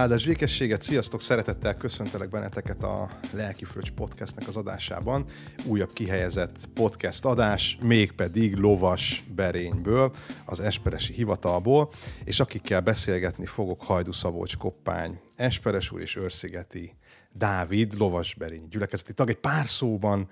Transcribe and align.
Áldás 0.00 0.26
békességet, 0.26 0.82
sziasztok, 0.82 1.20
szeretettel 1.20 1.74
köszöntelek 1.74 2.28
benneteket 2.28 2.82
a 2.82 3.08
Lelki 3.32 3.64
Fröccs 3.64 3.90
podcastnek 3.90 4.48
az 4.48 4.56
adásában. 4.56 5.24
Újabb 5.66 5.92
kihelyezett 5.92 6.68
podcast 6.74 7.24
adás, 7.24 7.78
mégpedig 7.82 8.56
Lovas 8.56 9.24
Berényből, 9.34 10.12
az 10.44 10.60
Esperesi 10.60 11.12
Hivatalból, 11.12 11.90
és 12.24 12.40
akikkel 12.40 12.80
beszélgetni 12.80 13.46
fogok 13.46 13.82
Hajdu 13.84 14.12
Szabolcs 14.12 14.56
Koppány, 14.56 15.20
Esperes 15.36 15.90
úr 15.90 16.00
és 16.00 16.16
Őrszigeti 16.16 16.96
Dávid, 17.32 17.98
Lovas 17.98 18.34
Berény 18.34 18.68
gyülekezeti 18.70 19.14
tag. 19.14 19.28
Egy 19.28 19.40
pár 19.40 19.66
szóban 19.66 20.28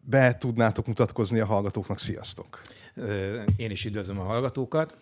be 0.00 0.36
tudnátok 0.38 0.86
mutatkozni 0.86 1.40
a 1.40 1.46
hallgatóknak. 1.46 1.98
Sziasztok! 1.98 2.60
Én 3.56 3.70
is 3.70 3.84
üdvözlöm 3.84 4.18
a 4.18 4.24
hallgatókat. 4.24 4.96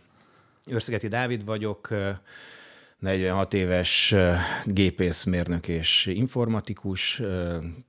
Őrszigeti 0.67 1.09
Dávid 1.09 1.45
vagyok, 1.45 1.89
46 2.99 3.55
éves 3.55 4.15
gépészmérnök 4.65 5.69
és 5.69 6.07
informatikus, 6.07 7.23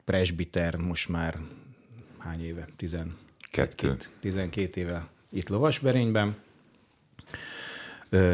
presbiter 0.05 0.75
most 0.75 1.09
már 1.09 1.37
hány 2.17 2.45
éve? 2.45 2.67
12. 2.75 3.97
12 4.19 4.81
éve 4.81 5.07
itt 5.29 5.49
Lovasberényben. 5.49 6.35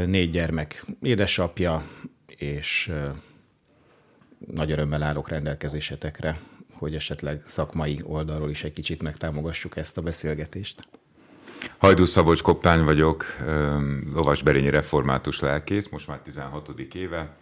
Négy 0.06 0.30
gyermek 0.30 0.86
édesapja, 1.02 1.88
és 2.28 2.92
nagy 4.38 4.72
örömmel 4.72 5.04
állok 5.04 5.30
rendelkezésetekre, 5.30 6.40
hogy 6.72 6.96
esetleg 6.96 7.44
szakmai 7.46 8.00
oldalról 8.04 8.50
is 8.50 8.64
egy 8.64 8.74
kicsit 8.74 9.02
megtámogassuk 9.02 9.78
ezt 9.78 9.98
a 9.98 10.02
beszélgetést. 10.02 10.88
Hajdú 11.78 12.06
Szabolcs 12.06 12.42
Koppány 12.42 12.84
vagyok, 12.84 13.26
lovasberényi 14.14 14.70
református 14.70 15.40
lelkész, 15.40 15.90
most 15.90 16.08
már 16.08 16.20
16. 16.20 16.70
éve, 16.94 17.36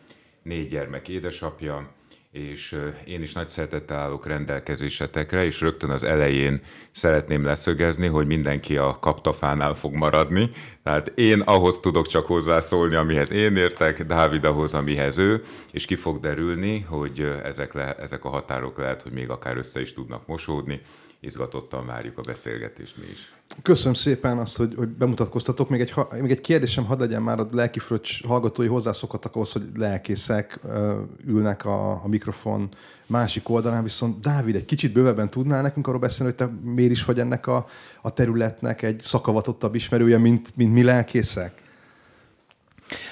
négy 0.44 0.70
gyermek 0.70 1.08
édesapja, 1.08 1.90
és 2.32 2.80
én 3.06 3.22
is 3.22 3.34
nagy 3.34 3.48
szeretettel 3.48 3.98
állok 3.98 4.26
rendelkezésetekre, 4.26 5.46
és 5.46 5.62
rögtön 5.62 5.90
az 5.90 6.04
elején 6.04 6.62
szeretném 6.92 7.44
leszögezni, 7.44 8.08
hogy 8.08 8.26
mindenki 8.26 8.78
a 8.78 9.00
kaptafánál 9.00 9.74
fog 9.74 9.94
maradni. 9.94 10.50
Tehát 10.84 11.12
én 11.16 11.40
ahhoz 11.40 11.80
tudok 11.80 12.08
csak 12.08 12.26
hozzászólni, 12.26 12.96
amihez 12.96 13.32
én 13.32 13.56
értek, 13.56 14.04
Dávid 14.04 14.46
ahhoz, 14.46 14.74
amihez 14.74 15.18
ő, 15.18 15.44
és 15.72 15.86
ki 15.86 15.96
fog 15.96 16.20
derülni, 16.20 16.80
hogy 16.80 17.20
ezek, 17.44 17.74
le, 17.74 17.96
ezek 17.96 18.26
a 18.26 18.30
határok 18.30 18.78
lehet, 18.78 19.02
hogy 19.02 19.12
még 19.12 19.30
akár 19.30 19.58
össze 19.58 19.82
is 19.82 19.94
tudnak 19.94 20.28
mosódni. 20.28 20.82
Izgatottan 21.20 21.86
várjuk 21.86 22.18
a 22.18 22.22
beszélgetést 22.22 22.98
mi 22.98 23.06
is. 23.12 23.32
Köszönöm 23.62 23.94
szépen 23.94 24.38
azt, 24.38 24.58
hogy, 24.58 24.74
hogy 24.78 24.88
bemutatkoztatok. 24.88 25.70
Még 25.70 25.82
egy, 25.82 25.94
még 26.22 26.32
egy 26.32 26.42
kérdésem 26.42 26.86
hadd 26.86 27.00
legyen 27.00 27.22
már 27.22 27.40
a 27.40 27.48
lelkifröccs 27.52 28.26
hallgatói 28.26 28.68
hozzászokhattak 28.68 29.36
ahhoz, 29.36 29.52
hogy 29.52 29.64
lelkészek 29.76 30.60
ülnek 31.26 31.66
a, 31.66 31.92
a 31.92 32.08
mikrofon 32.08 32.70
másik 33.06 33.50
oldalán, 33.50 33.84
viszont 33.84 34.20
Dávid, 34.20 34.56
egy 34.56 34.66
kicsit 34.66 34.94
bővebben 34.94 35.30
tudnál 35.30 35.62
nekünk 35.62 35.88
arról 35.88 36.00
beszélni, 36.00 36.34
hogy 36.38 36.48
te 36.48 36.54
miért 36.64 36.92
is 36.92 37.06
vagy 37.06 37.20
ennek 37.20 37.48
a, 37.48 37.66
a 38.02 38.14
területnek 38.14 38.82
egy 38.82 39.02
szakavatottabb 39.02 39.76
ismerője, 39.76 40.18
mint, 40.18 40.56
mint 40.56 40.74
mi 40.74 40.84
lelkészek? 40.84 41.62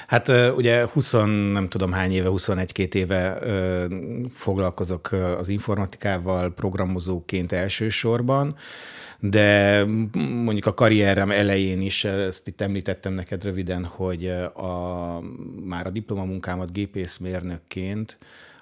Hát 0.08 0.28
ugye 0.56 0.86
20, 0.86 1.12
nem 1.52 1.68
tudom 1.70 1.92
hány 1.92 2.12
éve, 2.12 2.30
21-2 2.32 2.94
éve 2.94 3.40
foglalkozok 4.34 5.12
az 5.38 5.50
informatikával 5.50 6.54
programozóként 6.54 7.52
elsősorban, 7.52 8.56
de 9.20 9.84
mondjuk 10.44 10.66
a 10.66 10.74
karrierem 10.74 11.32
elején 11.32 11.82
is, 11.82 12.04
ezt 12.04 12.48
itt 12.48 12.62
említettem 12.62 13.14
neked 13.14 13.44
röviden, 13.44 13.86
hogy 13.86 14.28
a, 14.54 15.24
már 15.64 15.86
a 15.86 15.90
diplomamunkámat 15.90 16.74
gépészmérnökként 16.74 18.18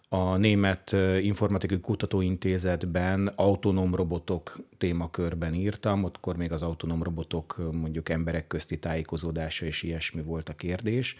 a 0.09 0.37
Német 0.37 0.95
Informatikai 1.21 1.79
Kutatóintézetben 1.79 3.31
autonóm 3.35 3.95
robotok 3.95 4.57
témakörben 4.77 5.53
írtam, 5.53 6.03
ottkor 6.03 6.37
még 6.37 6.51
az 6.51 6.61
autonóm 6.61 7.03
robotok 7.03 7.71
mondjuk 7.71 8.09
emberek 8.09 8.47
közti 8.47 8.79
tájékozódása 8.79 9.65
és 9.65 9.83
ilyesmi 9.83 10.21
volt 10.21 10.49
a 10.49 10.53
kérdés. 10.53 11.17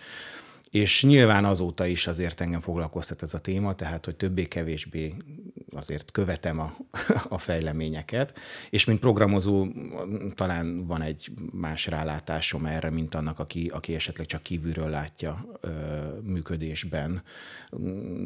És 0.71 1.03
nyilván 1.03 1.45
azóta 1.45 1.85
is 1.85 2.07
azért 2.07 2.41
engem 2.41 2.59
foglalkoztat 2.59 3.23
ez 3.23 3.33
a 3.33 3.39
téma, 3.39 3.75
tehát 3.75 4.05
hogy 4.05 4.15
többé-kevésbé 4.15 5.13
azért 5.69 6.11
követem 6.11 6.59
a, 6.59 6.77
a 7.29 7.37
fejleményeket, 7.37 8.39
és 8.69 8.85
mint 8.85 8.99
programozó 8.99 9.67
talán 10.35 10.83
van 10.83 11.01
egy 11.01 11.31
más 11.51 11.87
rálátásom 11.87 12.65
erre, 12.65 12.89
mint 12.89 13.15
annak, 13.15 13.39
aki, 13.39 13.67
aki 13.73 13.95
esetleg 13.95 14.27
csak 14.27 14.43
kívülről 14.43 14.89
látja 14.89 15.45
ö, 15.61 15.69
működésben. 16.21 17.23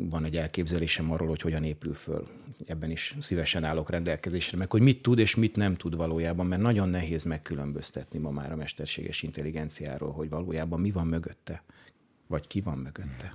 Van 0.09 0.25
egy 0.25 0.35
elképzelésem 0.35 1.12
arról, 1.12 1.28
hogy 1.28 1.41
hogyan 1.41 1.63
épül 1.63 1.94
föl. 1.94 2.28
Ebben 2.66 2.91
is 2.91 3.16
szívesen 3.19 3.63
állok 3.63 3.90
rendelkezésre, 3.90 4.57
meg 4.57 4.72
hogy 4.72 4.81
mit 4.81 5.01
tud 5.01 5.19
és 5.19 5.35
mit 5.35 5.56
nem 5.56 5.75
tud 5.75 5.96
valójában, 5.96 6.46
mert 6.46 6.62
nagyon 6.62 6.90
nehéz 6.90 7.24
megkülönböztetni 7.24 8.19
ma 8.19 8.31
már 8.31 8.51
a 8.51 8.56
mesterséges 8.56 9.22
intelligenciáról, 9.22 10.12
hogy 10.12 10.30
valójában 10.30 10.80
mi 10.80 10.91
van 10.91 11.07
mögötte. 11.07 11.63
Vagy 12.31 12.47
ki 12.47 12.62
van 12.62 12.78
mögötte? 12.78 13.34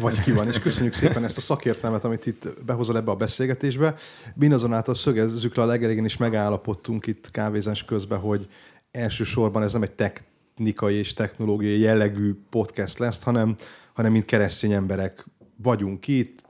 Vagy 0.00 0.22
ki 0.22 0.32
van, 0.32 0.48
és 0.48 0.58
köszönjük 0.58 0.92
szépen 0.92 1.24
ezt 1.24 1.36
a 1.36 1.40
szakértelmet, 1.40 2.04
amit 2.04 2.26
itt 2.26 2.62
behozol 2.64 2.96
ebbe 2.96 3.10
a 3.10 3.16
beszélgetésbe. 3.16 3.94
Mindazonáltal 4.34 4.94
szögezzük 4.94 5.54
le 5.54 5.62
a 5.62 5.66
legelégén 5.66 6.04
is 6.04 6.16
megállapodtunk 6.16 7.06
itt 7.06 7.30
kávézás 7.30 7.84
közben, 7.84 8.18
hogy 8.18 8.48
elsősorban 8.90 9.62
ez 9.62 9.72
nem 9.72 9.82
egy 9.82 9.92
technikai 9.92 10.94
és 10.94 11.12
technológiai 11.12 11.78
jellegű 11.78 12.34
podcast 12.50 12.98
lesz, 12.98 13.22
hanem, 13.22 13.56
hanem 13.92 14.12
mint 14.12 14.24
keresztény 14.24 14.72
emberek 14.72 15.24
vagyunk 15.56 16.08
itt, 16.08 16.42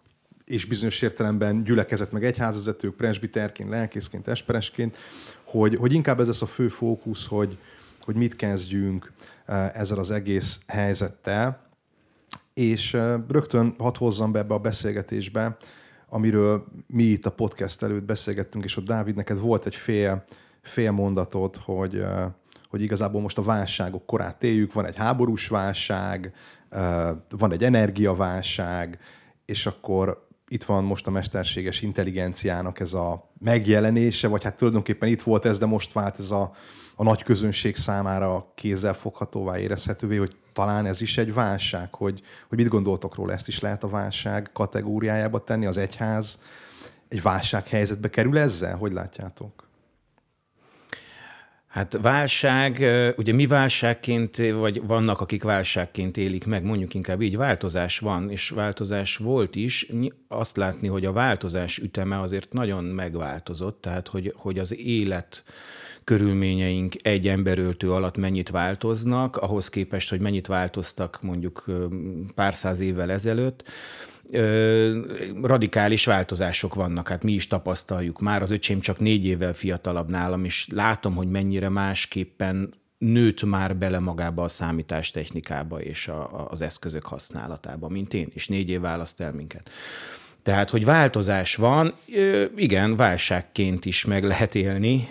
és 0.44 0.64
bizonyos 0.64 1.02
értelemben 1.02 1.64
gyülekezet 1.64 2.12
meg 2.12 2.24
egyházvezetők, 2.24 2.94
presbiterként, 2.94 3.68
lelkészként, 3.68 4.28
esperesként, 4.28 4.96
hogy, 5.42 5.74
hogy 5.74 5.92
inkább 5.92 6.20
ez 6.20 6.26
lesz 6.26 6.42
a 6.42 6.46
fő 6.46 6.68
fókusz, 6.68 7.26
hogy, 7.26 7.58
hogy 8.04 8.14
mit 8.14 8.36
kezdjünk 8.36 9.12
eh, 9.44 9.70
ezzel 9.74 9.98
az 9.98 10.10
egész 10.10 10.60
helyzettel, 10.66 11.70
és 12.54 12.92
rögtön 13.28 13.74
hadd 13.78 13.96
hozzam 13.98 14.32
be 14.32 14.38
ebbe 14.38 14.54
a 14.54 14.58
beszélgetésbe, 14.58 15.56
amiről 16.08 16.64
mi 16.86 17.02
itt 17.02 17.26
a 17.26 17.30
podcast 17.30 17.82
előtt 17.82 18.04
beszélgettünk, 18.04 18.64
és 18.64 18.76
ott 18.76 18.84
Dávid, 18.84 19.16
neked 19.16 19.38
volt 19.38 19.66
egy 19.66 19.74
fél, 19.74 20.24
fél 20.62 20.90
mondatod, 20.90 21.56
hogy, 21.56 22.04
hogy 22.68 22.82
igazából 22.82 23.20
most 23.20 23.38
a 23.38 23.42
válságok 23.42 24.06
korát 24.06 24.42
éljük, 24.42 24.72
van 24.72 24.86
egy 24.86 24.96
háborús 24.96 25.48
válság, 25.48 26.34
van 27.28 27.52
egy 27.52 27.64
energiaválság, 27.64 28.98
és 29.44 29.66
akkor 29.66 30.26
itt 30.48 30.64
van 30.64 30.84
most 30.84 31.06
a 31.06 31.10
mesterséges 31.10 31.82
intelligenciának 31.82 32.80
ez 32.80 32.94
a 32.94 33.30
megjelenése, 33.38 34.28
vagy 34.28 34.44
hát 34.44 34.56
tulajdonképpen 34.56 35.08
itt 35.08 35.22
volt 35.22 35.44
ez, 35.44 35.58
de 35.58 35.66
most 35.66 35.92
vált 35.92 36.18
ez 36.18 36.30
a, 36.30 36.52
a 37.02 37.04
nagy 37.04 37.22
közönség 37.22 37.76
számára 37.76 38.52
kézzelfoghatóvá 38.54 39.58
érezhetővé, 39.58 40.16
hogy 40.16 40.36
talán 40.52 40.86
ez 40.86 41.00
is 41.00 41.18
egy 41.18 41.34
válság, 41.34 41.94
hogy, 41.94 42.22
hogy 42.48 42.58
mit 42.58 42.68
gondoltok 42.68 43.14
róla, 43.14 43.32
ezt 43.32 43.48
is 43.48 43.60
lehet 43.60 43.84
a 43.84 43.88
válság 43.88 44.50
kategóriájába 44.52 45.44
tenni, 45.44 45.66
az 45.66 45.76
egyház 45.76 46.38
egy 47.08 47.22
válsághelyzetbe 47.22 48.10
kerül 48.10 48.38
ezzel? 48.38 48.76
Hogy 48.76 48.92
látjátok? 48.92 49.68
Hát 51.72 51.98
válság, 52.02 52.84
ugye 53.16 53.32
mi 53.32 53.46
válságként, 53.46 54.36
vagy 54.36 54.86
vannak, 54.86 55.20
akik 55.20 55.42
válságként 55.42 56.16
élik 56.16 56.46
meg, 56.46 56.64
mondjuk 56.64 56.94
inkább 56.94 57.20
így, 57.20 57.36
változás 57.36 57.98
van, 57.98 58.30
és 58.30 58.48
változás 58.48 59.16
volt 59.16 59.56
is. 59.56 59.90
Azt 60.28 60.56
látni, 60.56 60.88
hogy 60.88 61.04
a 61.04 61.12
változás 61.12 61.78
üteme 61.78 62.20
azért 62.20 62.52
nagyon 62.52 62.84
megváltozott, 62.84 63.80
tehát 63.80 64.08
hogy, 64.08 64.34
hogy 64.36 64.58
az 64.58 64.78
élet 64.78 65.44
körülményeink 66.04 66.94
egy 67.02 67.28
emberöltő 67.28 67.92
alatt 67.92 68.16
mennyit 68.16 68.50
változnak, 68.50 69.36
ahhoz 69.36 69.68
képest, 69.68 70.10
hogy 70.10 70.20
mennyit 70.20 70.46
változtak 70.46 71.18
mondjuk 71.22 71.64
pár 72.34 72.54
száz 72.54 72.80
évvel 72.80 73.10
ezelőtt, 73.10 73.68
radikális 75.42 76.04
változások 76.04 76.74
vannak, 76.74 77.08
hát 77.08 77.22
mi 77.22 77.32
is 77.32 77.46
tapasztaljuk. 77.46 78.20
Már 78.20 78.42
az 78.42 78.50
öcsém 78.50 78.80
csak 78.80 78.98
négy 78.98 79.26
évvel 79.26 79.52
fiatalabb 79.52 80.10
nálam, 80.10 80.44
és 80.44 80.66
látom, 80.70 81.14
hogy 81.14 81.30
mennyire 81.30 81.68
másképpen 81.68 82.74
nőtt 82.98 83.42
már 83.44 83.76
bele 83.76 83.98
magába 83.98 84.42
a 84.42 84.48
számítástechnikába 84.48 85.80
és 85.80 86.08
a, 86.08 86.20
a, 86.20 86.46
az 86.50 86.60
eszközök 86.60 87.06
használatába, 87.06 87.88
mint 87.88 88.14
én, 88.14 88.28
és 88.34 88.48
négy 88.48 88.68
év 88.68 88.80
választ 88.80 89.20
el 89.20 89.32
minket. 89.32 89.70
Tehát, 90.42 90.70
hogy 90.70 90.84
változás 90.84 91.56
van, 91.56 91.94
igen, 92.56 92.96
válságként 92.96 93.84
is 93.84 94.04
meg 94.04 94.24
lehet 94.24 94.54
élni 94.54 95.08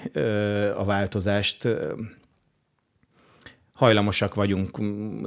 a 0.77 0.83
változást. 0.83 1.67
Hajlamosak 3.81 4.33
vagyunk, 4.33 4.77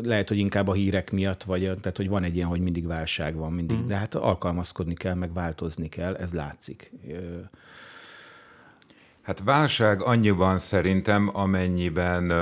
lehet, 0.06 0.28
hogy 0.28 0.38
inkább 0.38 0.68
a 0.68 0.72
hírek 0.72 1.10
miatt, 1.10 1.42
vagy 1.42 1.60
tehát, 1.60 1.96
hogy 1.96 2.08
van 2.08 2.22
egy 2.22 2.36
ilyen, 2.36 2.48
hogy 2.48 2.60
mindig 2.60 2.86
válság 2.86 3.34
van, 3.34 3.52
mindig, 3.52 3.76
mm. 3.76 3.86
de 3.86 3.96
hát 3.96 4.14
alkalmazkodni 4.14 4.94
kell, 4.94 5.14
meg 5.14 5.32
változni 5.32 5.88
kell, 5.88 6.14
ez 6.14 6.32
látszik. 6.32 6.92
Hát 9.22 9.42
válság 9.44 10.02
annyiban 10.02 10.58
szerintem, 10.58 11.30
amennyiben 11.32 12.32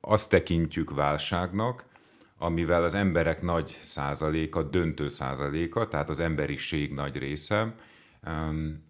azt 0.00 0.30
tekintjük 0.30 0.94
válságnak, 0.94 1.84
amivel 2.38 2.84
az 2.84 2.94
emberek 2.94 3.42
nagy 3.42 3.78
százaléka, 3.82 4.62
döntő 4.62 5.08
százaléka, 5.08 5.88
tehát 5.88 6.08
az 6.08 6.20
emberiség 6.20 6.92
nagy 6.92 7.16
része 7.16 7.74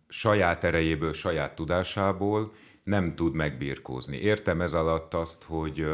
saját 0.08 0.64
erejéből, 0.64 1.12
saját 1.12 1.54
tudásából 1.54 2.52
nem 2.84 3.14
tud 3.14 3.34
megbírkózni. 3.34 4.16
Értem 4.16 4.60
ez 4.60 4.74
alatt 4.74 5.14
azt, 5.14 5.44
hogy 5.46 5.86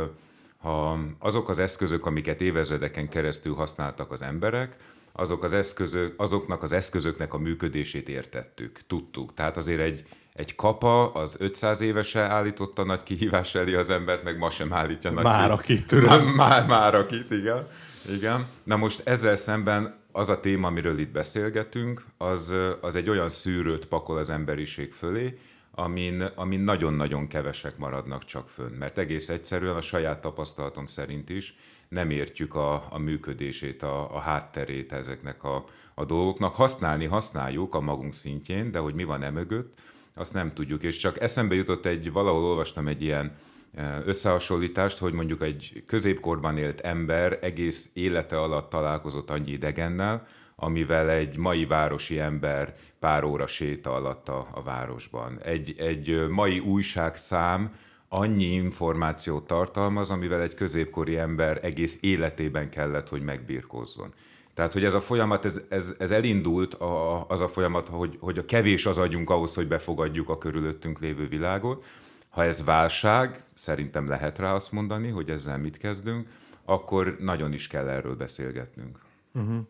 ha 0.57 0.99
azok 1.19 1.49
az 1.49 1.59
eszközök, 1.59 2.07
amiket 2.07 2.41
évezredeken 2.41 3.09
keresztül 3.09 3.55
használtak 3.55 4.13
az 4.13 4.23
emberek, 4.23 4.77
azok 5.13 5.45
az 5.45 5.53
eszközök, 5.53 6.15
azoknak 6.17 6.63
az 6.63 6.73
eszközöknek 6.73 7.35
a 7.35 7.39
működését 7.39 8.09
értettük, 8.09 8.81
tudtuk. 8.87 9.35
Tehát 9.35 9.57
azért 9.57 9.81
egy, 9.81 10.05
egy 10.33 10.55
kapa 10.55 11.13
az 11.13 11.37
500 11.39 11.81
évese 11.81 12.21
állította 12.21 12.85
nagy 12.85 13.03
kihívás 13.03 13.55
elé 13.55 13.75
az 13.75 13.91
embert, 13.91 14.25
meg 14.25 14.39
ma 14.39 14.51
sem 14.51 14.73
állítja 14.73 15.11
nagy 15.11 15.25
Már 15.25 15.51
akit, 15.51 15.87
tudom. 15.87 16.05
Már, 16.05 16.35
már, 16.35 16.67
már 16.67 16.95
akit, 16.95 17.31
igen. 17.31 17.67
igen. 18.09 18.47
Na 18.63 18.77
most 18.77 19.03
ezzel 19.05 19.37
szemben 19.37 19.99
az 20.13 20.29
a 20.29 20.41
téma, 20.41 20.67
amiről 20.67 20.99
itt 20.99 21.13
beszélgetünk, 21.13 22.05
az, 22.17 22.53
az 22.81 22.97
egy 22.97 23.09
olyan 23.09 23.29
szűrőt 23.29 23.87
pakol 23.87 24.19
az 24.19 24.31
emberiség 24.31 24.93
fölé, 24.93 25.39
amin, 25.81 26.23
amin 26.35 26.61
nagyon-nagyon 26.61 27.27
kevesek 27.27 27.77
maradnak 27.77 28.25
csak 28.25 28.49
fönn. 28.49 28.73
Mert 28.73 28.99
egész 28.99 29.29
egyszerűen 29.29 29.77
a 29.77 29.81
saját 29.81 30.21
tapasztalatom 30.21 30.87
szerint 30.87 31.29
is 31.31 31.55
nem 31.89 32.11
értjük 32.11 32.55
a, 32.55 32.87
a 32.91 32.99
működését, 32.99 33.83
a, 33.83 34.15
a 34.15 34.19
hátterét 34.19 34.93
ezeknek 34.93 35.45
a, 35.45 35.65
a 35.95 36.05
dolgoknak. 36.05 36.55
Használni 36.55 37.05
használjuk 37.05 37.75
a 37.75 37.81
magunk 37.81 38.15
szintjén, 38.15 38.71
de 38.71 38.79
hogy 38.79 38.95
mi 38.95 39.05
van 39.05 39.23
emögött, 39.23 39.81
azt 40.15 40.35
nem 40.35 40.53
tudjuk. 40.55 40.83
És 40.83 40.97
csak 40.97 41.21
eszembe 41.21 41.55
jutott 41.55 41.87
egy, 41.87 42.13
valahol 42.13 42.45
olvastam 42.45 42.87
egy 42.87 43.03
ilyen 43.03 43.37
e, 43.75 44.03
összehasonlítást, 44.05 44.99
hogy 44.99 45.13
mondjuk 45.13 45.43
egy 45.43 45.83
középkorban 45.87 46.57
élt 46.59 46.81
ember 46.81 47.39
egész 47.41 47.91
élete 47.95 48.41
alatt 48.41 48.71
találkozott 48.71 49.31
annyi 49.31 49.51
idegennel, 49.51 50.27
amivel 50.61 51.11
egy 51.11 51.37
mai 51.37 51.67
városi 51.67 52.19
ember 52.19 52.75
pár 52.99 53.25
óra 53.25 53.47
séta 53.47 53.95
alatt 53.95 54.29
a, 54.29 54.49
a 54.51 54.63
városban. 54.63 55.39
Egy, 55.43 55.75
egy 55.79 56.29
mai 56.29 56.59
újságszám 56.59 57.75
annyi 58.09 58.45
információt 58.45 59.47
tartalmaz, 59.47 60.11
amivel 60.11 60.41
egy 60.41 60.55
középkori 60.55 61.19
ember 61.19 61.65
egész 61.65 61.99
életében 62.01 62.71
kellett, 62.71 63.09
hogy 63.09 63.23
megbírkozzon. 63.23 64.15
Tehát, 64.55 64.73
hogy 64.73 64.85
ez 64.85 64.95
a 64.95 65.01
folyamat, 65.01 65.45
ez, 65.45 65.61
ez, 65.69 65.95
ez 65.99 66.11
elindult 66.11 66.75
a, 66.75 67.27
az 67.29 67.41
a 67.41 67.49
folyamat, 67.49 67.89
hogy, 67.89 68.17
hogy 68.21 68.39
a 68.39 68.45
kevés 68.45 68.87
az 68.87 68.99
agyunk 68.99 69.31
ahhoz, 69.31 69.55
hogy 69.55 69.69
befogadjuk 69.69 70.29
a 70.29 70.39
körülöttünk 70.39 70.99
lévő 70.99 71.29
világot. 71.29 71.85
Ha 72.29 72.45
ez 72.45 72.65
válság, 72.65 73.45
szerintem 73.55 74.09
lehet 74.09 74.39
rá 74.39 74.55
azt 74.55 74.73
mondani, 74.73 75.09
hogy 75.09 75.31
ezzel 75.31 75.59
mit 75.59 75.77
kezdünk, 75.77 76.29
akkor 76.65 77.17
nagyon 77.19 77.53
is 77.53 77.67
kell 77.67 77.89
erről 77.89 78.17
beszélgetnünk. 78.17 78.99
Uh-huh. 79.35 79.67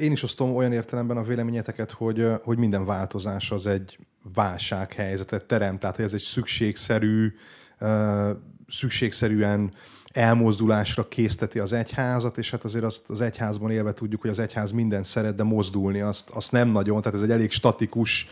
Én 0.00 0.12
is 0.12 0.22
osztom 0.22 0.56
olyan 0.56 0.72
értelemben 0.72 1.16
a 1.16 1.22
véleményeteket, 1.22 1.90
hogy, 1.90 2.30
hogy 2.42 2.58
minden 2.58 2.84
változás 2.84 3.50
az 3.50 3.66
egy 3.66 3.98
válsághelyzetet 4.34 5.44
teremt, 5.44 5.78
tehát 5.78 5.96
hogy 5.96 6.04
ez 6.04 6.12
egy 6.12 6.20
szükségszerű, 6.20 7.32
szükségszerűen 8.68 9.72
elmozdulásra 10.12 11.08
készteti 11.08 11.58
az 11.58 11.72
egyházat, 11.72 12.38
és 12.38 12.50
hát 12.50 12.64
azért 12.64 12.84
azt 12.84 13.10
az 13.10 13.20
egyházban 13.20 13.70
élve 13.70 13.92
tudjuk, 13.92 14.20
hogy 14.20 14.30
az 14.30 14.38
egyház 14.38 14.70
mindent 14.70 15.04
szeret, 15.04 15.34
de 15.34 15.42
mozdulni 15.42 16.00
azt, 16.00 16.28
azt 16.30 16.52
nem 16.52 16.68
nagyon, 16.68 17.02
tehát 17.02 17.18
ez 17.18 17.24
egy 17.24 17.30
elég 17.30 17.50
statikus 17.50 18.28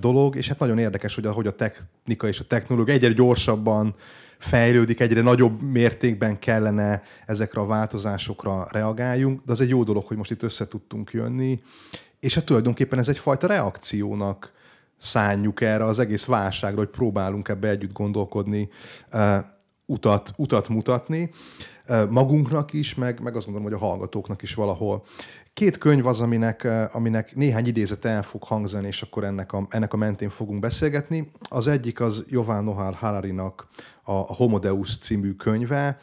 dolog, 0.00 0.36
és 0.36 0.48
hát 0.48 0.58
nagyon 0.58 0.78
érdekes, 0.78 1.14
hogy 1.14 1.26
ahogy 1.26 1.46
a 1.46 1.54
technika 1.54 2.28
és 2.28 2.40
a 2.40 2.44
technológia 2.44 2.94
egyre 2.94 3.12
gyorsabban 3.12 3.94
fejlődik, 4.38 5.00
egyre 5.00 5.22
nagyobb 5.22 5.62
mértékben 5.62 6.38
kellene 6.38 7.02
ezekre 7.26 7.60
a 7.60 7.66
változásokra 7.66 8.66
reagáljunk, 8.70 9.42
de 9.44 9.52
az 9.52 9.60
egy 9.60 9.68
jó 9.68 9.84
dolog, 9.84 10.06
hogy 10.06 10.16
most 10.16 10.30
itt 10.30 10.42
össze 10.42 10.68
tudtunk 10.68 11.10
jönni, 11.10 11.62
és 12.20 12.34
hát 12.34 12.44
tulajdonképpen 12.44 12.98
ez 12.98 13.08
egyfajta 13.08 13.46
reakciónak 13.46 14.52
szánjuk 14.96 15.60
erre 15.60 15.84
az 15.84 15.98
egész 15.98 16.24
válságra, 16.24 16.78
hogy 16.78 16.88
próbálunk 16.88 17.48
ebbe 17.48 17.68
együtt 17.68 17.92
gondolkodni, 17.92 18.68
utat, 19.86 20.32
utat 20.36 20.68
mutatni 20.68 21.30
magunknak 22.08 22.72
is, 22.72 22.94
meg, 22.94 23.20
meg 23.20 23.36
azt 23.36 23.44
gondolom, 23.44 23.70
hogy 23.70 23.80
a 23.82 23.86
hallgatóknak 23.86 24.42
is 24.42 24.54
valahol. 24.54 25.04
Két 25.56 25.78
könyv 25.78 26.06
az, 26.06 26.20
aminek, 26.20 26.68
aminek 26.92 27.34
néhány 27.34 27.66
idézet 27.66 28.04
el 28.04 28.22
fog 28.22 28.42
hangzani, 28.42 28.86
és 28.86 29.02
akkor 29.02 29.24
ennek 29.24 29.52
a, 29.52 29.66
ennek 29.68 29.92
a 29.92 29.96
mentén 29.96 30.28
fogunk 30.28 30.60
beszélgetni. 30.60 31.30
Az 31.48 31.68
egyik 31.68 32.00
az 32.00 32.24
Jovan 32.28 32.64
Nohal 32.64 32.92
Hararinak 32.92 33.68
a 34.02 34.12
Homo 34.12 34.58
Deus 34.58 34.98
című 34.98 35.32
könyve, 35.32 35.98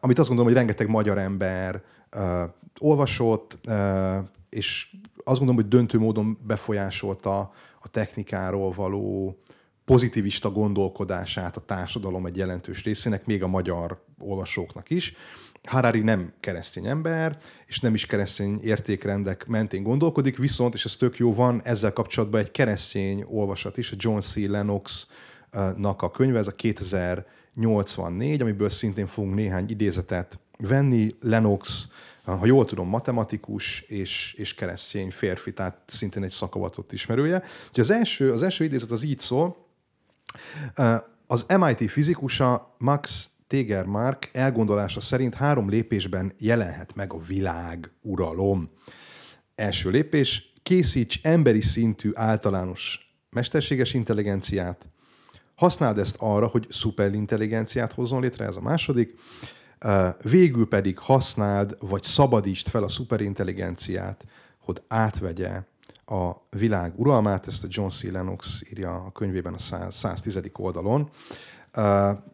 amit 0.00 0.18
azt 0.18 0.28
gondolom, 0.28 0.44
hogy 0.44 0.54
rengeteg 0.54 0.88
magyar 0.88 1.18
ember 1.18 1.82
olvasott, 2.80 3.58
és 4.48 4.96
azt 5.16 5.38
gondolom, 5.38 5.54
hogy 5.54 5.68
döntő 5.68 5.98
módon 5.98 6.38
befolyásolta 6.46 7.38
a 7.80 7.88
technikáról 7.90 8.72
való 8.72 9.38
pozitivista 9.84 10.50
gondolkodását 10.50 11.56
a 11.56 11.64
társadalom 11.64 12.26
egy 12.26 12.36
jelentős 12.36 12.84
részének, 12.84 13.26
még 13.26 13.42
a 13.42 13.48
magyar 13.48 14.02
olvasóknak 14.18 14.90
is. 14.90 15.14
Harari 15.64 16.00
nem 16.00 16.32
keresztény 16.40 16.86
ember, 16.86 17.38
és 17.66 17.80
nem 17.80 17.94
is 17.94 18.06
keresztény 18.06 18.60
értékrendek 18.62 19.46
mentén 19.46 19.82
gondolkodik, 19.82 20.36
viszont, 20.36 20.74
és 20.74 20.84
ez 20.84 20.96
tök 20.96 21.16
jó, 21.16 21.34
van 21.34 21.60
ezzel 21.64 21.92
kapcsolatban 21.92 22.40
egy 22.40 22.50
keresztény 22.50 23.24
olvasat 23.28 23.78
is, 23.78 23.92
a 23.92 23.96
John 23.98 24.18
C. 24.18 24.36
Lennox-nak 24.36 26.02
a 26.02 26.10
könyve, 26.10 26.38
ez 26.38 26.46
a 26.46 26.54
2084, 26.54 28.40
amiből 28.40 28.68
szintén 28.68 29.06
fogunk 29.06 29.34
néhány 29.34 29.70
idézetet 29.70 30.38
venni. 30.58 31.10
Lennox 31.20 31.88
ha 32.36 32.46
jól 32.46 32.64
tudom, 32.64 32.88
matematikus 32.88 33.80
és, 33.80 34.34
és 34.38 34.54
keresztény 34.54 35.10
férfi, 35.10 35.52
tehát 35.52 35.78
szintén 35.86 36.22
egy 36.22 36.30
szakavatott 36.30 36.92
ismerője. 36.92 37.42
Úgyhogy 37.68 37.84
az 37.84 37.90
első, 37.90 38.32
az 38.32 38.42
első 38.42 38.64
idézet 38.64 38.90
az 38.90 39.02
így 39.02 39.18
szól, 39.18 39.66
az 41.26 41.46
MIT 41.58 41.90
fizikusa 41.90 42.74
Max 42.78 43.28
Tegermark 43.48 44.30
elgondolása 44.32 45.00
szerint 45.00 45.34
három 45.34 45.68
lépésben 45.68 46.32
jelenhet 46.38 46.94
meg 46.94 47.12
a 47.12 47.18
világ 47.18 47.92
uralom. 48.00 48.70
Első 49.54 49.90
lépés, 49.90 50.52
készíts 50.62 51.20
emberi 51.22 51.60
szintű 51.60 52.10
általános 52.14 53.12
mesterséges 53.30 53.94
intelligenciát, 53.94 54.86
használd 55.54 55.98
ezt 55.98 56.16
arra, 56.18 56.46
hogy 56.46 56.66
szuperintelligenciát 56.70 57.92
hozzon 57.92 58.20
létre, 58.20 58.44
ez 58.44 58.56
a 58.56 58.60
második. 58.60 59.14
Végül 60.22 60.68
pedig 60.68 60.98
használd, 60.98 61.76
vagy 61.80 62.02
szabadítsd 62.02 62.68
fel 62.68 62.82
a 62.82 62.88
szuperintelligenciát, 62.88 64.24
hogy 64.60 64.82
átvegye 64.88 65.62
a 66.06 66.32
világ 66.50 66.92
uralmát, 66.96 67.46
ezt 67.46 67.64
a 67.64 67.68
John 67.70 67.88
C. 67.88 68.02
Lennox 68.02 68.62
írja 68.70 68.94
a 68.94 69.12
könyvében 69.12 69.54
a 69.54 69.58
100, 69.58 69.94
110. 69.94 70.40
oldalon. 70.52 71.10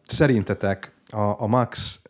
Szerintetek 0.05 0.94
a, 1.09 1.41
a 1.41 1.47
Max 1.47 2.01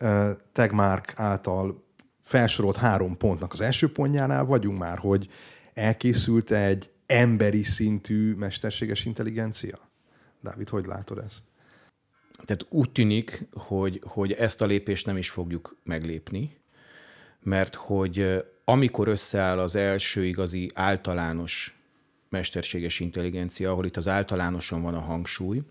Tegmark 0.51 1.13
által 1.15 1.83
felsorolt 2.21 2.75
három 2.75 3.17
pontnak 3.17 3.51
az 3.51 3.61
első 3.61 3.91
pontjánál 3.91 4.45
vagyunk 4.45 4.79
már, 4.79 4.97
hogy 4.97 5.29
elkészült 5.73 6.51
egy 6.51 6.89
emberi 7.05 7.63
szintű 7.63 8.33
mesterséges 8.33 9.05
intelligencia? 9.05 9.79
Dávid, 10.41 10.69
hogy 10.69 10.85
látod 10.85 11.17
ezt? 11.17 11.43
Tehát 12.45 12.65
úgy 12.69 12.91
tűnik, 12.91 13.47
hogy, 13.51 14.01
hogy 14.05 14.31
ezt 14.31 14.61
a 14.61 14.65
lépést 14.65 15.05
nem 15.05 15.17
is 15.17 15.29
fogjuk 15.29 15.75
meglépni, 15.83 16.57
mert 17.39 17.75
hogy 17.75 18.45
amikor 18.63 19.07
összeáll 19.07 19.59
az 19.59 19.75
első 19.75 20.25
igazi 20.25 20.69
általános 20.73 21.79
mesterséges 22.29 22.99
intelligencia, 22.99 23.71
ahol 23.71 23.85
itt 23.85 23.97
az 23.97 24.07
általánoson 24.07 24.81
van 24.81 24.93
a 24.93 24.99
hangsúly, 24.99 25.61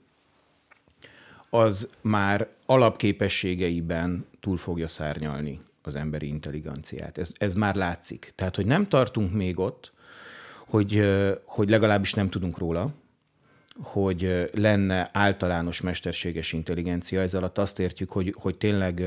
az 1.55 1.89
már 2.01 2.49
alapképességeiben 2.67 4.27
túl 4.41 4.57
fogja 4.57 4.89
szárnyalni 4.89 5.61
az 5.83 5.97
emberi 5.97 6.27
intelligenciát. 6.27 7.19
Ez, 7.19 7.33
ez 7.39 7.55
már 7.55 7.75
látszik. 7.75 8.33
Tehát, 8.35 8.57
hogy 8.57 8.67
nem 8.67 8.89
tartunk 8.89 9.33
még 9.33 9.59
ott, 9.59 9.93
hogy, 10.67 11.09
hogy 11.45 11.71
legalábbis 11.71 12.15
nem 12.15 12.29
tudunk 12.29 12.59
róla, 12.59 12.95
hogy 13.83 14.51
lenne 14.55 15.11
általános 15.13 15.81
mesterséges 15.81 16.53
intelligencia. 16.53 17.21
Ez 17.21 17.35
alatt 17.35 17.59
azt 17.59 17.79
értjük, 17.79 18.11
hogy, 18.11 18.35
hogy 18.39 18.57
tényleg 18.57 19.03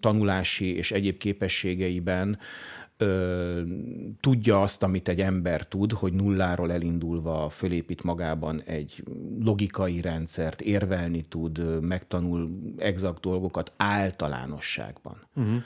tanulási 0.00 0.76
és 0.76 0.92
egyéb 0.92 1.18
képességeiben 1.18 2.38
ö, 3.02 3.62
tudja 4.20 4.62
azt, 4.62 4.82
amit 4.82 5.08
egy 5.08 5.20
ember 5.20 5.66
tud, 5.66 5.92
hogy 5.92 6.12
nulláról 6.12 6.72
elindulva 6.72 7.48
fölépít 7.48 8.02
magában 8.02 8.62
egy 8.62 9.04
logikai 9.40 10.00
rendszert, 10.00 10.60
érvelni 10.60 11.22
tud, 11.22 11.80
megtanul 11.80 12.50
exakt 12.76 13.20
dolgokat 13.20 13.72
általánosságban. 13.76 15.16
Uh-huh. 15.34 15.62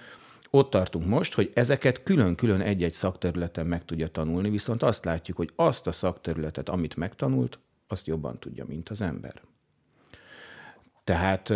Ott 0.50 0.70
tartunk 0.70 1.06
most, 1.06 1.34
hogy 1.34 1.50
ezeket 1.54 2.02
külön-külön 2.02 2.60
egy-egy 2.60 2.92
szakterületen 2.92 3.66
meg 3.66 3.84
tudja 3.84 4.08
tanulni, 4.08 4.50
viszont 4.50 4.82
azt 4.82 5.04
látjuk, 5.04 5.36
hogy 5.36 5.50
azt 5.56 5.86
a 5.86 5.92
szakterületet, 5.92 6.68
amit 6.68 6.96
megtanult, 6.96 7.58
azt 7.88 8.06
jobban 8.06 8.38
tudja, 8.38 8.64
mint 8.68 8.88
az 8.88 9.00
ember. 9.00 9.42
Tehát 11.06 11.52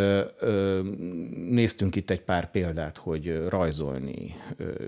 néztünk 1.49 1.97
itt 1.97 2.11
egy 2.11 2.21
pár 2.21 2.51
példát, 2.51 2.97
hogy 2.97 3.49
rajzolni, 3.49 4.37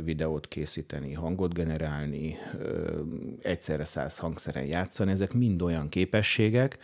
videót 0.04 0.48
készíteni, 0.48 1.12
hangot 1.12 1.54
generálni, 1.54 2.38
ö, 2.58 3.00
egyszerre 3.42 3.84
száz 3.84 4.18
hangszeren 4.18 4.64
játszani, 4.64 5.10
ezek 5.10 5.32
mind 5.32 5.62
olyan 5.62 5.88
képességek, 5.88 6.78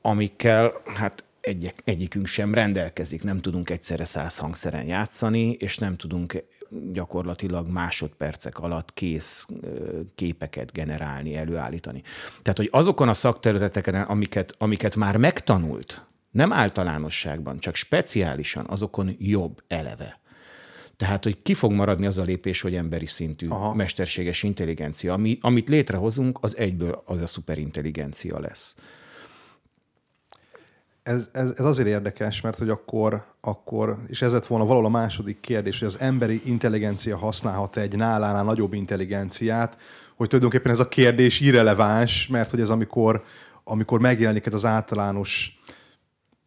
amikkel 0.00 0.72
hát 0.94 1.24
egy, 1.40 1.74
egyikünk 1.84 2.26
sem 2.26 2.54
rendelkezik, 2.54 3.22
nem 3.22 3.38
tudunk 3.38 3.70
egyszerre 3.70 4.04
száz 4.04 4.38
hangszeren 4.38 4.86
játszani, 4.86 5.50
és 5.50 5.78
nem 5.78 5.96
tudunk 5.96 6.44
gyakorlatilag 6.92 7.68
másodpercek 7.68 8.58
alatt 8.58 8.94
kész 8.94 9.46
képeket 10.14 10.72
generálni, 10.72 11.36
előállítani. 11.36 12.02
Tehát, 12.42 12.58
hogy 12.58 12.68
azokon 12.72 13.08
a 13.08 13.14
szakterületeken, 13.14 13.94
amiket, 13.94 14.54
amiket 14.58 14.96
már 14.96 15.16
megtanult, 15.16 16.06
nem 16.32 16.52
általánosságban, 16.52 17.58
csak 17.58 17.74
speciálisan, 17.74 18.66
azokon 18.68 19.16
jobb 19.18 19.62
eleve. 19.68 20.20
Tehát, 20.96 21.24
hogy 21.24 21.42
ki 21.42 21.54
fog 21.54 21.72
maradni 21.72 22.06
az 22.06 22.18
a 22.18 22.22
lépés, 22.22 22.60
hogy 22.60 22.74
emberi 22.74 23.06
szintű 23.06 23.48
Aha. 23.48 23.74
mesterséges 23.74 24.42
intelligencia. 24.42 25.12
Ami, 25.12 25.38
amit 25.40 25.68
létrehozunk, 25.68 26.38
az 26.40 26.56
egyből 26.56 27.02
az 27.06 27.22
a 27.22 27.26
szuperintelligencia 27.26 28.40
lesz 28.40 28.76
ez, 31.02 31.28
ez, 31.32 31.52
ez 31.56 31.64
azért 31.64 31.88
érdekes, 31.88 32.40
mert 32.40 32.58
hogy 32.58 32.68
akkor, 32.68 33.24
akkor, 33.40 33.98
és 34.06 34.22
ez 34.22 34.32
lett 34.32 34.46
volna 34.46 34.64
valahol 34.64 34.86
a 34.86 34.90
második 34.90 35.40
kérdés, 35.40 35.78
hogy 35.78 35.88
az 35.88 36.00
emberi 36.00 36.40
intelligencia 36.44 37.16
használhat 37.16 37.76
egy 37.76 37.96
nálánál 37.96 38.44
nagyobb 38.44 38.72
intelligenciát, 38.72 39.76
hogy 40.16 40.26
tulajdonképpen 40.26 40.72
ez 40.72 40.80
a 40.80 40.88
kérdés 40.88 41.40
irreleváns, 41.40 42.28
mert 42.28 42.50
hogy 42.50 42.60
ez 42.60 42.68
amikor, 42.68 43.24
amikor 43.64 44.00
megjelenik 44.00 44.46
ez 44.46 44.54
az 44.54 44.64
általános 44.64 45.61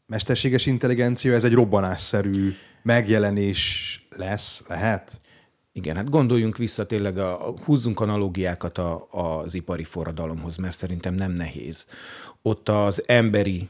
mesterséges 0.07 0.65
intelligencia, 0.65 1.33
ez 1.33 1.43
egy 1.43 1.53
robbanásszerű 1.53 2.53
megjelenés 2.81 4.07
lesz, 4.09 4.63
lehet? 4.67 5.19
Igen, 5.71 5.95
hát 5.95 6.09
gondoljunk 6.09 6.57
vissza 6.57 6.85
tényleg, 6.85 7.17
a, 7.17 7.53
húzzunk 7.63 7.99
analógiákat 7.99 8.77
a, 8.77 9.07
az 9.11 9.53
ipari 9.53 9.83
forradalomhoz, 9.83 10.57
mert 10.57 10.75
szerintem 10.75 11.13
nem 11.13 11.31
nehéz. 11.31 11.87
Ott 12.41 12.69
az 12.69 13.03
emberi 13.07 13.69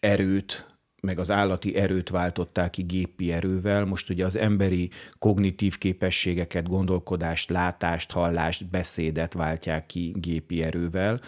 erőt, 0.00 0.66
meg 1.00 1.18
az 1.18 1.30
állati 1.30 1.76
erőt 1.76 2.08
váltották 2.08 2.70
ki 2.70 2.82
gépi 2.82 3.32
erővel. 3.32 3.84
Most 3.84 4.10
ugye 4.10 4.24
az 4.24 4.36
emberi 4.36 4.90
kognitív 5.18 5.78
képességeket, 5.78 6.68
gondolkodást, 6.68 7.50
látást, 7.50 8.10
hallást, 8.10 8.66
beszédet 8.66 9.32
váltják 9.32 9.86
ki 9.86 10.14
gépi 10.16 10.62
erővel, 10.62 11.20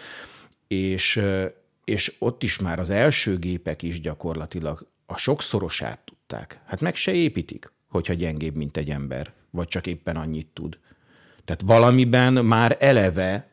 és, 0.68 1.20
és 1.90 2.14
ott 2.18 2.42
is 2.42 2.58
már 2.58 2.78
az 2.78 2.90
első 2.90 3.38
gépek 3.38 3.82
is 3.82 4.00
gyakorlatilag 4.00 4.86
a 5.06 5.16
sokszorosát 5.16 6.00
tudták. 6.04 6.60
Hát 6.66 6.80
meg 6.80 6.96
se 6.96 7.12
építik, 7.12 7.72
hogyha 7.88 8.12
gyengébb, 8.12 8.56
mint 8.56 8.76
egy 8.76 8.90
ember, 8.90 9.32
vagy 9.50 9.68
csak 9.68 9.86
éppen 9.86 10.16
annyit 10.16 10.46
tud. 10.46 10.78
Tehát 11.44 11.62
valamiben 11.62 12.32
már 12.32 12.76
eleve 12.80 13.48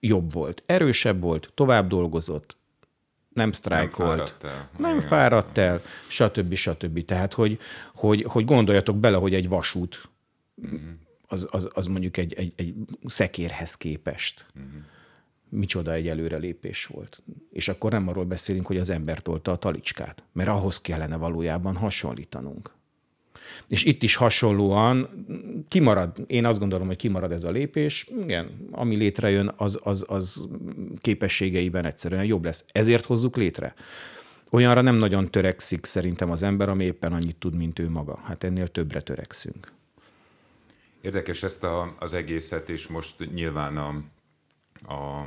jobb 0.00 0.32
volt, 0.32 0.62
erősebb 0.66 1.22
volt, 1.22 1.50
tovább 1.54 1.88
dolgozott, 1.88 2.56
nem 3.28 3.52
sztrájkolt, 3.52 4.16
nem 4.16 4.26
fáradt 4.26 4.44
el, 4.44 4.70
nem 4.78 5.00
fáradt 5.00 5.58
el 5.58 5.82
stb. 6.08 6.54
stb. 6.54 7.04
Tehát, 7.04 7.32
hogy, 7.32 7.58
hogy, 7.94 8.22
hogy 8.22 8.44
gondoljatok 8.44 8.96
bele, 8.96 9.16
hogy 9.16 9.34
egy 9.34 9.48
vasút 9.48 10.08
az, 11.26 11.46
az, 11.50 11.68
az 11.72 11.86
mondjuk 11.86 12.16
egy, 12.16 12.34
egy, 12.34 12.52
egy 12.56 12.74
szekérhez 13.06 13.74
képest. 13.74 14.46
Micsoda 15.48 15.92
egy 15.92 16.08
előrelépés 16.08 16.86
volt. 16.86 17.22
És 17.52 17.68
akkor 17.68 17.90
nem 17.90 18.08
arról 18.08 18.24
beszélünk, 18.24 18.66
hogy 18.66 18.78
az 18.78 18.90
ember 18.90 19.20
tolta 19.20 19.52
a 19.52 19.56
talicskát, 19.56 20.22
mert 20.32 20.48
ahhoz 20.48 20.80
kellene 20.80 21.16
valójában 21.16 21.76
hasonlítanunk. 21.76 22.74
És 23.68 23.84
itt 23.84 24.02
is 24.02 24.14
hasonlóan 24.14 25.26
kimarad, 25.68 26.24
én 26.26 26.44
azt 26.44 26.58
gondolom, 26.58 26.86
hogy 26.86 26.96
kimarad 26.96 27.32
ez 27.32 27.44
a 27.44 27.50
lépés, 27.50 28.08
igen, 28.22 28.68
ami 28.70 28.96
létrejön, 28.96 29.52
az, 29.56 29.80
az, 29.82 30.04
az 30.08 30.48
képességeiben 31.00 31.84
egyszerűen 31.84 32.24
jobb 32.24 32.44
lesz. 32.44 32.64
Ezért 32.72 33.04
hozzuk 33.04 33.36
létre. 33.36 33.74
Olyanra 34.50 34.80
nem 34.80 34.96
nagyon 34.96 35.30
törekszik 35.30 35.84
szerintem 35.84 36.30
az 36.30 36.42
ember, 36.42 36.68
ami 36.68 36.84
éppen 36.84 37.12
annyit 37.12 37.36
tud, 37.36 37.56
mint 37.56 37.78
ő 37.78 37.88
maga. 37.88 38.20
Hát 38.24 38.44
ennél 38.44 38.68
többre 38.68 39.00
törekszünk. 39.00 39.72
Érdekes 41.00 41.42
ezt 41.42 41.64
a, 41.64 41.94
az 41.98 42.14
egészet, 42.14 42.68
és 42.68 42.86
most 42.86 43.34
nyilván 43.34 43.76
a, 43.76 44.02
a, 44.82 45.24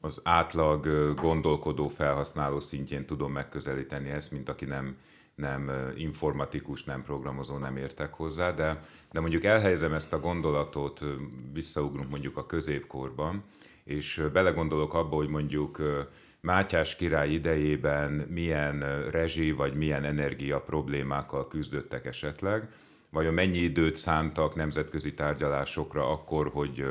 az 0.00 0.20
átlag 0.24 1.14
gondolkodó 1.14 1.88
felhasználó 1.88 2.60
szintjén 2.60 3.06
tudom 3.06 3.32
megközelíteni 3.32 4.10
ezt, 4.10 4.32
mint 4.32 4.48
aki 4.48 4.64
nem 4.64 4.96
nem 5.36 5.70
informatikus, 5.96 6.84
nem 6.84 7.02
programozó, 7.02 7.56
nem 7.56 7.76
értek 7.76 8.14
hozzá, 8.14 8.50
de, 8.50 8.80
de 9.12 9.20
mondjuk 9.20 9.44
elhelyezem 9.44 9.92
ezt 9.92 10.12
a 10.12 10.20
gondolatot, 10.20 11.04
visszaugrunk 11.52 12.10
mondjuk 12.10 12.36
a 12.36 12.46
középkorban, 12.46 13.44
és 13.84 14.22
belegondolok 14.32 14.94
abba, 14.94 15.16
hogy 15.16 15.28
mondjuk 15.28 15.80
Mátyás 16.40 16.96
király 16.96 17.30
idejében 17.30 18.12
milyen 18.12 19.06
rezsi 19.10 19.50
vagy 19.52 19.74
milyen 19.74 20.04
energia 20.04 20.60
problémákkal 20.60 21.48
küzdöttek 21.48 22.06
esetleg, 22.06 22.68
vajon 23.10 23.34
mennyi 23.34 23.58
időt 23.58 23.96
szántak 23.96 24.54
nemzetközi 24.54 25.14
tárgyalásokra 25.14 26.10
akkor, 26.10 26.48
hogy, 26.52 26.84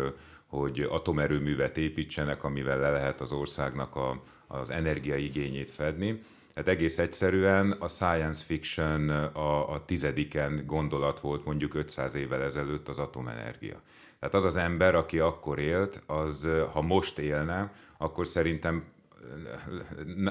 hogy 0.56 0.88
atomerőművet 0.90 1.78
építsenek, 1.78 2.44
amivel 2.44 2.80
le 2.80 2.90
lehet 2.90 3.22
az 3.22 3.32
országnak 3.32 3.96
a, 3.96 4.22
az 4.48 4.70
energiaigényét 4.70 5.72
fedni. 5.72 6.22
Tehát 6.54 6.70
egész 6.70 6.98
egyszerűen 6.98 7.72
a 7.72 7.88
science 7.88 8.46
fiction 8.46 9.10
a, 9.10 9.74
a 9.74 9.86
tizediken 9.86 10.64
gondolat 10.66 11.20
volt 11.20 11.46
mondjuk 11.46 11.74
500 11.74 12.16
évvel 12.16 12.42
ezelőtt 12.42 12.88
az 12.88 13.00
atomenergia. 13.00 13.82
Tehát 14.20 14.36
az 14.36 14.46
az 14.46 14.58
ember, 14.58 14.96
aki 14.96 15.20
akkor 15.20 15.60
élt, 15.60 16.04
az 16.06 16.50
ha 16.74 16.82
most 16.82 17.20
élne, 17.20 17.72
akkor 17.98 18.28
szerintem 18.28 18.84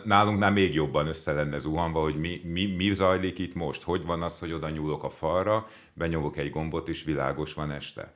nálunknál 0.05 0.51
még 0.51 0.75
jobban 0.75 1.07
össze 1.07 1.33
lenne 1.33 1.59
zuhanva, 1.59 2.01
hogy 2.01 2.17
mi, 2.17 2.41
mi, 2.45 2.67
mi 2.67 2.95
zajlik 2.95 3.39
itt 3.39 3.55
most, 3.55 3.83
hogy 3.83 4.05
van 4.05 4.23
az, 4.23 4.39
hogy 4.39 4.53
oda 4.53 4.69
nyúlok 4.69 5.05
a 5.05 5.11
falra, 5.11 5.67
benyomok 5.93 6.37
egy 6.37 6.51
gombot, 6.51 6.89
és 6.89 7.05
világos 7.05 7.55
van 7.55 7.71
este. 7.71 8.13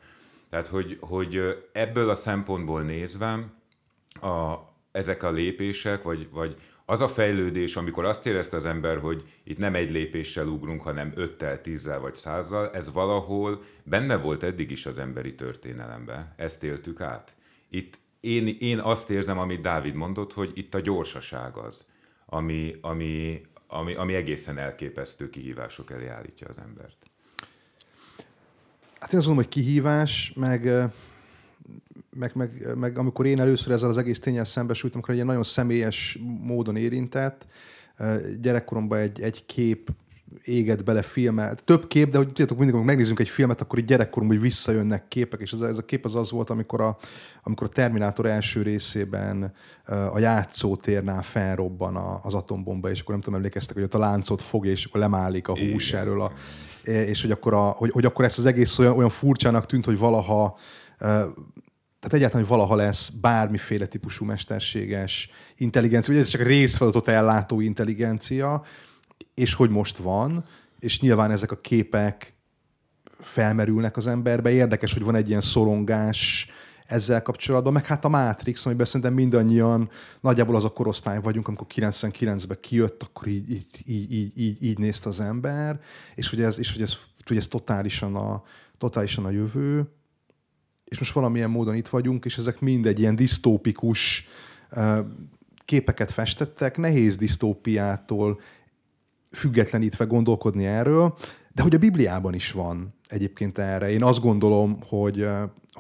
Tehát, 0.50 0.66
hogy, 0.66 0.96
hogy 1.00 1.40
ebből 1.72 2.08
a 2.08 2.14
szempontból 2.14 2.82
nézve 2.82 3.52
a, 4.20 4.54
ezek 4.92 5.22
a 5.22 5.30
lépések, 5.30 6.02
vagy, 6.02 6.28
vagy 6.30 6.56
az 6.90 7.00
a 7.00 7.08
fejlődés, 7.08 7.76
amikor 7.76 8.04
azt 8.04 8.26
érezte 8.26 8.56
az 8.56 8.66
ember, 8.66 8.98
hogy 8.98 9.22
itt 9.44 9.58
nem 9.58 9.74
egy 9.74 9.90
lépéssel 9.90 10.46
ugrunk, 10.46 10.82
hanem 10.82 11.12
öttel, 11.14 11.60
tízzel 11.60 12.00
vagy 12.00 12.14
százzal, 12.14 12.70
ez 12.70 12.92
valahol 12.92 13.62
benne 13.82 14.16
volt 14.16 14.42
eddig 14.42 14.70
is 14.70 14.86
az 14.86 14.98
emberi 14.98 15.34
történelemben. 15.34 16.34
Ezt 16.36 16.62
éltük 16.62 17.00
át. 17.00 17.34
Itt 17.70 17.98
én, 18.20 18.56
én 18.60 18.78
azt 18.78 19.10
érzem, 19.10 19.38
amit 19.38 19.60
Dávid 19.60 19.94
mondott, 19.94 20.32
hogy 20.32 20.50
itt 20.54 20.74
a 20.74 20.80
gyorsaság 20.80 21.56
az, 21.56 21.86
ami, 22.26 22.74
ami, 22.80 23.42
ami, 23.66 23.94
ami 23.94 24.14
egészen 24.14 24.58
elképesztő 24.58 25.30
kihívások 25.30 25.90
elé 25.90 26.06
állítja 26.06 26.48
az 26.48 26.58
embert. 26.58 27.07
Hát 28.98 29.12
én 29.12 29.18
azt 29.18 29.26
mondom, 29.28 29.44
hogy 29.44 29.48
kihívás, 29.48 30.32
meg 30.36 30.90
meg, 32.18 32.32
meg, 32.34 32.76
meg 32.76 32.98
amikor 32.98 33.26
én 33.26 33.40
először 33.40 33.72
ezzel 33.72 33.88
az 33.88 33.98
egész 33.98 34.20
tényel 34.20 34.44
szembesültem, 34.44 35.00
akkor 35.00 35.14
egy 35.14 35.24
nagyon 35.24 35.42
személyes 35.42 36.18
módon 36.40 36.76
érintett. 36.76 37.46
Gyerekkoromban 38.40 38.98
egy, 38.98 39.20
egy 39.20 39.46
kép 39.46 39.90
éget 40.44 40.84
bele 40.84 41.02
filmet. 41.02 41.64
Több 41.64 41.86
kép, 41.86 42.10
de 42.10 42.16
hogy 42.16 42.26
tudjátok, 42.26 42.56
mindig, 42.56 42.74
amikor 42.74 42.94
megnézzünk 42.94 43.20
egy 43.20 43.28
filmet, 43.28 43.60
akkor 43.60 43.78
így 43.78 43.84
gyerekkoromban 43.84 44.36
hogy 44.36 44.46
visszajönnek 44.46 45.08
képek, 45.08 45.40
és 45.40 45.52
ez, 45.52 45.60
ez 45.60 45.78
a 45.78 45.84
kép 45.84 46.04
az 46.04 46.14
az 46.14 46.30
volt, 46.30 46.50
amikor 46.50 46.80
a, 46.80 46.96
amikor 47.42 47.66
a 47.66 47.70
Terminátor 47.70 48.26
első 48.26 48.62
részében 48.62 49.52
a 50.12 50.18
játszótérnál 50.18 51.22
felrobban 51.22 51.96
az 52.22 52.34
atombomba, 52.34 52.90
és 52.90 53.00
akkor 53.00 53.12
nem 53.12 53.22
tudom, 53.22 53.38
emlékeztek, 53.38 53.74
hogy 53.74 53.84
ott 53.84 53.94
a 53.94 53.98
láncot 53.98 54.42
fogja, 54.42 54.70
és 54.70 54.84
akkor 54.84 55.00
lemálik 55.00 55.48
a 55.48 55.58
hús 55.58 55.92
erről 55.92 56.20
a, 56.20 56.32
és 56.88 57.20
hogy 57.22 57.30
akkor, 57.30 57.54
a, 57.54 57.60
hogy, 57.62 57.90
hogy 57.90 58.04
akkor 58.04 58.24
ezt 58.24 58.38
az 58.38 58.46
egész 58.46 58.78
olyan, 58.78 58.96
olyan 58.96 59.08
furcsának 59.08 59.66
tűnt, 59.66 59.84
hogy 59.84 59.98
valaha 59.98 60.58
tehát 62.00 62.16
egyáltalán, 62.16 62.46
hogy 62.46 62.56
valaha 62.56 62.74
lesz 62.74 63.08
bármiféle 63.08 63.86
típusú 63.86 64.24
mesterséges 64.24 65.30
intelligencia, 65.56 66.14
vagy 66.14 66.22
ez 66.22 66.28
csak 66.28 66.42
részfeladatot 66.42 67.08
ellátó 67.08 67.60
intelligencia, 67.60 68.62
és 69.34 69.54
hogy 69.54 69.70
most 69.70 69.96
van, 69.96 70.44
és 70.78 71.00
nyilván 71.00 71.30
ezek 71.30 71.52
a 71.52 71.60
képek 71.60 72.32
felmerülnek 73.20 73.96
az 73.96 74.06
emberbe. 74.06 74.50
Érdekes, 74.50 74.92
hogy 74.92 75.02
van 75.02 75.14
egy 75.14 75.28
ilyen 75.28 75.40
szorongás 75.40 76.50
ezzel 76.88 77.22
kapcsolatban, 77.22 77.72
meg 77.72 77.86
hát 77.86 78.04
a 78.04 78.08
Matrix, 78.08 78.66
amiben 78.66 78.86
szerintem 78.86 79.14
mindannyian 79.14 79.90
nagyjából 80.20 80.56
az 80.56 80.64
a 80.64 80.72
korosztály 80.72 81.20
vagyunk, 81.20 81.48
amikor 81.48 81.66
99-ben 81.74 82.58
kijött, 82.60 83.02
akkor 83.02 83.26
így, 83.26 83.50
így, 83.50 83.82
így, 83.86 84.38
így, 84.38 84.62
így, 84.62 84.78
nézte 84.78 85.08
az 85.08 85.20
ember, 85.20 85.80
és 86.14 86.30
hogy 86.30 86.42
ez, 86.42 86.58
és 86.58 86.72
hogy 86.72 86.82
ez, 86.82 86.96
hogy 87.26 87.36
ez 87.36 87.46
totálisan, 87.46 88.16
a, 88.16 88.42
totálisan 88.78 89.24
a 89.24 89.30
jövő 89.30 89.88
és 90.88 90.98
most 90.98 91.12
valamilyen 91.12 91.50
módon 91.50 91.74
itt 91.74 91.88
vagyunk, 91.88 92.24
és 92.24 92.38
ezek 92.38 92.60
mind 92.60 92.86
egy 92.86 93.00
ilyen 93.00 93.16
disztópikus 93.16 94.28
képeket 95.64 96.10
festettek, 96.10 96.76
nehéz 96.76 97.16
disztópiától 97.16 98.40
függetlenítve 99.32 100.04
gondolkodni 100.04 100.66
erről, 100.66 101.16
de 101.54 101.62
hogy 101.62 101.74
a 101.74 101.78
Bibliában 101.78 102.34
is 102.34 102.52
van 102.52 102.94
egyébként 103.08 103.58
erre. 103.58 103.90
Én 103.90 104.02
azt 104.02 104.20
gondolom, 104.20 104.78
hogy, 104.88 105.26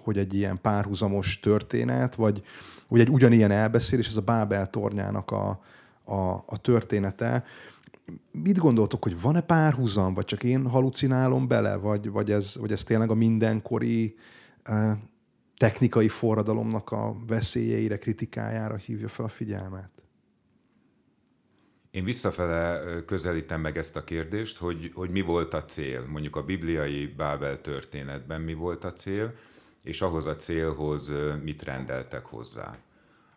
hogy 0.08 0.18
egy 0.18 0.34
ilyen 0.34 0.60
párhuzamos 0.60 1.40
történet, 1.40 2.14
vagy, 2.14 2.42
vagy 2.88 3.00
egy 3.00 3.08
ugyanilyen 3.08 3.50
elbeszélés, 3.50 4.08
ez 4.08 4.16
a 4.16 4.20
Bábel 4.20 4.70
tornyának 4.70 5.30
a, 5.30 5.60
a, 6.04 6.44
a 6.46 6.58
története. 6.60 7.44
Mit 8.30 8.58
gondoltok, 8.58 9.02
hogy 9.02 9.20
van-e 9.20 9.40
párhuzam, 9.40 10.14
vagy 10.14 10.24
csak 10.24 10.42
én 10.42 10.66
halucinálom 10.66 11.48
bele, 11.48 11.76
vagy, 11.76 12.10
vagy, 12.10 12.30
ez, 12.30 12.56
vagy 12.60 12.72
ez 12.72 12.84
tényleg 12.84 13.10
a 13.10 13.14
mindenkori 13.14 14.16
technikai 15.56 16.08
forradalomnak 16.08 16.90
a 16.92 17.16
veszélyeire, 17.26 17.98
kritikájára 17.98 18.76
hívja 18.76 19.08
fel 19.08 19.24
a 19.24 19.28
figyelmet? 19.28 19.90
Én 21.90 22.04
visszafele 22.04 22.80
közelítem 23.06 23.60
meg 23.60 23.76
ezt 23.76 23.96
a 23.96 24.04
kérdést, 24.04 24.56
hogy, 24.56 24.90
hogy 24.94 25.10
mi 25.10 25.20
volt 25.20 25.54
a 25.54 25.64
cél, 25.64 26.06
mondjuk 26.06 26.36
a 26.36 26.42
bibliai 26.42 27.06
Bábel 27.06 27.60
történetben 27.60 28.40
mi 28.40 28.54
volt 28.54 28.84
a 28.84 28.92
cél, 28.92 29.34
és 29.88 30.00
ahhoz 30.00 30.26
a 30.26 30.36
célhoz 30.36 31.12
mit 31.42 31.62
rendeltek 31.62 32.26
hozzá. 32.26 32.78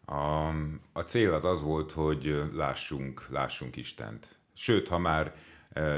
A, 0.05 0.47
a 0.93 1.01
cél 1.01 1.33
az 1.33 1.45
az 1.45 1.61
volt, 1.61 1.91
hogy 1.91 2.43
lássunk, 2.53 3.25
lássunk 3.29 3.75
Istent. 3.75 4.35
Sőt, 4.53 4.87
ha 4.87 4.97
már 4.97 5.35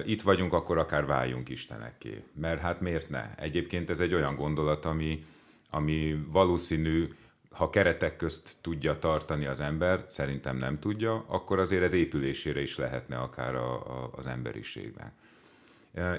itt 0.05 0.21
vagyunk, 0.21 0.53
akkor 0.53 0.77
akár 0.77 1.05
váljunk 1.05 1.49
Istenekké. 1.49 2.23
Mert 2.33 2.61
hát 2.61 2.81
miért 2.81 3.09
ne? 3.09 3.35
Egyébként 3.35 3.89
ez 3.89 3.99
egy 3.99 4.13
olyan 4.13 4.35
gondolat, 4.35 4.85
ami, 4.85 5.25
ami 5.69 6.25
valószínű, 6.27 7.13
ha 7.51 7.69
keretek 7.69 8.15
közt 8.15 8.55
tudja 8.61 8.99
tartani 8.99 9.45
az 9.45 9.59
ember, 9.59 10.03
szerintem 10.07 10.57
nem 10.57 10.79
tudja, 10.79 11.23
akkor 11.27 11.59
azért 11.59 11.83
ez 11.83 11.93
épülésére 11.93 12.61
is 12.61 12.77
lehetne 12.77 13.17
akár 13.17 13.55
a, 13.55 13.73
a, 13.73 14.09
az 14.15 14.27
emberiségnek. 14.27 15.11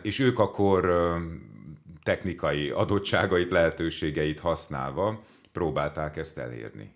És 0.02 0.18
ők 0.18 0.38
akkor 0.38 0.84
technikai 2.04 2.70
adottságait, 2.70 3.50
lehetőségeit 3.50 4.40
használva 4.40 5.22
próbálták 5.52 6.16
ezt 6.16 6.38
elérni. 6.38 6.92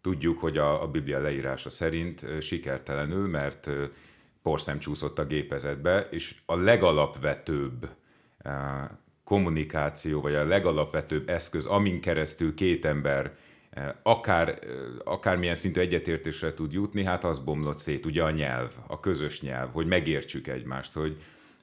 Tudjuk, 0.00 0.40
hogy 0.40 0.58
a, 0.58 0.82
a 0.82 0.86
Biblia 0.88 1.20
leírása 1.20 1.70
szerint 1.70 2.26
sikertelenül, 2.40 3.28
mert 3.28 3.70
porszem 4.42 4.78
csúszott 4.78 5.18
a 5.18 5.26
gépezetbe, 5.26 6.08
és 6.10 6.34
a 6.46 6.56
legalapvetőbb 6.56 7.88
kommunikáció, 9.24 10.20
vagy 10.20 10.34
a 10.34 10.46
legalapvetőbb 10.46 11.28
eszköz, 11.28 11.66
amin 11.66 12.00
keresztül 12.00 12.54
két 12.54 12.84
ember 12.84 13.36
akár, 14.02 14.58
akármilyen 15.04 15.54
szintű 15.54 15.80
egyetértésre 15.80 16.54
tud 16.54 16.72
jutni, 16.72 17.04
hát 17.04 17.24
az 17.24 17.38
bomlott 17.38 17.78
szét, 17.78 18.06
ugye 18.06 18.22
a 18.22 18.30
nyelv, 18.30 18.72
a 18.86 19.00
közös 19.00 19.40
nyelv, 19.40 19.72
hogy 19.72 19.86
megértsük 19.86 20.46
egymást, 20.46 20.92
hogy, 20.92 21.16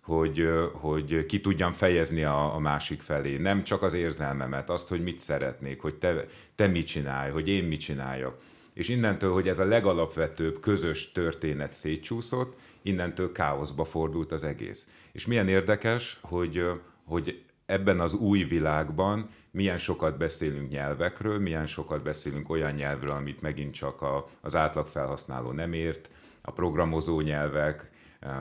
hogy, 0.06 0.50
hogy 0.72 1.26
ki 1.26 1.42
tudjam 1.42 1.72
fejezni 1.72 2.24
a, 2.24 2.56
a 2.56 2.60
másik 2.60 3.02
felé. 3.02 3.38
Nem 3.38 3.64
csak 3.64 3.82
az 3.82 3.94
érzelmemet, 3.94 4.70
azt, 4.70 4.88
hogy 4.88 5.04
mit 5.04 5.20
szeretnék, 5.20 5.82
hogy 5.82 5.96
te, 5.96 6.26
te 6.56 6.68
mit 6.68 6.88
csinálj, 6.88 7.32
hogy 7.32 7.48
én 7.48 7.64
mit 7.64 7.80
csináljak. 7.80 8.38
És 8.74 8.90
innentől, 8.90 9.34
hogy 9.34 9.48
ez 9.48 9.60
a 9.60 9.66
legalapvetőbb 9.66 10.60
közös 10.60 11.12
történet 11.12 11.72
szétcsúszott, 11.72 12.58
innentől 12.82 13.32
káoszba 13.32 13.86
fordult 13.86 14.32
az 14.32 14.44
egész. 14.44 14.90
És 15.12 15.26
milyen 15.26 15.48
érdekes, 15.48 16.20
hogy, 16.22 16.64
hogy 17.04 17.44
ebben 17.66 18.00
az 18.00 18.14
új 18.14 18.44
világban 18.44 19.30
milyen 19.52 19.78
sokat 19.78 20.18
beszélünk 20.18 20.70
nyelvekről, 20.70 21.40
milyen 21.40 21.68
sokat 21.68 22.04
beszélünk 22.04 22.50
olyan 22.50 22.74
nyelvről, 22.74 23.12
amit 23.12 23.42
megint 23.42 23.74
csak 23.74 24.02
a, 24.02 24.30
az 24.42 24.56
átlag 24.56 24.88
felhasználó 24.88 25.52
nem 25.52 25.74
ért, 25.74 26.10
a 26.42 26.52
programozó 26.52 27.22
nyelvek, 27.22 27.90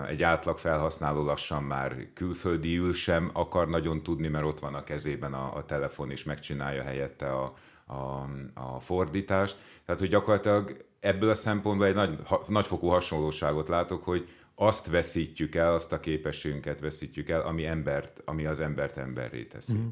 egy 0.09 0.23
átlag 0.23 0.59
felhasználó 0.59 1.25
lassan 1.25 1.63
már 1.63 2.07
külföldi 2.15 2.77
ül 2.77 2.93
sem 2.93 3.31
akar 3.33 3.69
nagyon 3.69 4.03
tudni, 4.03 4.29
mert 4.29 4.45
ott 4.45 4.59
van 4.59 4.75
a 4.75 4.85
kezében 4.85 5.35
a, 5.35 5.57
a 5.57 5.65
telefon, 5.65 6.11
és 6.11 6.25
megcsinálja 6.25 6.83
helyette 6.83 7.33
a, 7.33 7.55
a, 7.87 8.29
a 8.55 8.81
fordítást. 8.81 9.59
Tehát, 9.85 10.01
hogy 10.01 10.11
gyakorlatilag 10.11 10.85
ebből 11.01 11.31
a 11.31 11.35
szempontból 11.35 11.87
egy 11.87 11.95
nagy, 11.95 12.19
ha, 12.25 12.45
nagyfokú 12.49 12.87
hasonlóságot 12.87 13.69
látok, 13.69 14.05
hogy 14.05 14.29
azt 14.55 14.87
veszítjük 14.87 15.55
el, 15.55 15.73
azt 15.73 15.93
a 15.93 16.01
képességünket 16.01 16.81
veszítjük 16.81 17.29
el, 17.29 17.41
ami, 17.41 17.67
embert, 17.67 18.23
ami 18.25 18.47
az 18.47 18.61
embert 18.61 18.97
emberré 18.97 19.45
teszi. 19.45 19.77
Mm. 19.77 19.87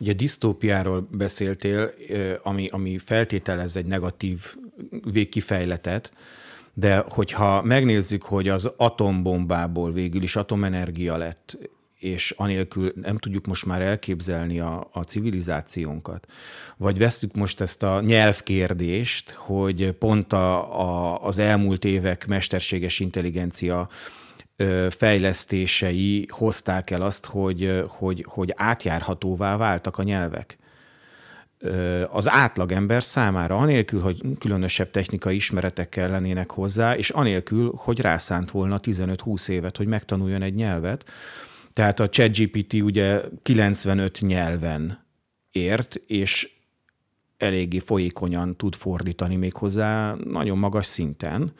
Ugye 0.00 0.12
disztópiáról 0.12 1.08
beszéltél, 1.10 1.90
ami, 2.42 2.68
ami 2.68 2.98
feltételez 2.98 3.76
egy 3.76 3.86
negatív 3.86 4.56
végkifejletet, 5.12 6.12
de 6.78 7.04
hogyha 7.08 7.62
megnézzük, 7.62 8.22
hogy 8.22 8.48
az 8.48 8.72
atombombából 8.76 9.92
végül 9.92 10.22
is 10.22 10.36
atomenergia 10.36 11.16
lett, 11.16 11.58
és 11.98 12.34
anélkül 12.36 12.92
nem 13.02 13.18
tudjuk 13.18 13.46
most 13.46 13.66
már 13.66 13.80
elképzelni 13.80 14.60
a, 14.60 14.88
a 14.92 15.02
civilizációnkat. 15.02 16.26
Vagy 16.76 16.98
veszük 16.98 17.34
most 17.34 17.60
ezt 17.60 17.82
a 17.82 18.00
nyelvkérdést, 18.00 19.30
hogy 19.30 19.92
pont 19.92 20.32
a, 20.32 20.80
a, 20.80 21.22
az 21.22 21.38
elmúlt 21.38 21.84
évek 21.84 22.26
mesterséges 22.26 23.00
intelligencia 23.00 23.88
fejlesztései 24.90 26.26
hozták 26.30 26.90
el 26.90 27.02
azt, 27.02 27.26
hogy, 27.26 27.82
hogy, 27.88 28.24
hogy 28.28 28.52
átjárhatóvá 28.56 29.56
váltak 29.56 29.98
a 29.98 30.02
nyelvek 30.02 30.58
az 32.10 32.28
átlagember 32.30 33.02
számára, 33.02 33.56
anélkül, 33.56 34.00
hogy 34.00 34.22
különösebb 34.38 34.90
technikai 34.90 35.34
ismeretekkel 35.34 36.10
lennének 36.10 36.50
hozzá, 36.50 36.96
és 36.96 37.10
anélkül, 37.10 37.72
hogy 37.76 38.00
rászánt 38.00 38.50
volna 38.50 38.80
15-20 38.82 39.48
évet, 39.48 39.76
hogy 39.76 39.86
megtanuljon 39.86 40.42
egy 40.42 40.54
nyelvet. 40.54 41.04
Tehát 41.72 42.00
a 42.00 42.08
ChatGPT 42.08 42.72
ugye 42.72 43.20
95 43.42 44.20
nyelven 44.20 45.04
ért, 45.50 45.94
és 46.06 46.50
eléggé 47.36 47.78
folyékonyan 47.78 48.56
tud 48.56 48.74
fordítani 48.74 49.36
még 49.36 49.54
hozzá 49.54 50.14
nagyon 50.24 50.58
magas 50.58 50.86
szinten 50.86 51.52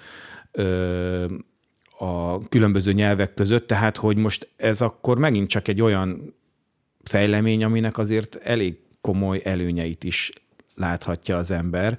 a 1.99 2.49
különböző 2.49 2.93
nyelvek 2.93 3.35
között, 3.35 3.67
tehát 3.67 3.97
hogy 3.97 4.17
most 4.17 4.49
ez 4.57 4.81
akkor 4.81 5.19
megint 5.19 5.49
csak 5.49 5.69
egy 5.69 5.81
olyan 5.81 6.35
fejlemény, 7.03 7.65
aminek 7.65 7.99
azért 7.99 8.35
elég 8.35 8.79
komoly 9.07 9.41
előnyeit 9.45 10.05
is 10.05 10.33
láthatja 10.75 11.37
az 11.37 11.51
ember 11.51 11.99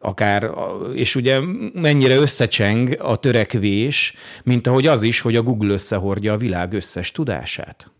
akár, 0.00 0.50
és 0.94 1.14
ugye 1.14 1.40
mennyire 1.72 2.16
összecseng 2.16 3.00
a 3.00 3.16
törekvés, 3.16 4.14
mint 4.44 4.66
ahogy 4.66 4.86
az 4.86 5.02
is, 5.02 5.20
hogy 5.20 5.36
a 5.36 5.42
Google 5.42 5.72
összehordja 5.72 6.32
a 6.32 6.36
világ 6.36 6.72
összes 6.72 7.12
tudását. 7.12 7.90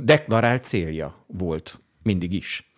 Deklarált 0.00 0.64
célja 0.64 1.24
volt 1.26 1.80
mindig 2.02 2.32
is, 2.32 2.72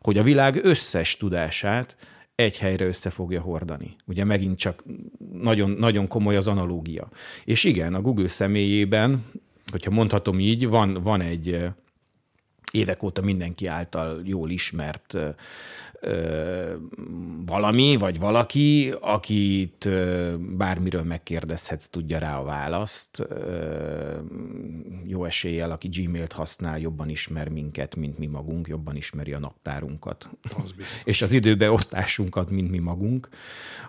hogy 0.00 0.18
a 0.18 0.22
világ 0.22 0.64
összes 0.64 1.16
tudását 1.16 1.96
egy 2.34 2.58
helyre 2.58 2.86
össze 2.86 3.10
fogja 3.10 3.40
hordani. 3.40 3.96
Ugye 4.06 4.24
megint 4.24 4.58
csak 4.58 4.84
nagyon, 5.32 5.70
nagyon 5.70 6.08
komoly 6.08 6.36
az 6.36 6.46
analógia. 6.46 7.08
És 7.44 7.64
igen, 7.64 7.94
a 7.94 8.00
Google 8.00 8.28
személyében, 8.28 9.24
hogyha 9.70 9.90
mondhatom 9.90 10.40
így, 10.40 10.68
van, 10.68 10.94
van 11.02 11.20
egy 11.20 11.68
évek 12.72 13.02
óta 13.02 13.20
mindenki 13.20 13.66
által 13.66 14.20
jól 14.24 14.50
ismert 14.50 15.16
valami, 17.46 17.96
vagy 17.96 18.18
valaki, 18.18 18.94
akit 19.00 19.88
bármiről 20.56 21.02
megkérdezhetsz, 21.02 21.86
tudja 21.86 22.18
rá 22.18 22.38
a 22.38 22.44
választ. 22.44 23.26
Jó 25.08 25.24
eséllyel, 25.24 25.70
aki 25.70 25.88
Gmailt 25.88 26.32
használ, 26.32 26.78
jobban 26.78 27.08
ismer 27.08 27.48
minket, 27.48 27.96
mint 27.96 28.18
mi 28.18 28.26
magunk, 28.26 28.68
jobban 28.68 28.96
ismeri 28.96 29.32
a 29.32 29.38
naptárunkat. 29.38 30.30
Az 30.56 30.74
és 31.04 31.22
az 31.22 31.32
időbeosztásunkat, 31.32 32.50
mint 32.50 32.70
mi 32.70 32.78
magunk. 32.78 33.28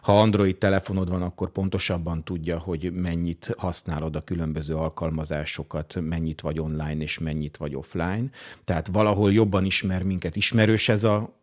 Ha 0.02 0.22
Android 0.22 0.58
telefonod 0.58 1.10
van, 1.10 1.22
akkor 1.22 1.52
pontosabban 1.52 2.24
tudja, 2.24 2.58
hogy 2.60 2.92
mennyit 2.92 3.54
használod 3.58 4.16
a 4.16 4.22
különböző 4.22 4.76
alkalmazásokat, 4.76 5.96
mennyit 6.02 6.42
vagy 6.42 6.60
online, 6.60 7.04
és 7.04 7.20
mennyit 7.20 7.58
vagy 7.58 7.76
offline. 7.76 8.26
Tehát 8.64 8.88
valahol 8.88 9.34
jobban 9.34 9.66
ismer 9.66 10.04
minket. 10.04 10.36
Ismerős 10.36 10.90
ez 10.90 11.04
a 11.04 11.36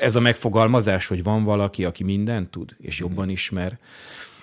ez 0.00 0.14
a 0.14 0.20
megfogalmazás, 0.20 1.06
hogy 1.06 1.22
van 1.22 1.44
valaki, 1.44 1.84
aki 1.84 2.04
mindent 2.04 2.50
tud, 2.50 2.76
és 2.78 2.98
jobban 2.98 3.28
ismer 3.28 3.78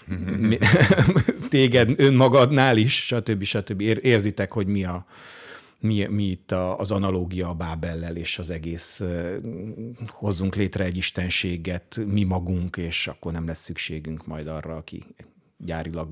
téged 1.50 2.00
önmagadnál 2.00 2.78
is, 2.78 3.06
stb. 3.06 3.44
stb. 3.44 3.82
Érzitek, 3.82 4.52
hogy 4.52 4.68
mi, 4.68 4.84
a, 4.84 5.06
mi, 5.80 6.06
mi 6.06 6.24
itt 6.24 6.52
a, 6.52 6.80
az 6.80 6.92
analógia 6.92 7.50
a 7.50 7.54
Bábellel, 7.54 8.16
és 8.16 8.40
az 8.40 8.50
egész 8.50 9.04
hozzunk 10.06 10.56
létre 10.56 10.84
egy 10.84 10.98
istenséget, 10.98 12.00
mi 12.06 12.24
magunk, 12.24 12.78
és 12.78 13.08
akkor 13.08 13.32
nem 13.32 13.48
lesz 13.48 13.64
szükségünk 13.64 14.26
majd 14.26 14.48
arra, 14.48 14.76
aki 14.76 15.04
gyárilag 15.58 16.10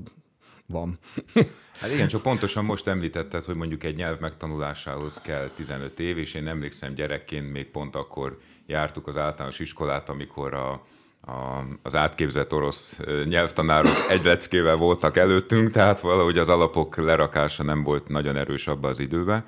van. 0.66 0.98
Hát 1.80 1.92
igen, 1.92 2.08
csak 2.08 2.22
pontosan 2.22 2.64
most 2.64 2.86
említetted, 2.86 3.44
hogy 3.44 3.54
mondjuk 3.54 3.84
egy 3.84 3.96
nyelv 3.96 4.20
megtanulásához 4.20 5.20
kell 5.20 5.50
15 5.54 6.00
év, 6.00 6.18
és 6.18 6.34
én 6.34 6.46
emlékszem 6.46 6.94
gyerekként 6.94 7.52
még 7.52 7.66
pont 7.66 7.96
akkor 7.96 8.38
jártuk 8.66 9.06
az 9.06 9.16
általános 9.16 9.58
iskolát, 9.58 10.08
amikor 10.08 10.54
a, 10.54 10.86
a, 11.26 11.64
az 11.82 11.96
átképzett 11.96 12.52
orosz 12.52 13.00
nyelvtanárok 13.24 14.06
egy 14.08 14.24
leckével 14.24 14.76
voltak 14.76 15.16
előttünk, 15.16 15.70
tehát 15.70 16.00
valahogy 16.00 16.38
az 16.38 16.48
alapok 16.48 16.96
lerakása 16.96 17.62
nem 17.62 17.82
volt 17.82 18.08
nagyon 18.08 18.36
erős 18.36 18.66
abban 18.66 18.90
az 18.90 18.98
időben. 18.98 19.44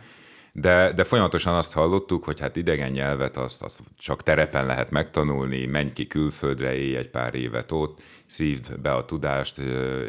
De, 0.53 0.93
de 0.93 1.05
folyamatosan 1.05 1.55
azt 1.55 1.73
hallottuk, 1.73 2.25
hogy 2.25 2.41
hát 2.41 2.57
idegen 2.57 2.91
nyelvet 2.91 3.37
azt, 3.37 3.63
azt 3.63 3.81
csak 3.99 4.23
terepen 4.23 4.67
lehet 4.67 4.91
megtanulni, 4.91 5.67
menj 5.67 5.93
ki 5.93 6.07
külföldre, 6.07 6.75
élj 6.75 6.97
egy 6.97 7.11
pár 7.11 7.35
évet 7.35 7.73
ott, 7.73 8.03
szívd 8.27 8.81
be 8.81 8.93
a 8.93 9.05
tudást, 9.05 9.59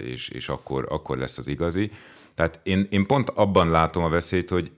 és, 0.03 0.29
és 0.29 0.49
akkor, 0.49 0.85
akkor 0.89 1.17
lesz 1.17 1.37
az 1.37 1.47
igazi. 1.47 1.91
Tehát 2.35 2.59
én, 2.63 2.87
én 2.89 3.05
pont 3.05 3.29
abban 3.29 3.69
látom 3.69 4.03
a 4.03 4.09
veszélyt, 4.09 4.49
hogy 4.49 4.71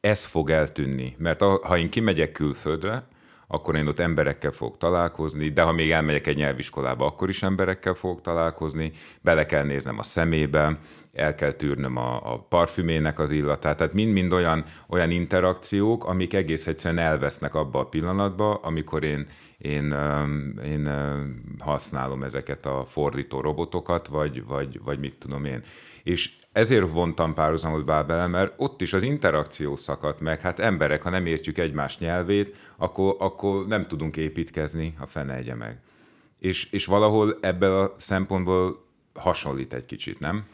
ez 0.00 0.24
fog 0.24 0.50
eltűnni, 0.50 1.14
mert 1.18 1.42
ha 1.42 1.78
én 1.78 1.90
kimegyek 1.90 2.32
külföldre, 2.32 3.08
akkor 3.52 3.76
én 3.76 3.86
ott 3.86 3.98
emberekkel 4.00 4.50
fogok 4.50 4.78
találkozni, 4.78 5.48
de 5.48 5.62
ha 5.62 5.72
még 5.72 5.90
elmegyek 5.90 6.26
egy 6.26 6.36
nyelviskolába, 6.36 7.06
akkor 7.06 7.28
is 7.28 7.42
emberekkel 7.42 7.94
fogok 7.94 8.20
találkozni, 8.20 8.92
bele 9.20 9.46
kell 9.46 9.64
néznem 9.64 9.98
a 9.98 10.02
szemébe, 10.02 10.78
el 11.12 11.34
kell 11.34 11.52
tűrnöm 11.52 11.96
a, 11.96 12.32
a 12.32 12.38
parfümének 12.38 13.18
az 13.18 13.30
illatát, 13.30 13.76
tehát 13.76 13.92
mind-mind 13.92 14.32
olyan, 14.32 14.64
olyan 14.88 15.10
interakciók, 15.10 16.04
amik 16.04 16.34
egész 16.34 16.66
egyszerűen 16.66 17.04
elvesznek 17.04 17.54
abba 17.54 17.78
a 17.78 17.86
pillanatba, 17.86 18.54
amikor 18.54 19.04
én, 19.04 19.26
én, 19.58 19.94
én 20.64 20.88
használom 21.58 22.22
ezeket 22.22 22.66
a 22.66 22.84
fordító 22.86 23.40
robotokat, 23.40 24.06
vagy, 24.06 24.44
vagy, 24.44 24.80
vagy 24.84 24.98
mit 24.98 25.14
tudom 25.18 25.44
én. 25.44 25.62
És 26.02 26.30
ezért 26.52 26.90
vontam 26.90 27.34
párhuzamot 27.34 27.84
Bábel, 27.84 28.28
mert 28.28 28.52
ott 28.56 28.80
is 28.80 28.92
az 28.92 29.02
interakció 29.02 29.76
szakadt 29.76 30.20
meg. 30.20 30.40
Hát 30.40 30.58
emberek, 30.58 31.02
ha 31.02 31.10
nem 31.10 31.26
értjük 31.26 31.58
egymás 31.58 31.98
nyelvét, 31.98 32.56
akkor, 32.76 33.16
akkor 33.18 33.66
nem 33.66 33.86
tudunk 33.86 34.16
építkezni, 34.16 34.94
ha 34.98 35.06
fene 35.06 35.34
egye 35.34 35.54
meg. 35.54 35.78
És, 36.38 36.70
és 36.70 36.86
valahol 36.86 37.38
ebből 37.40 37.78
a 37.78 37.92
szempontból 37.96 38.84
hasonlít 39.14 39.72
egy 39.72 39.86
kicsit, 39.86 40.18
nem? 40.18 40.44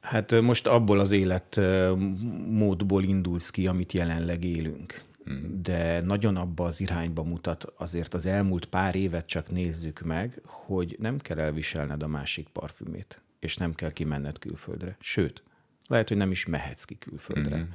Hát 0.00 0.40
most 0.40 0.66
abból 0.66 1.00
az 1.00 1.10
életmódból 1.10 3.02
indulsz 3.02 3.50
ki, 3.50 3.66
amit 3.66 3.92
jelenleg 3.92 4.44
élünk. 4.44 5.02
Hmm. 5.24 5.62
De 5.62 6.00
nagyon 6.00 6.36
abba 6.36 6.64
az 6.64 6.80
irányba 6.80 7.22
mutat 7.22 7.72
azért 7.76 8.14
az 8.14 8.26
elmúlt 8.26 8.64
pár 8.64 8.94
évet 8.94 9.26
csak 9.26 9.50
nézzük 9.50 10.00
meg, 10.00 10.40
hogy 10.44 10.96
nem 10.98 11.18
kell 11.18 11.38
elviselned 11.38 12.02
a 12.02 12.06
másik 12.06 12.48
parfümét 12.48 13.20
és 13.40 13.56
nem 13.56 13.74
kell 13.74 13.90
kimenned 13.92 14.38
külföldre. 14.38 14.96
Sőt, 15.00 15.42
lehet, 15.86 16.08
hogy 16.08 16.16
nem 16.16 16.30
is 16.30 16.46
mehetsz 16.46 16.84
ki 16.84 16.98
külföldre. 16.98 17.56
Mm-hmm. 17.56 17.70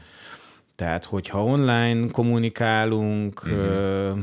Tehát, 0.76 1.06
hogyha 1.06 1.44
online 1.44 2.08
kommunikálunk, 2.12 3.50
mm-hmm. 3.50 4.20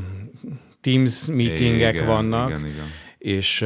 Teams 0.81 1.25
meetingek 1.25 1.93
igen, 1.93 2.05
vannak, 2.07 2.49
igen, 2.49 2.65
igen. 2.65 2.85
És, 3.17 3.65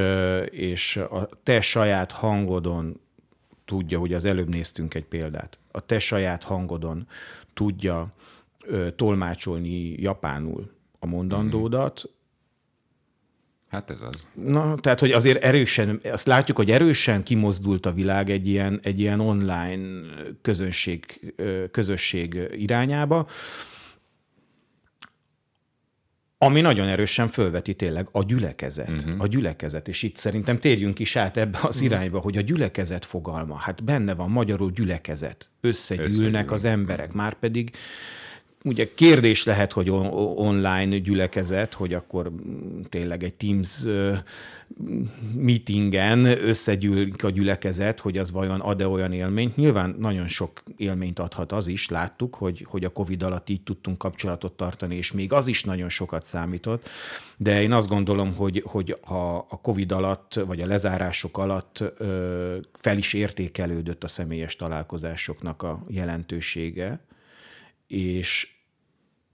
és 0.49 0.97
a 0.97 1.29
te 1.43 1.61
saját 1.61 2.11
hangodon 2.11 2.99
tudja, 3.65 3.99
hogy 3.99 4.13
az 4.13 4.25
előbb 4.25 4.49
néztünk 4.49 4.93
egy 4.93 5.05
példát, 5.05 5.59
a 5.71 5.79
te 5.79 5.99
saját 5.99 6.43
hangodon 6.43 7.07
tudja 7.53 8.13
tolmácsolni 8.95 10.01
japánul 10.01 10.71
a 10.99 11.05
mondandódat, 11.05 12.09
Hát 13.77 13.89
ez 13.89 14.01
az. 14.01 14.27
Na, 14.33 14.75
tehát, 14.75 14.99
hogy 14.99 15.11
azért 15.11 15.43
erősen, 15.43 16.01
azt 16.11 16.27
látjuk, 16.27 16.57
hogy 16.57 16.71
erősen 16.71 17.23
kimozdult 17.23 17.85
a 17.85 17.91
világ 17.91 18.29
egy 18.29 18.47
ilyen, 18.47 18.79
egy 18.83 18.99
ilyen 18.99 19.19
online 19.19 19.85
közönség, 20.41 21.33
közösség 21.71 22.39
irányába, 22.51 23.27
ami 26.37 26.61
nagyon 26.61 26.87
erősen 26.87 27.27
fölveti 27.27 27.73
tényleg 27.73 28.07
a 28.11 28.23
gyülekezet. 28.23 28.91
Uh-huh. 28.91 29.21
A 29.21 29.27
gyülekezet. 29.27 29.87
És 29.87 30.03
itt 30.03 30.15
szerintem 30.15 30.59
térjünk 30.59 30.99
is 30.99 31.15
át 31.15 31.37
ebbe 31.37 31.57
az 31.61 31.75
uh-huh. 31.75 31.91
irányba, 31.91 32.19
hogy 32.19 32.37
a 32.37 32.41
gyülekezet 32.41 33.05
fogalma, 33.05 33.55
hát 33.55 33.83
benne 33.83 34.13
van 34.15 34.29
magyarul 34.29 34.71
gyülekezet. 34.71 35.49
Összegyűlnek 35.61 36.11
Összegyűlnek. 36.11 36.51
az 36.51 36.65
emberek. 36.65 37.13
Már 37.13 37.33
pedig 37.33 37.71
ugye 38.67 38.93
kérdés 38.93 39.43
lehet, 39.43 39.71
hogy 39.71 39.89
online 40.35 40.97
gyülekezet, 40.97 41.73
hogy 41.73 41.93
akkor 41.93 42.31
tényleg 42.89 43.23
egy 43.23 43.35
Teams 43.35 43.85
meetingen 45.35 46.25
összegyűlik 46.25 47.23
a 47.23 47.29
gyülekezet, 47.29 47.99
hogy 47.99 48.17
az 48.17 48.31
vajon 48.31 48.59
ad-e 48.59 48.87
olyan 48.87 49.11
élményt. 49.11 49.55
Nyilván 49.55 49.95
nagyon 49.99 50.27
sok 50.27 50.63
élményt 50.77 51.19
adhat 51.19 51.51
az 51.51 51.67
is, 51.67 51.89
láttuk, 51.89 52.35
hogy, 52.35 52.65
hogy 52.69 52.83
a 52.83 52.89
Covid 52.89 53.23
alatt 53.23 53.49
így 53.49 53.63
tudtunk 53.63 53.97
kapcsolatot 53.97 54.53
tartani, 54.53 54.95
és 54.95 55.11
még 55.11 55.33
az 55.33 55.47
is 55.47 55.63
nagyon 55.63 55.89
sokat 55.89 56.23
számított, 56.23 56.89
de 57.37 57.61
én 57.61 57.71
azt 57.71 57.87
gondolom, 57.87 58.35
hogy, 58.35 58.63
hogy 58.65 58.97
a, 59.05 59.35
a 59.37 59.59
Covid 59.61 59.91
alatt, 59.91 60.33
vagy 60.33 60.61
a 60.61 60.67
lezárások 60.67 61.37
alatt 61.37 61.83
fel 62.73 62.97
is 62.97 63.13
értékelődött 63.13 64.03
a 64.03 64.07
személyes 64.07 64.55
találkozásoknak 64.55 65.63
a 65.63 65.83
jelentősége, 65.87 66.99
és 67.87 68.56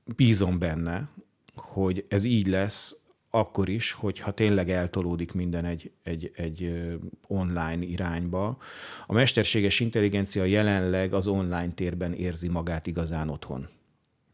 bízom 0.06 0.60
benne, 0.60 1.10
hogy 1.56 2.06
ez 2.08 2.24
így 2.24 2.48
lesz 2.48 3.04
akkor 3.36 3.70
is, 3.70 3.92
hogyha 3.92 4.32
tényleg 4.32 4.70
eltolódik 4.70 5.34
minden 5.34 5.66
egy, 5.66 5.92
egy, 6.04 6.32
egy 6.36 6.90
online 7.28 7.84
irányba. 7.86 8.58
A 9.06 9.14
mesterséges 9.14 9.80
intelligencia 9.80 10.44
jelenleg 10.44 11.14
az 11.14 11.28
online 11.28 11.72
térben 11.72 12.14
érzi 12.14 12.48
magát 12.48 12.88
igazán 12.88 13.30
otthon. 13.30 13.70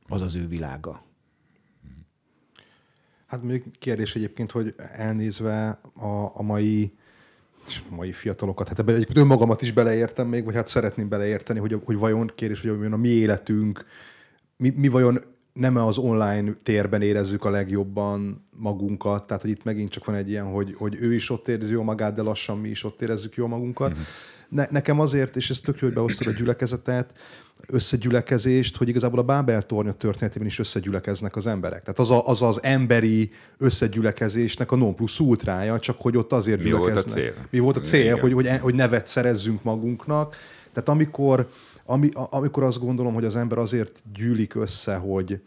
Az 0.08 0.22
az 0.22 0.36
ő 0.36 0.48
világa. 0.48 1.04
Hát 3.26 3.44
még 3.44 3.64
kérdés 3.80 4.16
egyébként, 4.16 4.52
hogy 4.52 4.76
elnézve 4.78 5.70
a, 5.94 6.32
a 6.34 6.42
mai 6.42 6.94
mai 7.90 8.12
fiatalokat, 8.12 8.68
hát 8.68 8.80
ebben 8.80 8.96
egyébként 8.96 9.18
önmagamat 9.18 9.62
is 9.62 9.72
beleértem 9.72 10.28
még, 10.28 10.46
vagy 10.46 10.56
hát 10.56 10.68
szeretném 10.68 11.10
beleérteni, 11.10 11.60
hogy, 11.60 11.82
hogy 11.84 11.98
vajon 11.98 12.32
kérdés, 12.36 12.62
hogy 12.62 12.92
a 12.92 12.98
mi 12.98 13.10
életünk, 13.10 13.86
mi, 14.58 14.70
mi 14.70 14.88
vajon 14.88 15.20
nem 15.60 15.76
az 15.78 15.98
online 15.98 16.54
térben 16.64 17.02
érezzük 17.02 17.46
a 17.46 17.50
legjobban 17.50 18.48
magunkat, 18.56 19.28
tehát 19.28 19.42
hogy 19.42 19.52
itt 19.52 19.64
megint 19.64 19.90
csak 19.90 20.06
van 20.06 20.16
egy 20.16 20.30
ilyen, 20.30 20.46
hogy, 20.46 20.76
hogy 20.78 20.98
ő 21.00 21.14
is 21.14 21.30
ott 21.30 21.48
érzi 21.48 21.72
jól 21.72 21.84
magát, 21.84 22.16
de 22.16 22.22
lassan 22.22 22.58
mi 22.58 22.70
is 22.70 22.84
ott 22.84 23.02
érezzük 23.02 23.36
jól 23.36 23.48
magunkat. 23.48 23.90
Uh-huh. 23.90 24.06
Ne, 24.50 24.66
nekem 24.70 25.00
azért, 25.00 25.36
és 25.36 25.50
ez 25.50 25.60
tök 25.60 25.80
jó, 25.80 25.88
hogy 25.88 25.96
behoztad 25.96 26.28
a 26.28 26.32
gyülekezetet, 26.32 27.14
összegyülekezést, 27.68 28.78
hogy 28.78 28.88
igazából 28.88 29.20
a 29.20 29.24
Bábel 29.24 29.62
tornya 29.62 29.94
történetében 29.94 30.48
is 30.48 30.60
összegyülekeznek 30.60 31.36
az 31.36 31.48
emberek. 31.48 31.82
Tehát 31.82 32.00
az 32.00 32.12
a, 32.12 32.26
az, 32.26 32.42
az 32.42 32.64
emberi 32.64 33.32
összegyülekezésnek 33.58 34.72
a 34.72 34.76
non 34.76 34.96
plus 34.96 35.20
ultrája, 35.20 35.80
csak 35.80 36.02
hogy 36.02 36.18
ott 36.18 36.32
azért 36.32 36.58
Mi 36.58 36.64
gyülekeznek. 36.64 36.96
volt 36.96 37.06
a 37.06 37.10
cél? 37.10 37.34
Mi 37.50 37.60
volt 37.60 37.78
a 37.78 37.82
cél, 37.82 38.18
hogy, 38.18 38.34
hogy, 38.34 38.50
hogy 38.62 38.76
nevet 38.76 39.06
szerezzünk 39.06 39.64
magunknak. 39.64 40.36
Tehát 40.74 40.90
amikor 40.90 41.50
ami, 41.90 42.10
amikor 42.14 42.64
azt 42.64 42.80
gondolom, 42.80 43.14
hogy 43.14 43.26
az 43.26 43.36
ember 43.36 43.58
azért 43.58 44.04
gyűlik 44.14 44.56
össze, 44.56 44.96
hogy, 44.96 45.42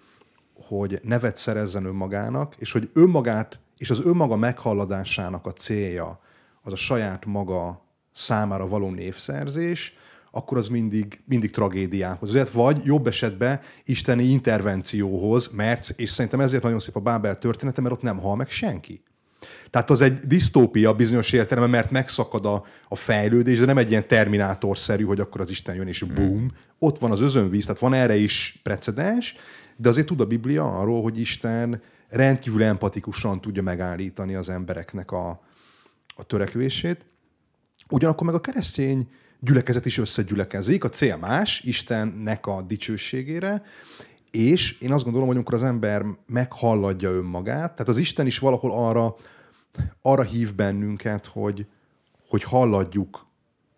hogy 0.54 1.00
nevet 1.02 1.36
szerezzen 1.36 1.84
önmagának, 1.84 2.54
és 2.58 2.72
hogy 2.72 2.90
önmagát, 2.92 3.58
és 3.76 3.90
az 3.90 4.00
önmaga 4.04 4.36
meghalladásának 4.36 5.46
a 5.46 5.52
célja 5.52 6.20
az 6.62 6.72
a 6.72 6.76
saját 6.76 7.24
maga 7.24 7.84
számára 8.12 8.68
való 8.68 8.90
névszerzés, 8.90 9.96
akkor 10.30 10.58
az 10.58 10.68
mindig, 10.68 11.22
mindig 11.24 11.50
tragédiához. 11.50 12.28
Azért 12.28 12.50
vagy 12.50 12.84
jobb 12.84 13.06
esetben 13.06 13.60
isteni 13.84 14.24
intervencióhoz, 14.24 15.48
mert, 15.48 15.92
és 15.96 16.10
szerintem 16.10 16.40
ezért 16.40 16.62
nagyon 16.62 16.80
szép 16.80 16.96
a 16.96 17.00
Bábel 17.00 17.38
története, 17.38 17.80
mert 17.80 17.94
ott 17.94 18.02
nem 18.02 18.18
hal 18.18 18.36
meg 18.36 18.48
senki. 18.48 19.02
Tehát 19.72 19.90
az 19.90 20.00
egy 20.00 20.18
disztópia 20.18 20.92
bizonyos 20.92 21.32
értelemben, 21.32 21.70
mert 21.70 21.90
megszakad 21.90 22.46
a, 22.46 22.64
a 22.88 22.96
fejlődés, 22.96 23.58
de 23.58 23.64
nem 23.64 23.78
egy 23.78 23.90
ilyen 23.90 24.06
terminátorszerű, 24.06 25.04
hogy 25.04 25.20
akkor 25.20 25.40
az 25.40 25.50
Isten 25.50 25.74
jön 25.74 25.86
és 25.86 26.02
boom. 26.02 26.28
Hmm. 26.28 26.50
Ott 26.78 26.98
van 26.98 27.10
az 27.10 27.20
özönvíz, 27.20 27.64
tehát 27.64 27.80
van 27.80 27.94
erre 27.94 28.16
is 28.16 28.60
precedens, 28.62 29.36
de 29.76 29.88
azért 29.88 30.06
tud 30.06 30.20
a 30.20 30.26
Biblia 30.26 30.78
arról, 30.78 31.02
hogy 31.02 31.20
Isten 31.20 31.82
rendkívül 32.08 32.62
empatikusan 32.62 33.40
tudja 33.40 33.62
megállítani 33.62 34.34
az 34.34 34.48
embereknek 34.48 35.10
a, 35.10 35.40
a 36.16 36.24
törekvését. 36.24 37.04
Ugyanakkor 37.88 38.26
meg 38.26 38.34
a 38.34 38.40
keresztény 38.40 39.08
gyülekezet 39.40 39.86
is 39.86 39.98
összegyülekezik, 39.98 40.84
a 40.84 40.88
cél 40.88 41.16
más, 41.16 41.60
Istennek 41.60 42.46
a 42.46 42.62
dicsőségére, 42.62 43.62
és 44.30 44.78
én 44.78 44.92
azt 44.92 45.02
gondolom, 45.02 45.26
hogy 45.26 45.36
amikor 45.36 45.54
az 45.54 45.62
ember 45.62 46.04
meghalladja 46.26 47.10
önmagát, 47.10 47.70
tehát 47.70 47.88
az 47.88 47.98
Isten 47.98 48.26
is 48.26 48.38
valahol 48.38 48.72
arra, 48.72 49.16
arra 50.02 50.22
hív 50.22 50.54
bennünket, 50.54 51.26
hogy, 51.26 51.66
hogy 52.28 52.42
halladjuk 52.42 53.26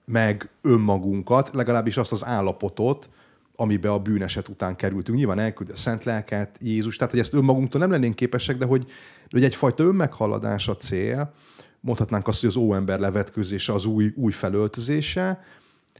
meg 0.04 0.50
önmagunkat, 0.62 1.50
legalábbis 1.52 1.96
azt 1.96 2.12
az 2.12 2.24
állapotot, 2.24 3.08
amibe 3.56 3.92
a 3.92 3.98
bűneset 3.98 4.48
után 4.48 4.76
kerültünk. 4.76 5.18
Nyilván 5.18 5.38
elküldi 5.38 5.72
a 5.72 5.76
szent 5.76 6.04
lelket, 6.04 6.56
Jézus, 6.60 6.96
tehát 6.96 7.12
hogy 7.12 7.20
ezt 7.20 7.32
önmagunktól 7.34 7.80
nem 7.80 7.90
lennénk 7.90 8.14
képesek, 8.14 8.58
de 8.58 8.64
hogy, 8.64 8.90
hogy 9.30 9.44
egyfajta 9.44 9.82
önmeghalladás 9.82 10.68
a 10.68 10.76
cél, 10.76 11.34
mondhatnánk 11.80 12.28
azt, 12.28 12.40
hogy 12.40 12.48
az 12.48 12.56
óember 12.56 12.98
levetkőzése, 12.98 13.72
az 13.72 13.84
új, 13.84 14.12
új 14.16 14.32
felöltözése, 14.32 15.44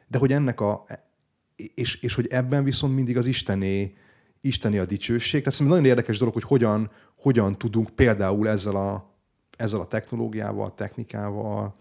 de 0.09 0.19
hogy 0.19 0.33
ennek 0.33 0.61
a, 0.61 0.87
és, 1.75 2.03
és 2.03 2.15
hogy 2.15 2.27
ebben 2.27 2.65
viszont 2.65 2.95
mindig 2.95 3.17
az 3.17 3.27
Istené, 3.27 3.95
Isteni 4.41 4.79
a 4.79 4.85
dicsőség. 4.85 5.41
Tehát 5.41 5.59
szerintem 5.59 5.77
nagyon 5.77 5.91
érdekes 5.97 6.19
dolog, 6.19 6.35
hogy 6.35 6.43
hogyan, 6.43 6.91
hogyan 7.19 7.59
tudunk 7.59 7.91
például 7.91 8.49
ezzel 8.49 8.77
a 8.77 9.14
ezzel 9.57 9.81
a 9.81 9.87
technológiával, 9.87 10.75
technikával 10.75 11.75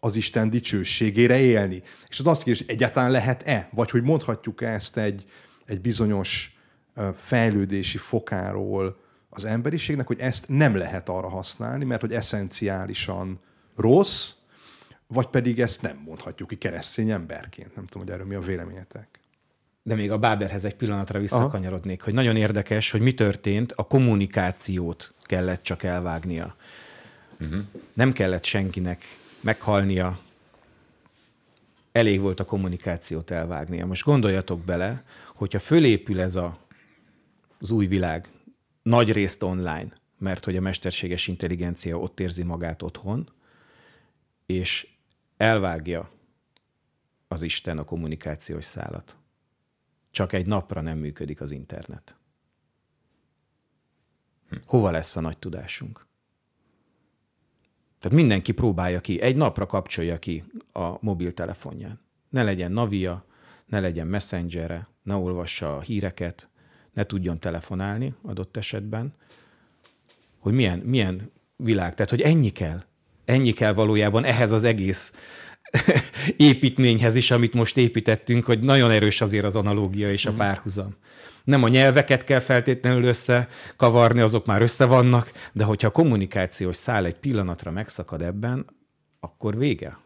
az 0.00 0.16
Isten 0.16 0.50
dicsőségére 0.50 1.38
élni. 1.38 1.82
És 2.08 2.18
az 2.18 2.26
azt 2.26 2.42
kérdés, 2.42 2.66
egyáltalán 2.66 3.10
lehet-e? 3.10 3.68
Vagy 3.72 3.90
hogy 3.90 4.02
mondhatjuk 4.02 4.62
ezt 4.62 4.96
egy, 4.96 5.24
egy 5.66 5.80
bizonyos 5.80 6.56
fejlődési 7.16 7.98
fokáról 7.98 9.00
az 9.28 9.44
emberiségnek, 9.44 10.06
hogy 10.06 10.20
ezt 10.20 10.48
nem 10.48 10.76
lehet 10.76 11.08
arra 11.08 11.28
használni, 11.28 11.84
mert 11.84 12.00
hogy 12.00 12.12
eszenciálisan 12.12 13.40
rossz, 13.76 14.32
vagy 15.06 15.26
pedig 15.26 15.60
ezt 15.60 15.82
nem 15.82 16.02
mondhatjuk 16.04 16.48
ki 16.48 16.56
keresztény 16.56 17.10
emberként. 17.10 17.74
Nem 17.74 17.86
tudom, 17.86 18.02
hogy 18.02 18.12
erről 18.12 18.26
mi 18.26 18.34
a 18.34 18.40
véleményetek. 18.40 19.20
De 19.82 19.94
még 19.94 20.10
a 20.10 20.18
Báberhez 20.18 20.64
egy 20.64 20.74
pillanatra 20.74 21.18
visszakanyarodnék, 21.18 21.96
Aha. 22.00 22.04
hogy 22.04 22.14
nagyon 22.14 22.36
érdekes, 22.36 22.90
hogy 22.90 23.00
mi 23.00 23.14
történt, 23.14 23.72
a 23.72 23.82
kommunikációt 23.82 25.14
kellett 25.22 25.62
csak 25.62 25.82
elvágnia. 25.82 26.54
Uh-huh. 27.42 27.64
Nem 27.92 28.12
kellett 28.12 28.44
senkinek 28.44 29.04
meghalnia, 29.40 30.20
elég 31.92 32.20
volt 32.20 32.40
a 32.40 32.44
kommunikációt 32.44 33.30
elvágnia. 33.30 33.86
Most 33.86 34.04
gondoljatok 34.04 34.64
bele, 34.64 35.04
hogyha 35.34 35.58
fölépül 35.58 36.20
ez 36.20 36.36
a, 36.36 36.58
az 37.58 37.70
új 37.70 37.86
világ, 37.86 38.28
nagy 38.82 39.12
részt 39.12 39.42
online, 39.42 39.92
mert 40.18 40.44
hogy 40.44 40.56
a 40.56 40.60
mesterséges 40.60 41.28
intelligencia 41.28 41.98
ott 41.98 42.20
érzi 42.20 42.42
magát 42.42 42.82
otthon, 42.82 43.30
és 44.46 44.88
elvágja 45.36 46.10
az 47.28 47.42
Isten 47.42 47.78
a 47.78 47.84
kommunikációs 47.84 48.64
szálat. 48.64 49.16
Csak 50.10 50.32
egy 50.32 50.46
napra 50.46 50.80
nem 50.80 50.98
működik 50.98 51.40
az 51.40 51.50
internet. 51.50 52.16
Hova 54.66 54.90
lesz 54.90 55.16
a 55.16 55.20
nagy 55.20 55.38
tudásunk? 55.38 56.06
Tehát 58.02 58.18
mindenki 58.18 58.52
próbálja 58.52 59.00
ki, 59.00 59.20
egy 59.20 59.36
napra 59.36 59.66
kapcsolja 59.66 60.18
ki 60.18 60.44
a 60.72 60.96
mobiltelefonján. 61.00 62.00
Ne 62.28 62.42
legyen 62.42 62.72
navia, 62.72 63.24
ne 63.66 63.80
legyen 63.80 64.06
messengere, 64.06 64.88
ne 65.02 65.14
olvassa 65.14 65.76
a 65.76 65.80
híreket, 65.80 66.48
ne 66.92 67.04
tudjon 67.04 67.38
telefonálni 67.38 68.14
adott 68.22 68.56
esetben, 68.56 69.14
hogy 70.38 70.52
milyen, 70.52 70.78
milyen 70.78 71.30
világ. 71.56 71.94
Tehát, 71.94 72.10
hogy 72.10 72.20
ennyi 72.20 72.50
kell. 72.50 72.82
Ennyi 73.24 73.52
kell 73.52 73.72
valójában 73.72 74.24
ehhez 74.24 74.50
az 74.50 74.64
egész 74.64 75.14
építményhez 76.36 77.16
is, 77.16 77.30
amit 77.30 77.54
most 77.54 77.76
építettünk, 77.76 78.44
hogy 78.44 78.58
nagyon 78.58 78.90
erős 78.90 79.20
azért 79.20 79.44
az 79.44 79.56
analógia 79.56 80.12
és 80.12 80.26
a 80.26 80.30
mhm. 80.30 80.38
párhuzam. 80.38 80.96
Nem 81.44 81.62
a 81.62 81.68
nyelveket 81.68 82.24
kell 82.24 82.40
feltétlenül 82.40 83.04
összekavarni, 83.04 84.20
azok 84.20 84.46
már 84.46 84.62
össze 84.62 84.84
vannak, 84.84 85.32
de 85.52 85.64
hogyha 85.64 85.88
a 85.88 85.90
kommunikációs 85.90 86.76
szál 86.76 87.06
egy 87.06 87.16
pillanatra 87.16 87.70
megszakad 87.70 88.22
ebben, 88.22 88.66
akkor 89.20 89.58
vége. 89.58 89.98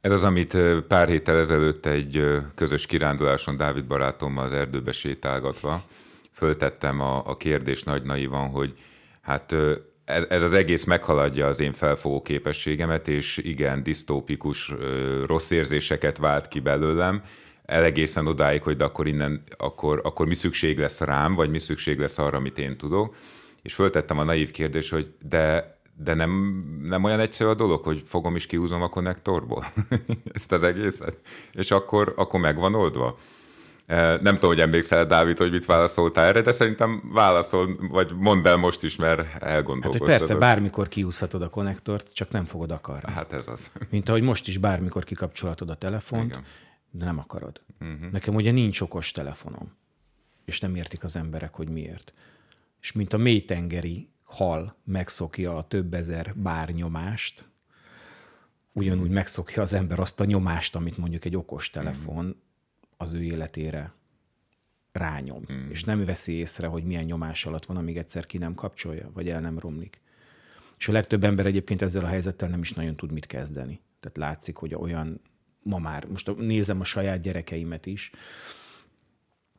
Ez 0.00 0.12
az, 0.12 0.24
amit 0.24 0.56
pár 0.88 1.08
héttel 1.08 1.38
ezelőtt 1.38 1.86
egy 1.86 2.22
közös 2.54 2.86
kiránduláson 2.86 3.56
Dávid 3.56 3.84
barátommal 3.84 4.44
az 4.44 4.52
erdőbe 4.52 4.92
sétálgatva 4.92 5.84
föltettem 6.32 7.00
a, 7.00 7.26
a 7.26 7.36
kérdés 7.36 7.82
nagy 7.82 8.02
naivan, 8.02 8.48
hogy 8.48 8.74
hát 9.22 9.54
ez 10.28 10.42
az 10.42 10.52
egész 10.52 10.84
meghaladja 10.84 11.46
az 11.46 11.60
én 11.60 11.72
felfogó 11.72 12.22
képességemet, 12.22 13.08
és 13.08 13.36
igen, 13.36 13.82
disztópikus, 13.82 14.74
rossz 15.26 15.50
érzéseket 15.50 16.18
vált 16.18 16.48
ki 16.48 16.60
belőlem, 16.60 17.22
elegészen 17.64 18.26
odáig, 18.26 18.62
hogy 18.62 18.76
de 18.76 18.84
akkor 18.84 19.06
innen, 19.06 19.42
akkor, 19.56 20.00
akkor 20.04 20.26
mi 20.26 20.34
szükség 20.34 20.78
lesz 20.78 21.00
rám, 21.00 21.34
vagy 21.34 21.50
mi 21.50 21.58
szükség 21.58 21.98
lesz 21.98 22.18
arra, 22.18 22.36
amit 22.36 22.58
én 22.58 22.76
tudok. 22.76 23.14
És 23.62 23.74
föltettem 23.74 24.18
a 24.18 24.24
naív 24.24 24.50
kérdést, 24.50 24.90
hogy 24.90 25.14
de, 25.28 25.76
de 25.96 26.14
nem, 26.14 26.30
nem 26.82 27.04
olyan 27.04 27.20
egyszerű 27.20 27.50
a 27.50 27.54
dolog, 27.54 27.84
hogy 27.84 28.02
fogom 28.06 28.36
is 28.36 28.46
kiúzom 28.46 28.82
a 28.82 28.88
konnektorból 28.88 29.64
ezt 30.32 30.52
az 30.52 30.62
egészet, 30.62 31.16
és 31.52 31.70
akkor, 31.70 32.12
akkor 32.16 32.40
megvan 32.40 32.74
oldva. 32.74 33.18
Nem 34.20 34.34
tudom, 34.34 34.50
hogy 34.50 34.60
emlékszel, 34.60 35.06
Dávid, 35.06 35.38
hogy 35.38 35.50
mit 35.50 35.64
válaszoltál 35.64 36.26
erre, 36.26 36.40
de 36.40 36.52
szerintem 36.52 37.10
válaszol, 37.12 37.76
vagy 37.88 38.12
mondd 38.16 38.46
el 38.46 38.56
most 38.56 38.82
is, 38.82 38.96
mert 38.96 39.42
elgondolkoztad. 39.42 40.08
Hát, 40.08 40.18
persze, 40.18 40.34
bármikor 40.34 40.88
kiúszhatod 40.88 41.42
a 41.42 41.48
konnektort, 41.48 42.12
csak 42.12 42.30
nem 42.30 42.44
fogod 42.44 42.70
akarni. 42.70 43.12
Hát 43.12 43.32
ez 43.32 43.48
az. 43.48 43.70
Mint 43.90 44.08
ahogy 44.08 44.22
most 44.22 44.48
is 44.48 44.58
bármikor 44.58 45.04
kikapcsolhatod 45.04 45.70
a 45.70 45.74
telefont, 45.74 46.30
Igen. 46.30 46.44
de 46.90 47.04
nem 47.04 47.18
akarod. 47.18 47.60
Uh-huh. 47.80 48.10
Nekem 48.10 48.34
ugye 48.34 48.50
nincs 48.50 48.80
okos 48.80 49.12
telefonom, 49.12 49.76
és 50.44 50.60
nem 50.60 50.74
értik 50.74 51.04
az 51.04 51.16
emberek, 51.16 51.54
hogy 51.54 51.68
miért. 51.68 52.12
És 52.80 52.92
mint 52.92 53.12
a 53.12 53.16
mélytengeri 53.16 54.08
hal 54.24 54.74
megszokja 54.84 55.56
a 55.56 55.62
több 55.62 55.94
ezer 55.94 56.32
bár 56.36 56.68
nyomást, 56.68 57.48
ugyanúgy 58.72 59.10
megszokja 59.10 59.62
az 59.62 59.72
ember 59.72 59.98
azt 59.98 60.20
a 60.20 60.24
nyomást, 60.24 60.74
amit 60.76 60.96
mondjuk 60.98 61.24
egy 61.24 61.36
okos 61.36 61.70
telefon, 61.70 62.26
uh-huh 62.26 62.48
az 63.00 63.14
ő 63.14 63.22
életére 63.22 63.92
rányom, 64.92 65.44
hmm. 65.46 65.70
és 65.70 65.84
nem 65.84 66.04
veszi 66.04 66.32
észre, 66.32 66.66
hogy 66.66 66.84
milyen 66.84 67.04
nyomás 67.04 67.46
alatt 67.46 67.64
van, 67.64 67.76
amíg 67.76 67.96
egyszer 67.96 68.26
ki 68.26 68.38
nem 68.38 68.54
kapcsolja, 68.54 69.10
vagy 69.14 69.28
el 69.28 69.40
nem 69.40 69.58
romlik. 69.58 70.00
És 70.78 70.88
a 70.88 70.92
legtöbb 70.92 71.24
ember 71.24 71.46
egyébként 71.46 71.82
ezzel 71.82 72.04
a 72.04 72.08
helyzettel 72.08 72.48
nem 72.48 72.60
is 72.60 72.72
nagyon 72.72 72.96
tud 72.96 73.12
mit 73.12 73.26
kezdeni. 73.26 73.80
Tehát 74.00 74.16
látszik, 74.16 74.56
hogy 74.56 74.74
olyan 74.74 75.20
ma 75.62 75.78
már, 75.78 76.06
most 76.06 76.36
nézem 76.36 76.80
a 76.80 76.84
saját 76.84 77.20
gyerekeimet 77.20 77.86
is, 77.86 78.10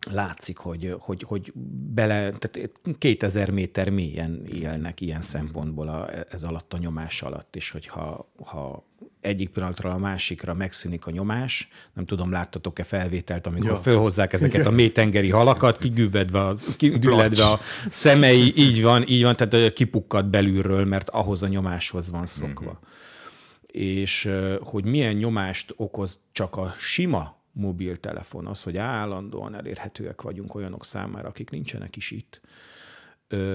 látszik, 0.09 0.57
hogy, 0.57 0.95
hogy, 0.99 1.23
hogy 1.23 1.53
bele, 1.93 2.31
tehát 2.31 2.71
2000 2.97 3.49
méter 3.49 3.89
mélyen 3.89 4.45
élnek 4.45 5.01
ilyen 5.01 5.21
szempontból 5.21 5.87
a, 5.87 6.09
ez 6.33 6.43
alatt 6.43 6.73
a 6.73 6.77
nyomás 6.77 7.21
alatt, 7.21 7.55
és 7.55 7.69
hogyha 7.71 8.31
ha 8.43 8.85
egyik 9.21 9.49
pillanatra 9.49 9.91
a 9.91 9.97
másikra 9.97 10.53
megszűnik 10.53 11.05
a 11.05 11.11
nyomás, 11.11 11.67
nem 11.93 12.05
tudom, 12.05 12.31
láttatok-e 12.31 12.83
felvételt, 12.83 13.47
amikor 13.47 13.69
ja. 13.69 13.77
fölhozzák 13.77 14.33
ezeket 14.33 14.65
a 14.65 14.71
mélytengeri 14.71 15.29
halakat, 15.29 15.77
kigüvedve, 15.77 16.45
az, 16.45 16.65
kigülledve 16.77 17.43
a 17.43 17.59
szemei, 17.89 18.53
így 18.55 18.81
van, 18.81 19.07
így 19.07 19.23
van, 19.23 19.35
tehát 19.35 19.73
kipukkad 19.73 20.25
belülről, 20.25 20.85
mert 20.85 21.09
ahhoz 21.09 21.43
a 21.43 21.47
nyomáshoz 21.47 22.09
van 22.09 22.25
szokva. 22.25 22.71
Mm-hmm. 22.71 23.81
És 24.01 24.29
hogy 24.59 24.85
milyen 24.85 25.15
nyomást 25.15 25.73
okoz 25.75 26.19
csak 26.31 26.55
a 26.55 26.75
sima 26.77 27.39
mobiltelefon, 27.51 28.47
az, 28.47 28.63
hogy 28.63 28.77
állandóan 28.77 29.55
elérhetőek 29.55 30.21
vagyunk 30.21 30.55
olyanok 30.55 30.85
számára, 30.85 31.27
akik 31.27 31.49
nincsenek 31.49 31.95
is 31.95 32.11
itt, 32.11 32.41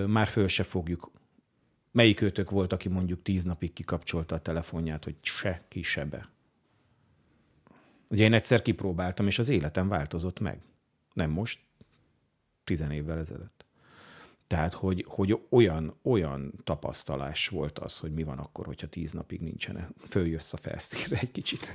már 0.07 0.27
föl 0.27 0.49
se 0.49 0.63
fogjuk. 0.63 1.11
Melyik 1.97 2.21
őtök 2.21 2.51
volt, 2.51 2.73
aki 2.73 2.89
mondjuk 2.89 3.23
tíz 3.23 3.45
napig 3.45 3.73
kikapcsolta 3.73 4.35
a 4.35 4.41
telefonját, 4.41 5.05
hogy 5.05 5.17
se 5.21 5.65
ki 5.69 5.83
se 5.83 6.05
be? 6.05 6.29
Ugye 8.11 8.25
én 8.25 8.33
egyszer 8.33 8.63
kipróbáltam, 8.63 9.27
és 9.27 9.39
az 9.39 9.49
életem 9.49 9.89
változott 9.89 10.41
meg. 10.41 10.61
Nem 11.13 11.31
most, 11.31 11.61
tizen 12.65 12.91
évvel 12.91 13.19
ezelőtt. 13.19 13.65
Tehát, 14.47 14.73
hogy, 14.73 15.05
hogy 15.09 15.39
olyan, 15.49 15.95
olyan 16.03 16.53
tapasztalás 16.65 17.49
volt 17.49 17.79
az, 17.79 17.99
hogy 17.99 18.13
mi 18.13 18.23
van 18.23 18.39
akkor, 18.39 18.67
hogyha 18.67 18.87
tíz 18.87 19.13
napig 19.13 19.41
nincsen. 19.41 19.95
Följössz 19.99 20.53
a 20.53 20.57
felszínre 20.57 21.19
egy 21.21 21.31
kicsit. 21.31 21.75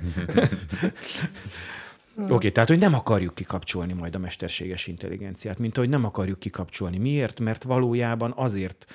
Oké, 2.14 2.32
okay, 2.32 2.52
tehát, 2.52 2.68
hogy 2.68 2.78
nem 2.78 2.94
akarjuk 2.94 3.34
kikapcsolni 3.34 3.92
majd 3.92 4.14
a 4.14 4.18
mesterséges 4.18 4.86
intelligenciát, 4.86 5.58
mint 5.58 5.76
ahogy 5.76 5.88
nem 5.88 6.04
akarjuk 6.04 6.38
kikapcsolni. 6.38 6.98
Miért? 6.98 7.40
Mert 7.40 7.62
valójában 7.62 8.32
azért, 8.36 8.86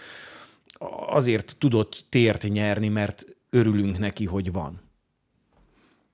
azért 1.10 1.56
tudott 1.58 2.06
tért 2.10 2.44
nyerni, 2.44 2.88
mert 2.88 3.26
örülünk 3.50 3.98
neki, 3.98 4.26
hogy 4.26 4.52
van. 4.52 4.86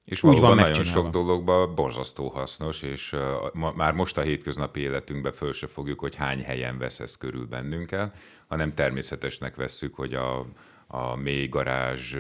És 0.06 0.24
Úgy 0.24 0.40
van 0.40 0.56
nagyon 0.56 0.84
sok 0.84 1.10
dologban 1.10 1.76
borzasztó 1.76 2.28
hasznos, 2.28 2.82
és 2.82 3.16
ma, 3.54 3.72
már 3.76 3.94
most 3.94 4.18
a 4.18 4.22
hétköznapi 4.22 4.80
életünkben 4.80 5.32
föl 5.32 5.54
se 5.54 5.68
fogjuk, 5.68 6.00
hogy 6.00 6.16
hány 6.16 6.42
helyen 6.42 6.78
vesz 6.78 7.00
ez 7.00 7.18
körül 7.18 7.46
bennünket, 7.46 8.18
hanem 8.48 8.74
természetesnek 8.74 9.56
vesszük, 9.56 9.96
hogy 9.96 10.14
a, 10.14 10.46
a 10.88 11.16
mély 11.16 11.48
garázs 11.48 12.16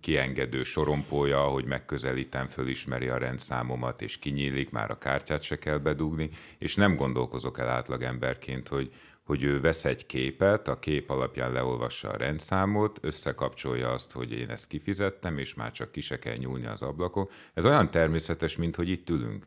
kiengedő 0.00 0.62
sorompója, 0.62 1.40
hogy 1.40 1.64
megközelítem, 1.64 2.48
fölismeri 2.48 3.08
a 3.08 3.18
rendszámomat, 3.18 4.02
és 4.02 4.18
kinyílik, 4.18 4.70
már 4.70 4.90
a 4.90 4.98
kártyát 4.98 5.42
se 5.42 5.58
kell 5.58 5.78
bedugni, 5.78 6.30
és 6.58 6.74
nem 6.74 6.96
gondolkozok 6.96 7.58
el 7.58 7.68
átlagemberként, 7.68 8.68
hogy, 8.68 8.92
hogy 9.26 9.42
ő 9.42 9.60
vesz 9.60 9.84
egy 9.84 10.06
képet, 10.06 10.68
a 10.68 10.78
kép 10.78 11.10
alapján 11.10 11.52
leolvassa 11.52 12.08
a 12.08 12.16
rendszámot, 12.16 12.98
összekapcsolja 13.02 13.92
azt, 13.92 14.12
hogy 14.12 14.32
én 14.32 14.50
ezt 14.50 14.66
kifizettem, 14.66 15.38
és 15.38 15.54
már 15.54 15.72
csak 15.72 15.92
ki 15.92 16.00
se 16.00 16.18
kell 16.18 16.36
nyúlni 16.36 16.66
az 16.66 16.82
ablakon. 16.82 17.28
Ez 17.54 17.64
olyan 17.64 17.90
természetes, 17.90 18.56
mint 18.56 18.76
hogy 18.76 18.88
itt 18.88 19.10
ülünk. 19.10 19.46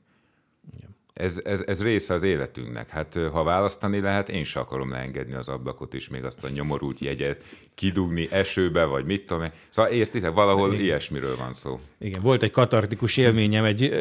Ez, 1.19 1.41
ez, 1.43 1.63
ez 1.67 1.83
része 1.83 2.13
az 2.13 2.23
életünknek. 2.23 2.89
Hát 2.89 3.19
ha 3.31 3.43
választani 3.43 3.99
lehet, 3.99 4.29
én 4.29 4.43
sem 4.43 4.61
akarom 4.61 4.91
leengedni 4.91 5.33
az 5.33 5.47
ablakot, 5.47 5.93
és 5.93 6.09
még 6.09 6.23
azt 6.23 6.43
a 6.43 6.49
nyomorult 6.49 6.99
jegyet 6.99 7.43
kidugni 7.75 8.27
esőbe, 8.31 8.83
vagy 8.83 9.05
mit 9.05 9.25
tudom 9.25 9.43
én. 9.43 9.51
Szóval 9.69 9.91
értitek, 9.91 10.31
valahol 10.31 10.73
Igen. 10.73 10.85
ilyesmiről 10.85 11.35
van 11.37 11.53
szó. 11.53 11.79
Igen, 11.99 12.21
volt 12.21 12.43
egy 12.43 12.51
katartikus 12.51 13.17
élményem 13.17 13.63
egy 13.63 13.93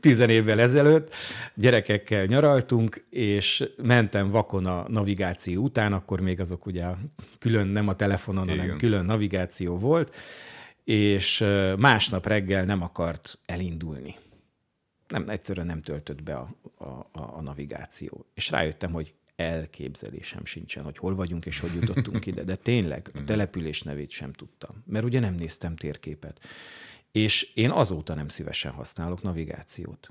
tizen 0.00 0.30
évvel 0.30 0.60
ezelőtt, 0.60 1.14
gyerekekkel 1.54 2.24
nyaraltunk, 2.24 3.04
és 3.10 3.68
mentem 3.82 4.30
vakon 4.30 4.66
a 4.66 4.84
navigáció 4.88 5.62
után, 5.62 5.92
akkor 5.92 6.20
még 6.20 6.40
azok 6.40 6.66
ugye 6.66 6.84
külön 7.38 7.66
nem 7.66 7.88
a 7.88 7.96
telefonon, 7.96 8.44
Igen. 8.44 8.58
hanem 8.58 8.76
külön 8.76 9.04
navigáció 9.04 9.78
volt, 9.78 10.14
és 10.84 11.44
másnap 11.78 12.26
reggel 12.26 12.64
nem 12.64 12.82
akart 12.82 13.38
elindulni 13.46 14.14
nem, 15.08 15.28
egyszerűen 15.28 15.66
nem 15.66 15.82
töltött 15.82 16.22
be 16.22 16.34
a, 16.34 16.56
a, 16.84 17.08
a 17.12 17.40
navigáció. 17.40 18.26
És 18.34 18.50
rájöttem, 18.50 18.92
hogy 18.92 19.14
elképzelésem 19.36 20.44
sincsen, 20.44 20.84
hogy 20.84 20.98
hol 20.98 21.14
vagyunk 21.14 21.46
és 21.46 21.60
hogy 21.60 21.74
jutottunk 21.74 22.26
ide. 22.26 22.42
De 22.44 22.56
tényleg 22.56 23.10
a 23.14 23.24
település 23.24 23.82
nevét 23.82 24.10
sem 24.10 24.32
tudtam, 24.32 24.82
mert 24.86 25.04
ugye 25.04 25.20
nem 25.20 25.34
néztem 25.34 25.76
térképet. 25.76 26.40
És 27.12 27.50
én 27.54 27.70
azóta 27.70 28.14
nem 28.14 28.28
szívesen 28.28 28.72
használok 28.72 29.22
navigációt. 29.22 30.10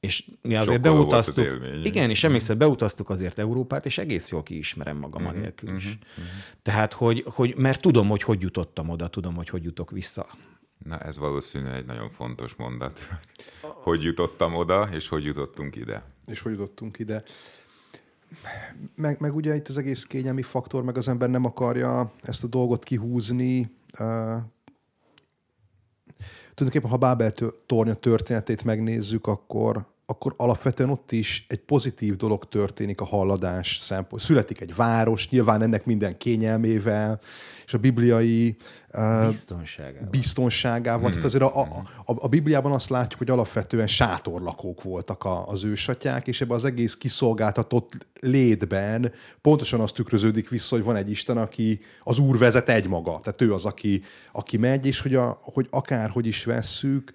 És 0.00 0.24
mi 0.42 0.54
azért 0.54 0.84
Sokkal 0.84 0.92
beutaztuk. 0.92 1.46
Az 1.62 1.84
igen, 1.84 2.10
és 2.10 2.24
emlékszel, 2.24 2.56
beutaztuk 2.56 3.10
azért 3.10 3.38
Európát, 3.38 3.86
és 3.86 3.98
egész 3.98 4.30
jól 4.30 4.42
kiismerem 4.42 4.96
magam 4.96 5.22
uh-huh, 5.22 5.38
anélkül 5.38 5.76
is. 5.76 5.84
Uh-huh, 5.84 6.24
Tehát, 6.62 6.92
hogy, 6.92 7.24
hogy, 7.26 7.56
mert 7.56 7.80
tudom, 7.80 8.08
hogy 8.08 8.22
hogy 8.22 8.40
jutottam 8.40 8.88
oda, 8.88 9.08
tudom, 9.08 9.34
hogy 9.34 9.48
hogy 9.48 9.62
jutok 9.62 9.90
vissza. 9.90 10.26
Na, 10.84 10.98
ez 10.98 11.18
valószínűleg 11.18 11.76
egy 11.76 11.86
nagyon 11.86 12.08
fontos 12.08 12.54
mondat. 12.54 12.98
Hogy 13.84 14.02
jutottam 14.02 14.54
oda, 14.54 14.88
és 14.92 15.08
hogy 15.08 15.24
jutottunk 15.24 15.76
ide. 15.76 16.02
És 16.26 16.40
hogy 16.40 16.52
jutottunk 16.52 16.98
ide. 16.98 17.22
Meg, 18.94 19.20
meg 19.20 19.34
ugye 19.34 19.54
itt 19.54 19.68
az 19.68 19.76
egész 19.76 20.04
kényelmi 20.04 20.42
faktor, 20.42 20.82
meg 20.82 20.96
az 20.96 21.08
ember 21.08 21.30
nem 21.30 21.44
akarja 21.44 22.12
ezt 22.20 22.44
a 22.44 22.46
dolgot 22.46 22.84
kihúzni. 22.84 23.60
Uh, 23.92 24.38
tulajdonképpen, 26.54 26.90
ha 26.90 26.96
Bábel 26.96 27.32
tornya 27.66 27.94
történetét 27.94 28.64
megnézzük, 28.64 29.26
akkor, 29.26 29.91
akkor 30.12 30.34
alapvetően 30.36 30.90
ott 30.90 31.12
is 31.12 31.46
egy 31.48 31.58
pozitív 31.58 32.16
dolog 32.16 32.48
történik 32.48 33.00
a 33.00 33.04
halladás 33.04 33.78
szempont. 33.78 34.22
Születik 34.22 34.60
egy 34.60 34.74
város, 34.74 35.28
nyilván 35.28 35.62
ennek 35.62 35.84
minden 35.84 36.16
kényelmével, 36.16 37.20
és 37.66 37.74
a 37.74 37.78
bibliai 37.78 38.56
biztonságával. 39.28 40.08
biztonságával. 40.10 41.00
Mm-hmm. 41.00 41.10
Tehát 41.10 41.24
azért 41.24 41.42
a, 41.42 41.60
a, 41.60 41.66
a, 42.04 42.24
a 42.24 42.28
Bibliában 42.28 42.72
azt 42.72 42.88
látjuk, 42.88 43.18
hogy 43.18 43.30
alapvetően 43.30 43.86
sátorlakók 43.86 44.82
voltak 44.82 45.24
a, 45.24 45.48
az 45.48 45.64
ősatyák, 45.64 46.26
és 46.26 46.40
ebben 46.40 46.56
az 46.56 46.64
egész 46.64 46.96
kiszolgáltatott 46.96 48.06
létben 48.20 49.12
pontosan 49.40 49.80
azt 49.80 49.94
tükröződik 49.94 50.48
vissza, 50.48 50.74
hogy 50.74 50.84
van 50.84 50.96
egy 50.96 51.10
Isten, 51.10 51.36
aki 51.36 51.80
az 52.02 52.18
Úr 52.18 52.38
vezet 52.38 52.68
egymaga. 52.68 53.20
Tehát 53.22 53.42
ő 53.42 53.54
az, 53.54 53.64
aki, 53.64 54.02
aki 54.32 54.56
megy, 54.56 54.86
és 54.86 55.00
hogy, 55.00 55.14
a, 55.14 55.40
hogy 55.42 55.66
akárhogy 55.70 56.26
is 56.26 56.44
vesszük, 56.44 57.12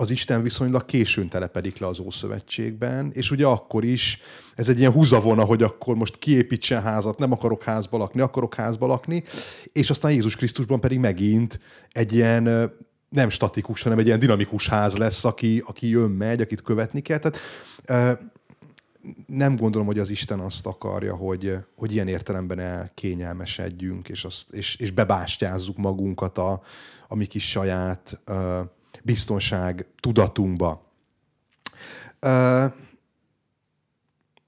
az 0.00 0.10
Isten 0.10 0.42
viszonylag 0.42 0.84
későn 0.84 1.28
telepedik 1.28 1.78
le 1.78 1.86
az 1.86 1.98
Ószövetségben, 1.98 3.10
és 3.12 3.30
ugye 3.30 3.46
akkor 3.46 3.84
is 3.84 4.20
ez 4.54 4.68
egy 4.68 4.78
ilyen 4.78 4.92
húzavona, 4.92 5.44
hogy 5.44 5.62
akkor 5.62 5.96
most 5.96 6.18
kiépítsen 6.18 6.82
házat, 6.82 7.18
nem 7.18 7.32
akarok 7.32 7.62
házba 7.62 7.98
lakni, 7.98 8.20
akarok 8.20 8.54
házba 8.54 8.86
lakni, 8.86 9.24
és 9.72 9.90
aztán 9.90 10.12
Jézus 10.12 10.36
Krisztusban 10.36 10.80
pedig 10.80 10.98
megint 10.98 11.60
egy 11.92 12.12
ilyen 12.12 12.72
nem 13.08 13.28
statikus, 13.28 13.82
hanem 13.82 13.98
egy 13.98 14.06
ilyen 14.06 14.18
dinamikus 14.18 14.68
ház 14.68 14.96
lesz, 14.96 15.24
aki, 15.24 15.62
aki 15.66 15.88
jön, 15.88 16.10
megy, 16.10 16.40
akit 16.40 16.62
követni 16.62 17.00
kell. 17.00 17.18
Tehát 17.18 17.38
nem 19.26 19.56
gondolom, 19.56 19.86
hogy 19.86 19.98
az 19.98 20.10
Isten 20.10 20.40
azt 20.40 20.66
akarja, 20.66 21.14
hogy, 21.14 21.54
hogy 21.74 21.92
ilyen 21.92 22.08
értelemben 22.08 22.58
elkényelmesedjünk, 22.58 24.08
és, 24.08 24.24
azt, 24.24 24.50
és, 24.50 24.76
és 24.76 24.90
bebástyázzuk 24.90 25.76
magunkat 25.76 26.38
a, 26.38 26.62
a 27.08 27.14
mi 27.14 27.26
kis 27.26 27.50
saját 27.50 28.20
biztonság 29.08 29.86
tudatunkba. 30.00 30.82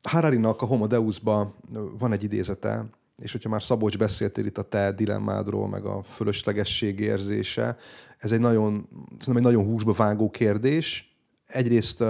Hararinak 0.02 0.62
a 0.62 0.66
Homo 0.66 0.86
Deusba 0.86 1.54
van 1.98 2.12
egy 2.12 2.24
idézete, 2.24 2.84
és 3.18 3.32
hogyha 3.32 3.48
már 3.48 3.62
Szabolcs 3.62 3.98
beszéltél 3.98 4.46
itt 4.46 4.58
a 4.58 4.68
te 4.68 4.92
dilemmádról, 4.92 5.68
meg 5.68 5.84
a 5.84 6.02
fölöslegesség 6.02 6.98
érzése, 6.98 7.76
ez 8.18 8.32
egy 8.32 8.40
nagyon, 8.40 8.88
szerintem 9.18 9.36
egy 9.36 9.42
nagyon 9.42 9.64
húsba 9.64 9.92
vágó 9.92 10.30
kérdés. 10.30 11.14
Egyrészt 11.46 12.04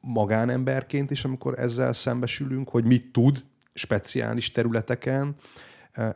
magánemberként 0.00 1.10
is, 1.10 1.24
amikor 1.24 1.58
ezzel 1.58 1.92
szembesülünk, 1.92 2.68
hogy 2.68 2.84
mit 2.84 3.12
tud 3.12 3.44
speciális 3.74 4.50
területeken 4.50 5.36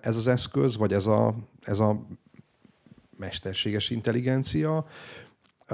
ez 0.00 0.16
az 0.16 0.26
eszköz, 0.26 0.76
vagy 0.76 0.92
ez 0.92 1.06
a, 1.06 1.34
ez 1.62 1.78
a 1.78 2.06
mesterséges 3.18 3.90
intelligencia, 3.90 4.86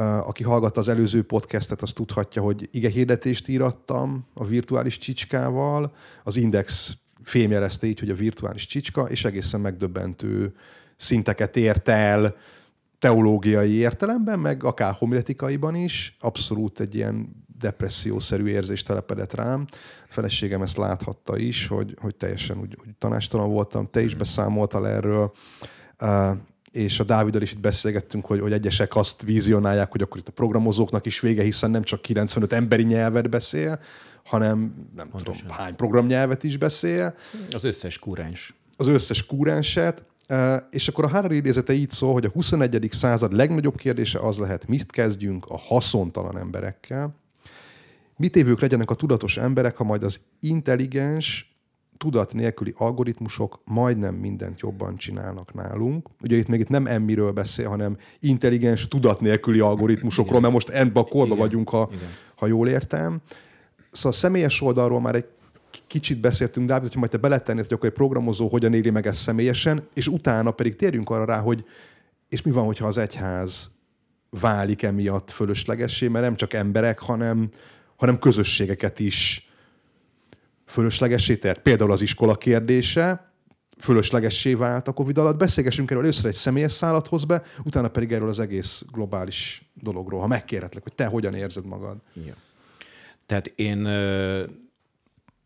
aki 0.02 0.42
hallgatta 0.42 0.80
az 0.80 0.88
előző 0.88 1.22
podcastet, 1.22 1.82
az 1.82 1.92
tudhatja, 1.92 2.42
hogy 2.42 2.68
ige 2.72 2.88
hirdetést 2.88 3.48
írattam 3.48 4.26
a 4.34 4.44
virtuális 4.44 4.98
csicskával. 4.98 5.94
Az 6.24 6.36
Index 6.36 6.96
fémjelezte 7.22 7.86
így, 7.86 7.98
hogy 7.98 8.10
a 8.10 8.14
virtuális 8.14 8.66
csicska, 8.66 9.02
és 9.02 9.24
egészen 9.24 9.60
megdöbbentő 9.60 10.54
szinteket 10.96 11.56
ért 11.56 11.88
el 11.88 12.36
teológiai 12.98 13.72
értelemben, 13.72 14.38
meg 14.38 14.64
akár 14.64 14.94
homiletikaiban 14.94 15.74
is. 15.74 16.16
Abszolút 16.20 16.80
egy 16.80 16.94
ilyen 16.94 17.44
depressziószerű 17.58 18.46
érzés 18.46 18.82
telepedett 18.82 19.34
rám. 19.34 19.66
A 20.08 20.12
feleségem 20.12 20.62
ezt 20.62 20.76
láthatta 20.76 21.36
is, 21.36 21.66
hogy, 21.66 21.96
hogy 22.00 22.14
teljesen 22.14 22.58
úgy, 22.58 22.76
úgy 22.80 22.94
tanástalan 22.98 23.50
voltam. 23.50 23.88
Te 23.90 24.02
is 24.02 24.14
beszámoltál 24.14 24.88
erről 24.88 25.32
és 26.74 27.00
a 27.00 27.04
Dáviddal 27.04 27.42
is 27.42 27.52
itt 27.52 27.60
beszélgettünk, 27.60 28.26
hogy, 28.26 28.40
hogy 28.40 28.52
egyesek 28.52 28.96
azt 28.96 29.22
vízionálják, 29.22 29.90
hogy 29.90 30.02
akkor 30.02 30.18
itt 30.18 30.28
a 30.28 30.32
programozóknak 30.32 31.06
is 31.06 31.20
vége, 31.20 31.42
hiszen 31.42 31.70
nem 31.70 31.82
csak 31.82 32.02
95 32.02 32.52
emberi 32.52 32.82
nyelvet 32.82 33.30
beszél, 33.30 33.80
hanem 34.24 34.74
nem 34.96 35.08
Pontosan. 35.08 35.42
tudom 35.42 35.56
hány 35.56 35.76
programnyelvet 35.76 36.44
is 36.44 36.56
beszél. 36.56 37.14
Az 37.50 37.64
összes 37.64 37.98
kúrens. 37.98 38.54
Az 38.76 38.86
összes 38.86 39.26
kúrenset. 39.26 40.02
És 40.70 40.88
akkor 40.88 41.04
a 41.04 41.08
Harari 41.08 41.36
idézete 41.36 41.72
így 41.72 41.90
szól, 41.90 42.12
hogy 42.12 42.24
a 42.24 42.30
21. 42.30 42.88
század 42.90 43.32
legnagyobb 43.32 43.76
kérdése 43.76 44.18
az 44.18 44.38
lehet, 44.38 44.68
mit 44.68 44.90
kezdjünk 44.90 45.46
a 45.48 45.58
haszontalan 45.58 46.38
emberekkel. 46.38 47.14
Mit 48.16 48.36
évők 48.36 48.60
legyenek 48.60 48.90
a 48.90 48.94
tudatos 48.94 49.36
emberek, 49.36 49.76
ha 49.76 49.84
majd 49.84 50.02
az 50.02 50.20
intelligens, 50.40 51.53
tudat 51.98 52.32
nélküli 52.32 52.74
algoritmusok 52.76 53.60
majdnem 53.64 54.14
mindent 54.14 54.60
jobban 54.60 54.96
csinálnak 54.96 55.54
nálunk. 55.54 56.08
Ugye 56.22 56.36
itt 56.36 56.48
még 56.48 56.60
itt 56.60 56.68
nem 56.68 56.86
emmiről 56.86 57.32
beszél, 57.32 57.68
hanem 57.68 57.96
intelligens, 58.20 58.88
tudat 58.88 59.20
nélküli 59.20 59.60
algoritmusokról, 59.60 60.40
mert 60.40 60.52
most 60.52 60.68
ebben 60.68 61.02
a 61.02 61.06
korban 61.06 61.38
vagyunk, 61.38 61.68
ha, 61.68 61.90
ha 62.36 62.46
jól 62.46 62.68
értem. 62.68 63.20
Szóval 63.90 64.12
a 64.12 64.14
személyes 64.14 64.60
oldalról 64.60 65.00
már 65.00 65.14
egy 65.14 65.26
kicsit 65.86 66.20
beszéltünk, 66.20 66.66
Dávid, 66.66 66.82
hogyha 66.82 66.98
majd 66.98 67.10
te 67.10 67.16
beletennéd, 67.18 67.64
hogy 67.64 67.72
akkor 67.72 67.88
egy 67.88 67.94
programozó 67.94 68.48
hogyan 68.48 68.74
éli 68.74 68.90
meg 68.90 69.06
ezt 69.06 69.22
személyesen, 69.22 69.86
és 69.94 70.08
utána 70.08 70.50
pedig 70.50 70.76
térjünk 70.76 71.10
arra 71.10 71.24
rá, 71.24 71.40
hogy 71.40 71.64
és 72.28 72.42
mi 72.42 72.50
van, 72.50 72.64
hogyha 72.64 72.86
az 72.86 72.98
egyház 72.98 73.70
válik 74.30 74.82
emiatt 74.82 75.30
fölöslegessé, 75.30 76.08
mert 76.08 76.24
nem 76.24 76.36
csak 76.36 76.52
emberek, 76.52 76.98
hanem, 76.98 77.50
hanem 77.96 78.18
közösségeket 78.18 79.00
is 79.00 79.48
fölöslegessé 80.64 81.36
tett. 81.36 81.62
Például 81.62 81.92
az 81.92 82.02
iskola 82.02 82.34
kérdése, 82.34 83.32
fölöslegessé 83.78 84.54
vált 84.54 84.88
a 84.88 84.92
Covid 84.92 85.18
alatt. 85.18 85.36
Beszélgessünk 85.36 85.90
erről 85.90 86.02
először 86.02 86.26
egy 86.26 86.34
személyes 86.34 86.72
szállat 86.72 87.08
hoz 87.08 87.24
be, 87.24 87.42
utána 87.64 87.88
pedig 87.88 88.12
erről 88.12 88.28
az 88.28 88.38
egész 88.38 88.84
globális 88.92 89.68
dologról, 89.74 90.20
ha 90.20 90.26
megkérhetlek, 90.26 90.82
hogy 90.82 90.94
te 90.94 91.06
hogyan 91.06 91.34
érzed 91.34 91.66
magad. 91.66 91.96
Ja. 92.26 92.34
Tehát 93.26 93.52
én 93.54 93.84
ö, 93.84 94.44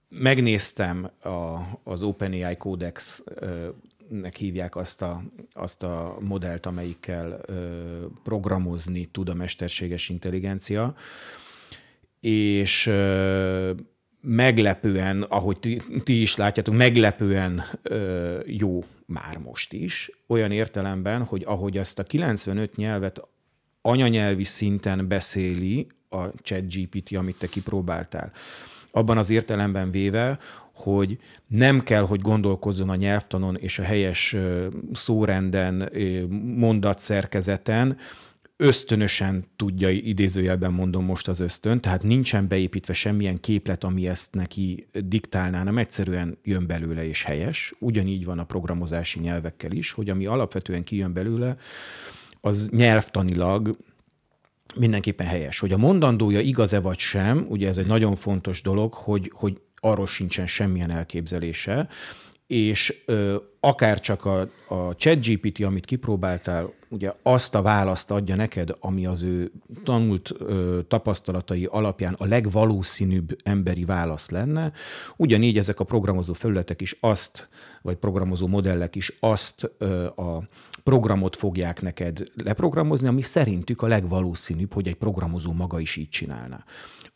megnéztem 0.09 1.11
a, 1.23 1.59
az 1.85 2.03
OpenAI 2.03 2.57
Codex 2.57 3.23
ö, 3.35 3.69
nek 4.09 4.37
hívják 4.37 4.77
azt 4.77 5.03
a, 5.03 5.23
azt 5.53 5.83
a 5.83 6.17
modellt, 6.21 6.67
amelyikkel 6.67 7.41
ö, 7.47 8.07
programozni 8.23 9.05
tud 9.05 9.29
a 9.29 9.35
mesterséges 9.35 10.09
intelligencia, 10.09 10.95
és 12.21 12.87
ö, 12.87 13.73
meglepően, 14.21 15.23
ahogy 15.23 15.59
ti, 15.59 15.83
ti 16.05 16.21
is 16.21 16.37
látjátok, 16.37 16.75
meglepően 16.75 17.65
ö, 17.83 18.39
jó 18.47 18.85
már 19.07 19.39
most 19.39 19.73
is, 19.73 20.11
olyan 20.27 20.51
értelemben, 20.51 21.25
hogy 21.25 21.43
ahogy 21.47 21.79
ezt 21.79 21.99
a 21.99 22.03
95 22.03 22.77
nyelvet 22.77 23.29
anyanyelvi 23.83 24.45
szinten 24.45 25.09
beszéli 25.09 25.87
a 26.09 26.25
ChatGPT, 26.43 27.17
amit 27.17 27.39
te 27.39 27.47
kipróbáltál, 27.47 28.33
abban 28.91 29.19
az 29.19 29.31
értelemben 29.31 29.91
véve, 29.91 30.39
hogy 30.73 31.19
nem 31.47 31.83
kell, 31.83 32.03
hogy 32.03 32.21
gondolkozzon 32.21 32.89
a 32.89 32.95
nyelvtanon 32.95 33.57
és 33.57 33.79
a 33.79 33.83
helyes 33.83 34.37
szórenden, 34.93 35.93
mondatszerkezeten, 36.57 37.97
ösztönösen 38.61 39.45
tudja, 39.57 39.91
idézőjelben 39.91 40.73
mondom 40.73 41.05
most 41.05 41.29
az 41.29 41.41
ösztön, 41.41 41.81
tehát 41.81 42.03
nincsen 42.03 42.49
beépítve 42.49 42.93
semmilyen 42.93 43.41
képlet, 43.41 43.85
ami 43.85 44.09
ezt 44.09 44.35
neki 44.35 44.89
diktálná, 44.93 45.63
nem 45.63 45.79
egyszerűen 45.79 46.39
jön 46.43 46.67
belőle 46.67 47.07
és 47.07 47.23
helyes. 47.23 47.75
Ugyanígy 47.79 48.25
van 48.25 48.39
a 48.39 48.45
programozási 48.45 49.21
nyelvekkel 49.21 49.73
is, 49.73 49.93
hogy 49.93 50.11
ami 50.11 50.27
alapvetően 50.27 50.85
kijön 50.85 51.13
belőle, 51.13 51.57
az 52.41 52.69
nyelvtanilag 52.71 53.77
mindenképpen 54.79 55.27
helyes. 55.27 55.59
Hogy 55.59 55.73
a 55.73 55.77
mondandója 55.77 56.41
igaz-e 56.41 56.81
vagy 56.81 56.99
sem, 56.99 57.47
ugye 57.49 57.69
ez 57.69 57.77
egy 57.79 57.87
nagyon 57.87 58.17
fontos 58.17 58.63
dolog, 58.63 58.95
hogy, 58.95 59.33
hogy 59.35 59.61
arról 59.77 60.07
sincsen 60.07 60.47
semmilyen 60.47 60.91
elképzelése, 60.91 61.89
és 62.49 63.03
ö, 63.07 63.37
akár 63.61 64.01
csak 64.01 64.25
a, 64.25 64.41
a 64.69 64.95
ChatGPT, 64.95 65.65
amit 65.65 65.85
kipróbáltál, 65.85 66.73
ugye 66.89 67.13
azt 67.23 67.55
a 67.55 67.63
választ 67.63 68.11
adja 68.11 68.37
neked, 68.37 68.77
ami 68.81 69.07
az 69.07 69.23
ő 69.23 69.51
tanult 69.85 70.33
ö, 70.39 70.81
tapasztalatai 70.89 71.65
alapján 71.65 72.15
a 72.19 72.25
legvalószínűbb 72.25 73.39
emberi 73.43 73.85
válasz 73.85 74.31
lenne, 74.31 74.73
ugyanígy 75.17 75.59
ezek 75.59 75.81
a 75.81 75.85
programozó 75.85 76.33
felületek 76.33 76.81
is 76.81 76.97
azt, 77.01 77.49
vagy 77.83 77.97
programozó 77.97 78.47
modellek 78.47 78.95
is 78.95 79.13
azt 79.21 79.71
ö, 79.79 80.05
a 80.05 80.43
programot 80.89 81.37
fogják 81.37 81.83
neked 81.83 82.23
leprogramozni, 82.45 83.09
ami 83.09 83.23
szerintük 83.23 83.83
a 83.83 83.87
legvalószínűbb, 83.87 84.73
hogy 84.73 84.87
egy 84.87 84.95
programozó 84.95 85.53
maga 85.53 85.81
is 85.81 85.97
így 85.97 86.09
csinálná 86.09 86.65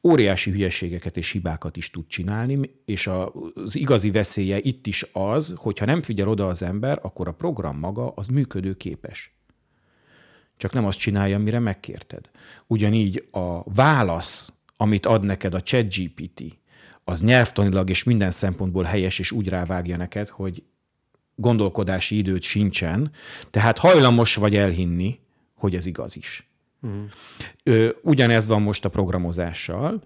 óriási 0.02 0.50
hülyeségeket 0.50 1.16
és 1.16 1.30
hibákat 1.30 1.76
is 1.76 1.90
tud 1.90 2.06
csinálni, 2.06 2.70
és 2.84 3.06
az 3.06 3.76
igazi 3.76 4.10
veszélye 4.10 4.58
itt 4.60 4.86
is 4.86 5.06
az, 5.12 5.54
hogy 5.56 5.78
ha 5.78 5.84
nem 5.84 6.02
figyel 6.02 6.28
oda 6.28 6.46
az 6.46 6.62
ember, 6.62 6.98
akkor 7.02 7.28
a 7.28 7.32
program 7.32 7.78
maga 7.78 8.12
az 8.14 8.26
működőképes. 8.26 9.36
Csak 10.56 10.72
nem 10.72 10.86
azt 10.86 10.98
csinálja, 10.98 11.36
amire 11.36 11.58
megkérted. 11.58 12.30
Ugyanígy 12.66 13.28
a 13.30 13.72
válasz, 13.72 14.52
amit 14.76 15.06
ad 15.06 15.24
neked 15.24 15.54
a 15.54 15.62
ChatGPT, 15.62 16.42
az 17.04 17.20
nyelvtanilag 17.20 17.90
és 17.90 18.04
minden 18.04 18.30
szempontból 18.30 18.84
helyes, 18.84 19.18
és 19.18 19.30
úgy 19.30 19.48
rávágja 19.48 19.96
neked, 19.96 20.28
hogy 20.28 20.62
gondolkodási 21.34 22.16
időt 22.16 22.42
sincsen, 22.42 23.10
tehát 23.50 23.78
hajlamos 23.78 24.34
vagy 24.34 24.56
elhinni, 24.56 25.20
hogy 25.54 25.74
ez 25.74 25.86
igaz 25.86 26.16
is. 26.16 26.46
Uh-huh. 26.80 27.88
Ugyanez 28.02 28.46
van 28.46 28.62
most 28.62 28.84
a 28.84 28.88
programozással, 28.88 30.02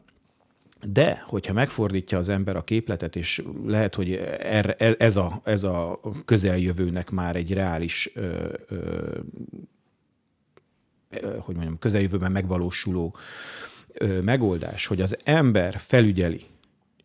de, 0.82 1.24
hogyha 1.26 1.52
megfordítja 1.52 2.18
az 2.18 2.28
ember 2.28 2.56
a 2.56 2.64
képletet, 2.64 3.16
és 3.16 3.42
lehet, 3.66 3.94
hogy 3.94 4.12
erre, 4.38 4.74
ez, 4.74 5.16
a, 5.16 5.40
ez 5.44 5.64
a 5.64 6.00
közeljövőnek 6.24 7.10
már 7.10 7.36
egy 7.36 7.52
reális, 7.52 8.10
ö, 8.14 8.52
ö, 8.68 9.18
hogy 11.38 11.54
mondjam, 11.54 11.78
közeljövőben 11.78 12.32
megvalósuló 12.32 13.16
ö, 13.94 14.20
megoldás, 14.20 14.86
hogy 14.86 15.00
az 15.00 15.16
ember 15.24 15.78
felügyeli, 15.78 16.46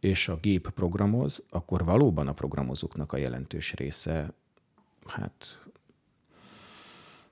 és 0.02 0.28
a 0.28 0.38
gép 0.42 0.70
programoz, 0.70 1.44
akkor 1.50 1.86
valóban 1.86 2.28
a 2.28 2.34
programozóknak 2.34 3.14
a 3.14 3.18
jelentős 3.18 3.74
része, 3.74 4.34
hát 5.06 5.66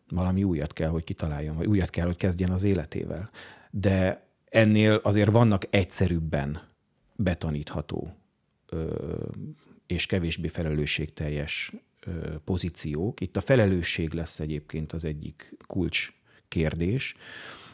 valami 0.10 0.44
újat 0.44 0.74
kell, 0.74 0.90
hogy 0.90 1.04
kitaláljon, 1.04 1.56
vagy 1.56 1.68
újat 1.68 1.90
kell, 1.90 2.06
hogy 2.06 2.16
kezdjen 2.16 2.52
az 2.52 2.64
életével. 2.64 3.30
De 3.72 4.28
ennél 4.50 4.94
azért 5.04 5.32
vannak 5.32 5.66
egyszerűbben 5.70 6.68
betanítható 7.16 8.16
ö, 8.70 8.94
és 9.88 10.06
kevésbé 10.06 10.48
felelősségteljes 10.48 11.74
ö, 12.06 12.36
pozíciók. 12.44 13.22
Itt 13.22 13.38
a 13.38 13.42
felelősség 13.42 14.14
lesz 14.14 14.40
egyébként 14.40 14.94
az 14.94 15.04
egyik 15.04 15.58
kulcs 15.68 16.14
kérdés, 16.48 17.16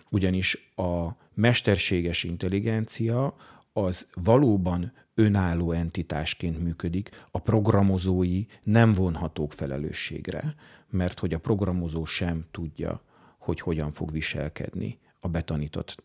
ugyanis 0.10 0.72
a 0.76 1.10
mesterséges 1.34 2.24
intelligencia 2.24 3.36
az 3.78 4.10
valóban 4.14 4.94
önálló 5.14 5.72
entitásként 5.72 6.64
működik, 6.64 7.10
a 7.32 7.40
programozói 7.40 8.46
nem 8.64 8.94
vonhatók 8.94 9.54
felelősségre, 9.54 10.56
mert 10.90 11.20
hogy 11.20 11.34
a 11.34 11.40
programozó 11.40 12.06
sem 12.06 12.46
tudja, 12.52 13.02
hogy 13.38 13.60
hogyan 13.60 13.92
fog 13.92 14.12
viselkedni 14.12 15.00
a 15.20 15.28
betanított 15.28 16.04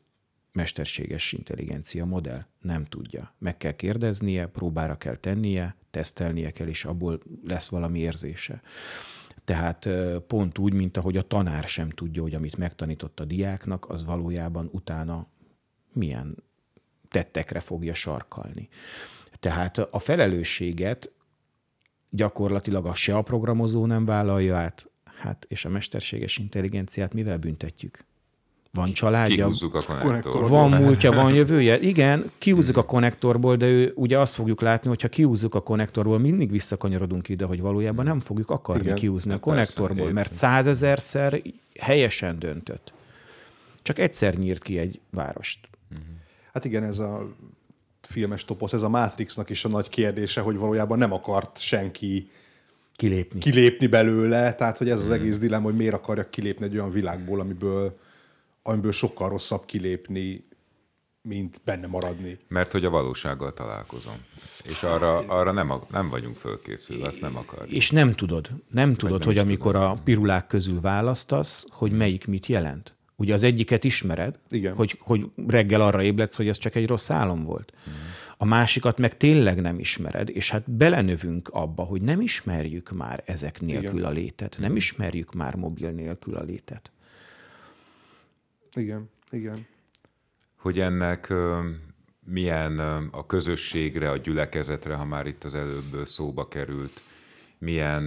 mesterséges 0.52 1.32
intelligencia 1.32 2.04
modell. 2.04 2.44
Nem 2.60 2.84
tudja. 2.84 3.34
Meg 3.38 3.56
kell 3.56 3.72
kérdeznie, 3.72 4.46
próbára 4.46 4.96
kell 4.96 5.16
tennie, 5.16 5.76
tesztelnie 5.90 6.50
kell, 6.50 6.66
és 6.66 6.84
abból 6.84 7.20
lesz 7.44 7.68
valami 7.68 7.98
érzése. 7.98 8.62
Tehát 9.44 9.88
pont 10.26 10.58
úgy, 10.58 10.72
mint 10.72 10.96
ahogy 10.96 11.16
a 11.16 11.22
tanár 11.22 11.64
sem 11.64 11.90
tudja, 11.90 12.22
hogy 12.22 12.34
amit 12.34 12.56
megtanított 12.56 13.20
a 13.20 13.24
diáknak, 13.24 13.88
az 13.88 14.04
valójában 14.04 14.68
utána 14.72 15.26
milyen 15.92 16.48
tettekre 17.10 17.60
fogja 17.60 17.94
sarkalni. 17.94 18.68
Tehát 19.40 19.78
a 19.78 19.98
felelősséget 19.98 21.12
gyakorlatilag 22.10 22.86
a 22.86 22.94
se 22.94 23.16
a 23.16 23.22
programozó 23.22 23.86
nem 23.86 24.04
vállalja 24.04 24.56
át, 24.56 24.90
hát 25.04 25.46
és 25.48 25.64
a 25.64 25.68
mesterséges 25.68 26.38
intelligenciát 26.38 27.12
mivel 27.12 27.38
büntetjük? 27.38 28.04
Van 28.72 28.92
családja, 28.92 29.34
Kihúzzuk 29.34 29.74
a 29.74 29.82
konnektorból. 30.00 30.48
van 30.48 30.70
múltja, 30.70 31.12
van 31.12 31.34
jövője. 31.34 31.80
Igen, 31.80 32.30
kihúzzuk 32.38 32.76
a 32.76 32.84
konnektorból, 32.84 33.56
de 33.56 33.66
ő, 33.66 33.92
ugye 33.94 34.18
azt 34.18 34.34
fogjuk 34.34 34.60
látni, 34.60 34.88
hogy 34.88 35.02
ha 35.02 35.08
kihúzzuk 35.08 35.54
a 35.54 35.62
konnektorból, 35.62 36.18
mindig 36.18 36.50
visszakanyarodunk 36.50 37.28
ide, 37.28 37.44
hogy 37.44 37.60
valójában 37.60 38.04
nem 38.04 38.20
fogjuk 38.20 38.50
akarni 38.50 38.82
Igen, 38.82 38.94
kihúzni 38.94 39.30
a 39.30 39.32
hát 39.32 39.42
konnektorból, 39.42 39.96
persze, 39.96 40.12
mert 40.12 40.32
százezerszer 40.32 41.42
helyesen 41.80 42.38
döntött. 42.38 42.92
Csak 43.82 43.98
egyszer 43.98 44.34
nyírt 44.34 44.62
ki 44.62 44.78
egy 44.78 45.00
várost. 45.10 45.68
Hát 46.52 46.64
igen, 46.64 46.82
ez 46.82 46.98
a 46.98 47.34
filmes 48.00 48.44
toposz, 48.44 48.72
ez 48.72 48.82
a 48.82 48.88
Matrixnak 48.88 49.50
is 49.50 49.64
a 49.64 49.68
nagy 49.68 49.88
kérdése, 49.88 50.40
hogy 50.40 50.56
valójában 50.56 50.98
nem 50.98 51.12
akart 51.12 51.58
senki 51.58 52.30
kilépni, 52.96 53.40
kilépni 53.40 53.86
belőle, 53.86 54.54
tehát 54.54 54.78
hogy 54.78 54.90
ez 54.90 54.98
az 54.98 55.04
hmm. 55.04 55.12
egész 55.12 55.38
dilemma, 55.38 55.64
hogy 55.64 55.76
miért 55.76 55.94
akarja 55.94 56.30
kilépni 56.30 56.64
egy 56.64 56.74
olyan 56.74 56.90
világból, 56.90 57.40
amiből, 57.40 57.92
amiből 58.62 58.92
sokkal 58.92 59.28
rosszabb 59.28 59.64
kilépni, 59.64 60.44
mint 61.22 61.60
benne 61.64 61.86
maradni. 61.86 62.38
Mert 62.48 62.72
hogy 62.72 62.84
a 62.84 62.90
valósággal 62.90 63.52
találkozom. 63.52 64.14
És 64.64 64.82
arra, 64.82 65.18
arra 65.18 65.52
nem, 65.52 65.72
nem 65.90 66.08
vagyunk 66.08 66.36
fölkészülve, 66.36 67.06
azt 67.06 67.20
nem 67.20 67.36
akarjuk. 67.36 67.70
És 67.70 67.90
nem 67.90 68.14
tudod, 68.14 68.50
nem 68.70 68.94
tudod, 68.94 69.18
nem 69.18 69.26
hogy 69.28 69.38
amikor 69.38 69.72
tudom. 69.72 69.90
a 69.90 70.00
pirulák 70.04 70.46
közül 70.46 70.80
választasz, 70.80 71.66
hogy 71.68 71.92
melyik 71.92 72.26
mit 72.26 72.46
jelent. 72.46 72.94
Ugye 73.20 73.34
az 73.34 73.42
egyiket 73.42 73.84
ismered, 73.84 74.38
Igen. 74.48 74.74
Hogy, 74.74 74.96
hogy 74.98 75.30
reggel 75.46 75.80
arra 75.80 76.02
ébredsz, 76.02 76.36
hogy 76.36 76.48
ez 76.48 76.58
csak 76.58 76.74
egy 76.74 76.86
rossz 76.86 77.10
álom 77.10 77.44
volt. 77.44 77.72
Mm. 77.88 77.92
A 78.36 78.44
másikat 78.44 78.98
meg 78.98 79.16
tényleg 79.16 79.60
nem 79.60 79.78
ismered, 79.78 80.28
és 80.28 80.50
hát 80.50 80.70
belenövünk 80.70 81.48
abba, 81.48 81.82
hogy 81.82 82.02
nem 82.02 82.20
ismerjük 82.20 82.90
már 82.90 83.22
ezek 83.26 83.60
nélkül 83.60 83.98
Igen. 83.98 84.04
a 84.04 84.10
létet, 84.10 84.56
nem 84.58 84.76
ismerjük 84.76 85.34
már 85.34 85.54
mobil 85.54 85.90
nélkül 85.90 86.34
a 86.34 86.42
létet. 86.42 86.90
Igen, 88.74 89.10
igen. 89.30 89.66
Hogy 90.56 90.80
ennek 90.80 91.32
milyen 92.24 92.78
a 93.10 93.26
közösségre, 93.26 94.10
a 94.10 94.16
gyülekezetre, 94.16 94.94
ha 94.94 95.04
már 95.04 95.26
itt 95.26 95.44
az 95.44 95.54
előbb 95.54 96.04
szóba 96.04 96.48
került, 96.48 97.02
milyen 97.58 98.04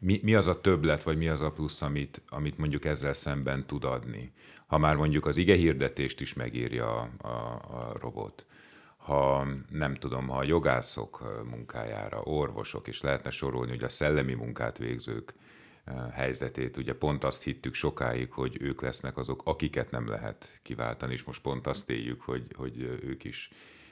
mi, 0.00 0.20
mi 0.22 0.34
az 0.34 0.46
a 0.46 0.60
többlet, 0.60 1.02
vagy 1.02 1.16
mi 1.16 1.28
az 1.28 1.40
a 1.40 1.52
plusz, 1.52 1.82
amit, 1.82 2.22
amit 2.28 2.58
mondjuk 2.58 2.84
ezzel 2.84 3.12
szemben 3.12 3.66
tud 3.66 3.84
adni? 3.84 4.32
Ha 4.66 4.78
már 4.78 4.96
mondjuk 4.96 5.26
az 5.26 5.36
ige 5.36 5.54
hirdetést 5.54 6.20
is 6.20 6.34
megírja 6.34 7.00
a, 7.00 7.28
a, 7.28 7.28
a 7.54 7.96
robot, 8.00 8.46
ha 8.96 9.46
nem 9.70 9.94
tudom, 9.94 10.28
ha 10.28 10.38
a 10.38 10.44
jogászok 10.44 11.42
munkájára, 11.50 12.20
orvosok, 12.20 12.88
és 12.88 13.00
lehetne 13.00 13.30
sorolni, 13.30 13.70
hogy 13.70 13.84
a 13.84 13.88
szellemi 13.88 14.34
munkát 14.34 14.78
végzők 14.78 15.34
helyzetét, 16.12 16.76
ugye 16.76 16.94
pont 16.94 17.24
azt 17.24 17.42
hittük 17.42 17.74
sokáig, 17.74 18.32
hogy 18.32 18.56
ők 18.60 18.80
lesznek 18.80 19.16
azok, 19.16 19.42
akiket 19.44 19.90
nem 19.90 20.08
lehet 20.08 20.58
kiváltani, 20.62 21.12
és 21.12 21.24
most 21.24 21.42
pont 21.42 21.66
azt 21.66 21.90
éljük, 21.90 22.22
hogy, 22.22 22.46
hogy 22.56 22.80
ők 22.80 23.24
is 23.24 23.50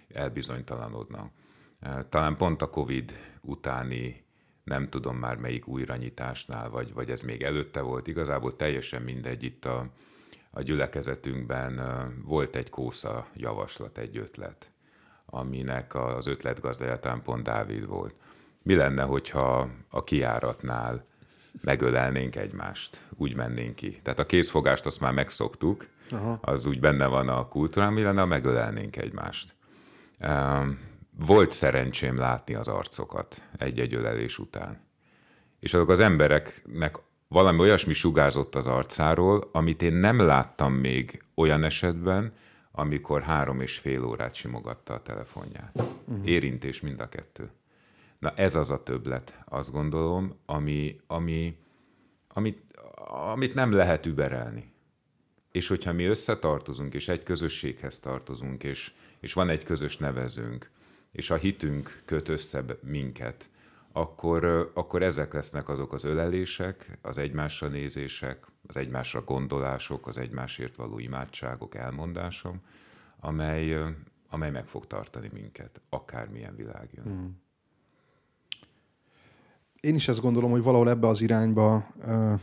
elbizonytalanodnak. 0.09 1.33
Talán 2.09 2.37
pont 2.37 2.63
a 2.63 2.71
Covid 2.71 3.13
utáni 3.41 4.25
nem 4.65 4.89
tudom 4.89 5.17
már 5.17 5.37
melyik 5.37 5.67
újranyitásnál, 5.67 6.71
vagy, 6.71 6.93
vagy 6.95 7.11
ez 7.11 7.23
még 7.23 7.43
előtte 7.43 7.81
volt, 7.81 8.07
igazából 8.07 8.57
teljesen 8.57 9.03
mindegy, 9.03 9.43
itt 9.43 9.65
a, 9.65 9.87
a 10.51 10.63
gyülekezetünkben 10.63 11.81
volt 12.25 12.57
egy 12.57 12.71
kósza 12.71 13.27
javaslat, 13.35 13.99
egy 13.99 14.17
ötlet, 14.17 14.71
aminek 15.27 15.95
az 15.95 16.27
ötletgazdája 16.27 16.99
talán 16.99 17.23
pont 17.23 17.43
Dávid 17.43 17.87
volt. 17.87 18.15
Mi 18.63 18.75
lenne, 18.75 19.03
hogyha 19.03 19.69
a 19.91 20.05
kiáratnál 20.05 21.05
megölelnénk 21.61 22.37
egymást, 22.37 23.07
úgy 23.17 23.35
mennénk 23.35 23.75
ki. 23.75 23.97
Tehát 24.03 24.19
a 24.19 24.27
készfogást 24.27 24.87
azt 24.87 25.01
már 25.01 25.13
megszoktuk, 25.13 25.87
Aha. 26.11 26.39
az 26.41 26.67
úgy 26.67 26.81
benne 26.81 27.07
van 27.07 27.29
a 27.29 27.49
kultúrán, 27.49 27.93
mi 27.93 28.03
lenne, 28.03 28.21
ha 28.21 28.27
megölelnénk 28.27 28.97
egymást 28.97 29.55
volt 31.27 31.51
szerencsém 31.51 32.19
látni 32.19 32.55
az 32.55 32.69
arcokat 32.69 33.43
egy-egy 33.59 33.95
ölelés 33.95 34.39
után. 34.39 34.81
És 35.61 35.75
azok 35.75 35.89
az 35.89 36.01
embereknek 36.01 36.97
valami 37.29 37.59
olyasmi 37.59 37.93
sugárzott 37.93 38.55
az 38.55 38.67
arcáról, 38.67 39.49
amit 39.53 39.83
én 39.83 39.93
nem 39.93 40.21
láttam 40.21 40.73
még 40.73 41.23
olyan 41.35 41.65
esetben, 41.65 42.33
amikor 42.73 43.23
három 43.23 43.61
és 43.61 43.79
fél 43.79 44.05
órát 44.05 44.35
simogatta 44.35 44.95
a 44.95 45.03
telefonját. 45.03 45.83
Uh-huh. 46.07 46.29
Érintés 46.29 46.81
mind 46.81 47.01
a 47.01 47.09
kettő. 47.09 47.51
Na 48.19 48.33
ez 48.35 48.55
az 48.55 48.71
a 48.71 48.83
többlet, 48.83 49.39
azt 49.45 49.73
gondolom, 49.73 50.35
ami, 50.47 51.01
ami, 51.07 51.57
amit, 52.29 52.63
amit 53.33 53.55
nem 53.55 53.73
lehet 53.73 54.07
überelni. 54.07 54.73
És 55.53 55.69
hogyha 55.69 55.93
mi 55.93 56.05
összetartozunk, 56.05 56.95
és 56.95 57.09
egy 57.09 57.23
közösséghez 57.23 57.99
tartozunk, 58.01 58.65
és, 58.65 58.93
és 59.21 59.33
van 59.33 59.49
egy 59.49 59.65
közös 59.65 59.97
nevezőnk, 59.97 60.71
és 61.13 61.31
a 61.31 61.35
hitünk 61.35 62.03
köt 62.05 62.29
össze 62.29 62.65
minket, 62.83 63.49
akkor, 63.93 64.71
akkor 64.75 65.03
ezek 65.03 65.33
lesznek 65.33 65.69
azok 65.69 65.93
az 65.93 66.05
ölelések, 66.05 66.99
az 67.03 67.19
egymásra 67.19 67.69
nézések, 67.69 68.47
az 68.67 68.77
egymásra 68.77 69.23
gondolások, 69.23 70.07
az 70.07 70.19
egymásért 70.19 70.77
való 70.77 70.99
imádságok, 70.99 71.75
elmondásom, 71.75 72.61
amely, 73.21 73.95
amely 74.29 74.51
meg 74.51 74.67
fog 74.67 74.87
tartani 74.87 75.31
minket, 75.33 75.81
akármilyen 75.89 76.57
világ 76.57 76.89
jön. 76.93 77.05
Hmm. 77.05 77.41
Én 79.81 79.95
is 79.95 80.09
ezt 80.09 80.21
gondolom, 80.21 80.51
hogy 80.51 80.63
valahol 80.63 80.89
ebbe 80.89 81.07
az 81.07 81.21
irányba 81.21 81.87
uh, 81.97 82.41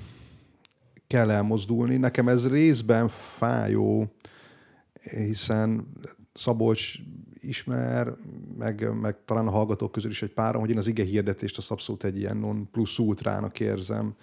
kell 1.08 1.32
elmozdulni. 1.32 1.98
Nekem 1.98 2.28
ez 2.28 2.50
részben 2.50 3.08
fájó, 3.10 4.14
hiszen 5.02 5.88
Szabolcs 6.40 6.94
ismer, 7.40 8.14
meg, 8.58 8.90
meg 9.02 9.16
talán 9.26 9.48
a 9.48 9.52
hallgatók 9.52 9.92
közül 9.92 10.12
is 10.12 10.22
egy 10.22 10.34
párom, 10.34 10.62
hogy 10.62 10.70
én 10.70 10.78
az 10.78 10.88
ige 10.88 11.04
hirdetést 11.04 11.58
az 11.58 11.72
abszolút 11.72 12.04
egy 12.04 12.18
ilyen 12.18 12.38
non 12.38 12.70
plusz 12.72 12.98
ultrának 12.98 13.60
érzem 13.60 14.14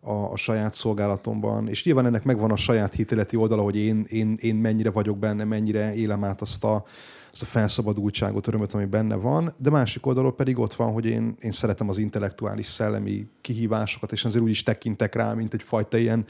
a, 0.00 0.12
a 0.12 0.36
saját 0.36 0.74
szolgálatomban, 0.74 1.68
és 1.68 1.84
nyilván 1.84 2.06
ennek 2.06 2.24
megvan 2.24 2.50
a 2.50 2.56
saját 2.56 2.94
hitéleti 2.94 3.36
oldala, 3.36 3.62
hogy 3.62 3.76
én, 3.76 4.04
én, 4.08 4.36
én 4.40 4.54
mennyire 4.54 4.90
vagyok 4.90 5.18
benne, 5.18 5.44
mennyire 5.44 5.94
élem 5.94 6.24
át 6.24 6.40
azt 6.40 6.64
a, 6.64 6.84
azt 7.32 7.42
a 7.42 7.46
felszabadultságot, 7.46 8.46
örömöt, 8.46 8.74
ami 8.74 8.84
benne 8.84 9.14
van, 9.14 9.54
de 9.56 9.70
másik 9.70 10.06
oldalról 10.06 10.34
pedig 10.34 10.58
ott 10.58 10.74
van, 10.74 10.92
hogy 10.92 11.06
én, 11.06 11.36
én 11.40 11.52
szeretem 11.52 11.88
az 11.88 11.98
intellektuális 11.98 12.66
szellemi 12.66 13.28
kihívásokat, 13.40 14.12
és 14.12 14.24
azért 14.24 14.44
úgy 14.44 14.50
is 14.50 14.62
tekintek 14.62 15.14
rá, 15.14 15.32
mint 15.32 15.54
egyfajta 15.54 15.96
ilyen, 15.96 16.26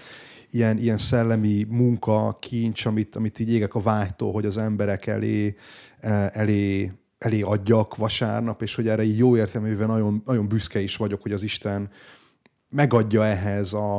ilyen, 0.51 0.79
ilyen 0.79 0.99
szellemi 0.99 1.67
munka, 1.69 2.37
kincs, 2.41 2.85
amit, 2.87 3.17
amit 3.17 3.39
így 3.39 3.53
égek 3.53 3.75
a 3.75 3.81
vágytól, 3.81 4.33
hogy 4.33 4.47
az 4.47 4.57
emberek 4.57 5.07
elé, 5.07 5.57
e, 6.01 6.31
elé, 6.33 6.93
elé 7.19 7.41
adjak 7.41 7.97
vasárnap, 7.97 8.63
és 8.63 8.75
hogy 8.75 8.89
erre 8.89 9.03
így 9.03 9.19
jó 9.19 9.37
értelművel 9.37 9.87
nagyon, 9.87 10.23
nagyon 10.27 10.49
büszke 10.49 10.81
is 10.81 10.97
vagyok, 10.97 11.23
hogy 11.23 11.33
az 11.33 11.43
Isten 11.43 11.91
megadja 12.69 13.25
ehhez 13.25 13.73
a, 13.73 13.99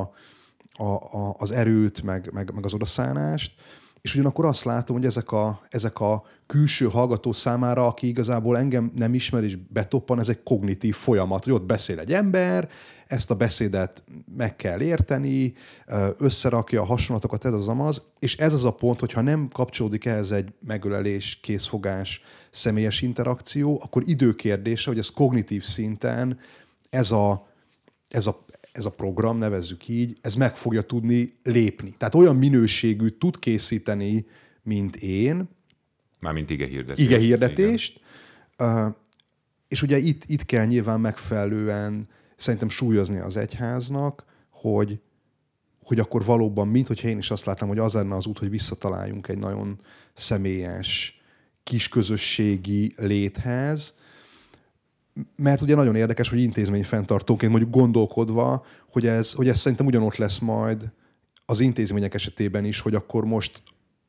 a, 0.74 0.84
a, 0.84 1.36
az 1.38 1.52
erőt, 1.52 2.02
meg, 2.04 2.30
meg, 2.34 2.54
meg 2.54 2.66
az 2.66 2.74
odaszánást 2.74 3.54
és 4.02 4.14
ugyanakkor 4.14 4.46
azt 4.46 4.64
látom, 4.64 4.96
hogy 4.96 5.06
ezek 5.06 5.32
a, 5.32 5.62
ezek 5.70 6.00
a 6.00 6.24
külső 6.48 6.86
hallgató 6.86 7.32
számára, 7.32 7.88
aki 7.88 8.08
igazából 8.08 8.58
engem 8.58 8.92
nem 8.96 9.14
ismer 9.14 9.44
és 9.44 9.58
betoppan, 9.68 10.20
ez 10.20 10.30
egy 10.30 10.44
kognitív 10.44 10.96
folyamat, 10.96 11.44
hogy 11.44 11.54
ott 11.54 11.66
beszél 11.66 12.00
egy 12.00 12.14
ember, 12.14 12.70
ezt 13.08 13.32
a 13.32 13.36
beszédet 13.36 14.04
meg 14.38 14.56
kell 14.56 14.82
érteni, 14.82 15.54
összerakja 16.18 16.82
a 16.82 16.86
hasonlatokat, 16.86 17.46
ez 17.46 17.54
az 17.54 17.68
amaz, 17.68 18.02
és 18.20 18.38
ez 18.38 18.54
az 18.54 18.66
a 18.66 18.72
pont, 18.72 19.00
hogyha 19.00 19.22
nem 19.22 19.48
kapcsolódik 19.48 20.06
ehhez 20.06 20.32
egy 20.32 20.54
megölelés, 20.66 21.40
készfogás, 21.42 22.22
személyes 22.52 23.02
interakció, 23.02 23.82
akkor 23.84 24.04
időkérdése, 24.06 24.90
hogy 24.90 25.00
ez 25.00 25.10
kognitív 25.10 25.64
szinten 25.64 26.40
ez 26.90 27.12
a, 27.12 27.48
ez 28.08 28.28
a 28.28 28.46
ez 28.72 28.86
a 28.86 28.92
program, 28.92 29.38
nevezzük 29.38 29.88
így, 29.88 30.18
ez 30.22 30.36
meg 30.36 30.56
fogja 30.56 30.82
tudni 30.82 31.40
lépni. 31.44 31.94
Tehát 31.98 32.16
olyan 32.16 32.36
minőségű 32.36 33.10
tud 33.10 33.40
készíteni, 33.40 34.26
mint 34.64 34.96
én. 34.96 35.50
Mármint 36.20 36.50
ige 36.50 36.66
hirdetést. 36.66 37.10
Ige 37.10 37.18
hirdetést. 37.18 38.02
Uh, 38.60 38.96
és 39.68 39.82
ugye 39.82 39.98
itt, 39.98 40.24
itt 40.26 40.46
kell 40.46 40.66
nyilván 40.66 41.00
megfelelően 41.00 42.08
szerintem 42.36 42.70
súlyozni 42.70 43.18
az 43.18 43.38
egyháznak, 43.38 44.26
hogy, 44.50 45.00
hogy 45.84 46.00
akkor 46.00 46.26
valóban, 46.26 46.68
mint 46.68 46.88
hogyha 46.88 47.08
én 47.08 47.18
is 47.18 47.32
azt 47.32 47.46
látom, 47.46 47.68
hogy 47.68 47.80
az 47.80 47.94
lenne 47.94 48.16
az 48.16 48.26
út, 48.26 48.40
hogy 48.40 48.50
visszataláljunk 48.50 49.28
egy 49.28 49.38
nagyon 49.38 49.80
személyes, 50.14 51.22
kisközösségi 51.64 52.94
léthez, 52.98 53.98
mert 55.36 55.62
ugye 55.62 55.76
nagyon 55.76 55.96
érdekes, 55.96 56.30
hogy 56.30 56.42
intézmény 56.42 56.84
fenntartóként 56.84 57.52
mondjuk 57.52 57.74
gondolkodva, 57.74 58.66
hogy 58.92 59.08
ez, 59.08 59.34
hogy 59.34 59.48
ez 59.48 59.60
szerintem 59.60 59.86
ugyanott 59.86 60.16
lesz 60.16 60.40
majd 60.40 60.92
az 61.46 61.60
intézmények 61.60 62.14
esetében 62.14 62.66
is, 62.66 62.80
hogy 62.80 62.96
akkor 62.96 63.26
most 63.26 63.62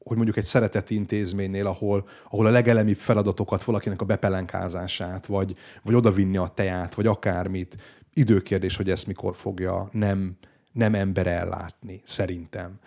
hogy 0.05 0.17
mondjuk 0.17 0.37
egy 0.39 0.45
szeretett 0.45 0.91
intézménynél, 0.91 1.67
ahol, 1.67 2.09
ahol 2.31 2.47
a 2.47 2.51
legelemibb 2.51 2.97
feladatokat, 2.97 3.65
valakinek 3.65 4.01
a 4.03 4.05
bepelenkázását, 4.05 5.27
vagy, 5.27 5.57
vagy 5.83 5.95
odavinni 5.95 6.37
a 6.37 6.53
teát, 6.55 6.95
vagy 6.95 7.07
akármit, 7.07 7.77
időkérdés, 8.15 8.77
hogy 8.77 8.91
ezt 8.91 9.07
mikor 9.07 9.37
fogja 9.37 9.89
nem, 9.93 10.37
nem 10.73 10.95
ember 10.95 11.27
ellátni, 11.27 12.01
szerintem. 12.05 12.79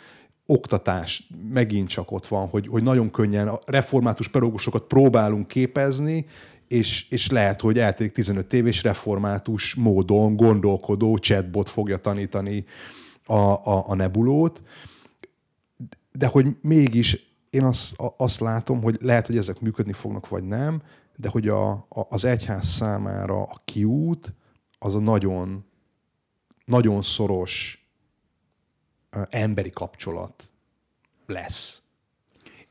Oktatás 0.45 1.27
megint 1.49 1.89
csak 1.89 2.11
ott 2.11 2.27
van, 2.27 2.47
hogy, 2.47 2.67
hogy 2.67 2.83
nagyon 2.83 3.11
könnyen 3.11 3.47
a 3.47 3.59
református 3.65 4.27
pedagógusokat 4.27 4.83
próbálunk 4.83 5.47
képezni, 5.47 6.25
és, 6.73 7.09
és 7.09 7.29
lehet, 7.29 7.61
hogy 7.61 7.79
eltelik 7.79 8.11
15 8.11 8.53
év, 8.53 8.67
és 8.67 8.83
református 8.83 9.75
módon 9.75 10.35
gondolkodó 10.35 11.17
chatbot 11.17 11.69
fogja 11.69 11.97
tanítani 11.97 12.65
a, 13.25 13.33
a, 13.33 13.89
a 13.89 13.95
nebulót, 13.95 14.61
de 16.11 16.27
hogy 16.27 16.47
mégis 16.61 17.31
én 17.49 17.63
azt, 17.63 17.95
azt 18.17 18.39
látom, 18.39 18.81
hogy 18.81 18.97
lehet, 19.01 19.27
hogy 19.27 19.37
ezek 19.37 19.59
működni 19.59 19.93
fognak, 19.93 20.29
vagy 20.29 20.43
nem, 20.43 20.81
de 21.15 21.29
hogy 21.29 21.47
a, 21.47 21.71
a, 21.71 21.85
az 22.09 22.25
egyház 22.25 22.67
számára 22.67 23.43
a 23.43 23.61
kiút 23.65 24.33
az 24.79 24.95
a 24.95 24.99
nagyon, 24.99 25.65
nagyon 26.65 27.01
szoros 27.01 27.85
emberi 29.29 29.69
kapcsolat 29.69 30.51
lesz. 31.25 31.82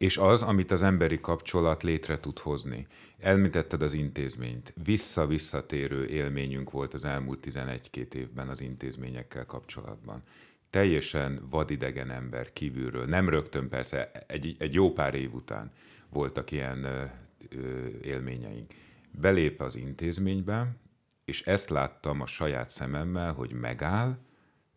És 0.02 0.18
az, 0.18 0.42
amit 0.42 0.70
az 0.70 0.82
emberi 0.82 1.20
kapcsolat 1.20 1.82
létre 1.82 2.20
tud 2.20 2.38
hozni. 2.38 2.86
Elmítetted 3.18 3.82
az 3.82 3.92
intézményt. 3.92 4.72
Vissza-visszatérő 4.84 6.06
élményünk 6.06 6.70
volt 6.70 6.94
az 6.94 7.04
elmúlt 7.04 7.46
11-2 7.50 8.14
évben 8.14 8.48
az 8.48 8.60
intézményekkel 8.60 9.46
kapcsolatban. 9.46 10.22
Teljesen 10.70 11.46
vadidegen 11.50 12.10
ember 12.10 12.52
kívülről, 12.52 13.04
nem 13.04 13.28
rögtön 13.28 13.68
persze, 13.68 14.10
egy, 14.26 14.56
egy 14.58 14.74
jó 14.74 14.92
pár 14.92 15.14
év 15.14 15.34
után 15.34 15.72
voltak 16.08 16.50
ilyen 16.50 16.84
ö, 16.84 17.04
ö, 17.48 17.86
élményeink. 18.02 18.72
Belép 19.10 19.60
az 19.60 19.76
intézménybe, 19.76 20.76
és 21.24 21.42
ezt 21.42 21.68
láttam 21.68 22.20
a 22.20 22.26
saját 22.26 22.68
szememmel, 22.68 23.32
hogy 23.32 23.52
megáll, 23.52 24.18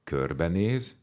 körbenéz, 0.04 1.00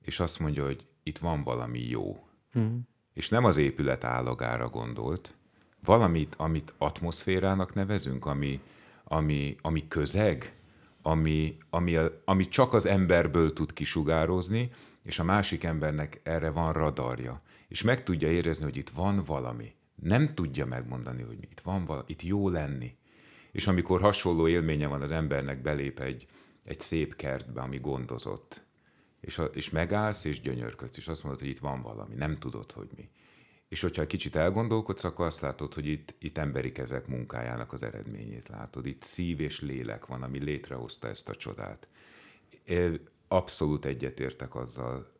és 0.00 0.20
azt 0.20 0.38
mondja, 0.38 0.64
hogy 0.64 0.86
itt 1.02 1.18
van 1.18 1.42
valami 1.42 1.88
jó. 1.88 2.28
Mm. 2.58 2.78
És 3.18 3.28
nem 3.28 3.44
az 3.44 3.56
épület 3.56 4.04
állagára 4.04 4.68
gondolt, 4.68 5.34
valamit, 5.84 6.34
amit 6.34 6.74
atmoszférának 6.76 7.74
nevezünk, 7.74 8.26
ami, 8.26 8.60
ami, 9.04 9.56
ami 9.60 9.88
közeg, 9.88 10.54
ami, 11.02 11.56
ami, 11.70 11.96
ami 12.24 12.48
csak 12.48 12.72
az 12.72 12.86
emberből 12.86 13.52
tud 13.52 13.72
kisugározni, 13.72 14.70
és 15.04 15.18
a 15.18 15.24
másik 15.24 15.64
embernek 15.64 16.20
erre 16.22 16.50
van 16.50 16.72
radarja. 16.72 17.42
És 17.68 17.82
meg 17.82 18.02
tudja 18.02 18.30
érezni, 18.30 18.64
hogy 18.64 18.76
itt 18.76 18.90
van 18.90 19.22
valami. 19.24 19.74
Nem 19.94 20.28
tudja 20.28 20.66
megmondani, 20.66 21.22
hogy 21.22 21.38
itt 21.40 21.60
van 21.60 21.84
valami, 21.84 22.04
itt 22.08 22.22
jó 22.22 22.48
lenni. 22.48 22.96
És 23.52 23.66
amikor 23.66 24.00
hasonló 24.00 24.48
élménye 24.48 24.86
van 24.86 25.02
az 25.02 25.10
embernek, 25.10 25.62
belép 25.62 26.00
egy, 26.00 26.26
egy 26.64 26.80
szép 26.80 27.16
kertbe, 27.16 27.60
ami 27.60 27.78
gondozott, 27.78 28.62
és, 29.28 29.38
a, 29.38 29.44
és 29.44 29.70
megállsz, 29.70 30.24
és 30.24 30.40
gyönyörködsz, 30.40 30.96
és 30.96 31.08
azt 31.08 31.22
mondod, 31.22 31.40
hogy 31.40 31.50
itt 31.50 31.58
van 31.58 31.82
valami, 31.82 32.14
nem 32.14 32.38
tudod, 32.38 32.72
hogy 32.72 32.88
mi. 32.96 33.08
És 33.68 33.80
hogyha 33.80 34.06
kicsit 34.06 34.36
elgondolkodsz, 34.36 35.04
akkor 35.04 35.26
azt 35.26 35.40
látod, 35.40 35.74
hogy 35.74 35.86
itt, 35.86 36.14
itt 36.18 36.38
emberi 36.38 36.72
kezek 36.72 37.06
munkájának 37.06 37.72
az 37.72 37.82
eredményét 37.82 38.48
látod. 38.48 38.86
Itt 38.86 39.02
szív 39.02 39.40
és 39.40 39.60
lélek 39.60 40.06
van, 40.06 40.22
ami 40.22 40.38
létrehozta 40.38 41.08
ezt 41.08 41.28
a 41.28 41.34
csodát. 41.34 41.88
Abszolút 43.28 43.84
egyetértek 43.84 44.54
azzal 44.54 45.12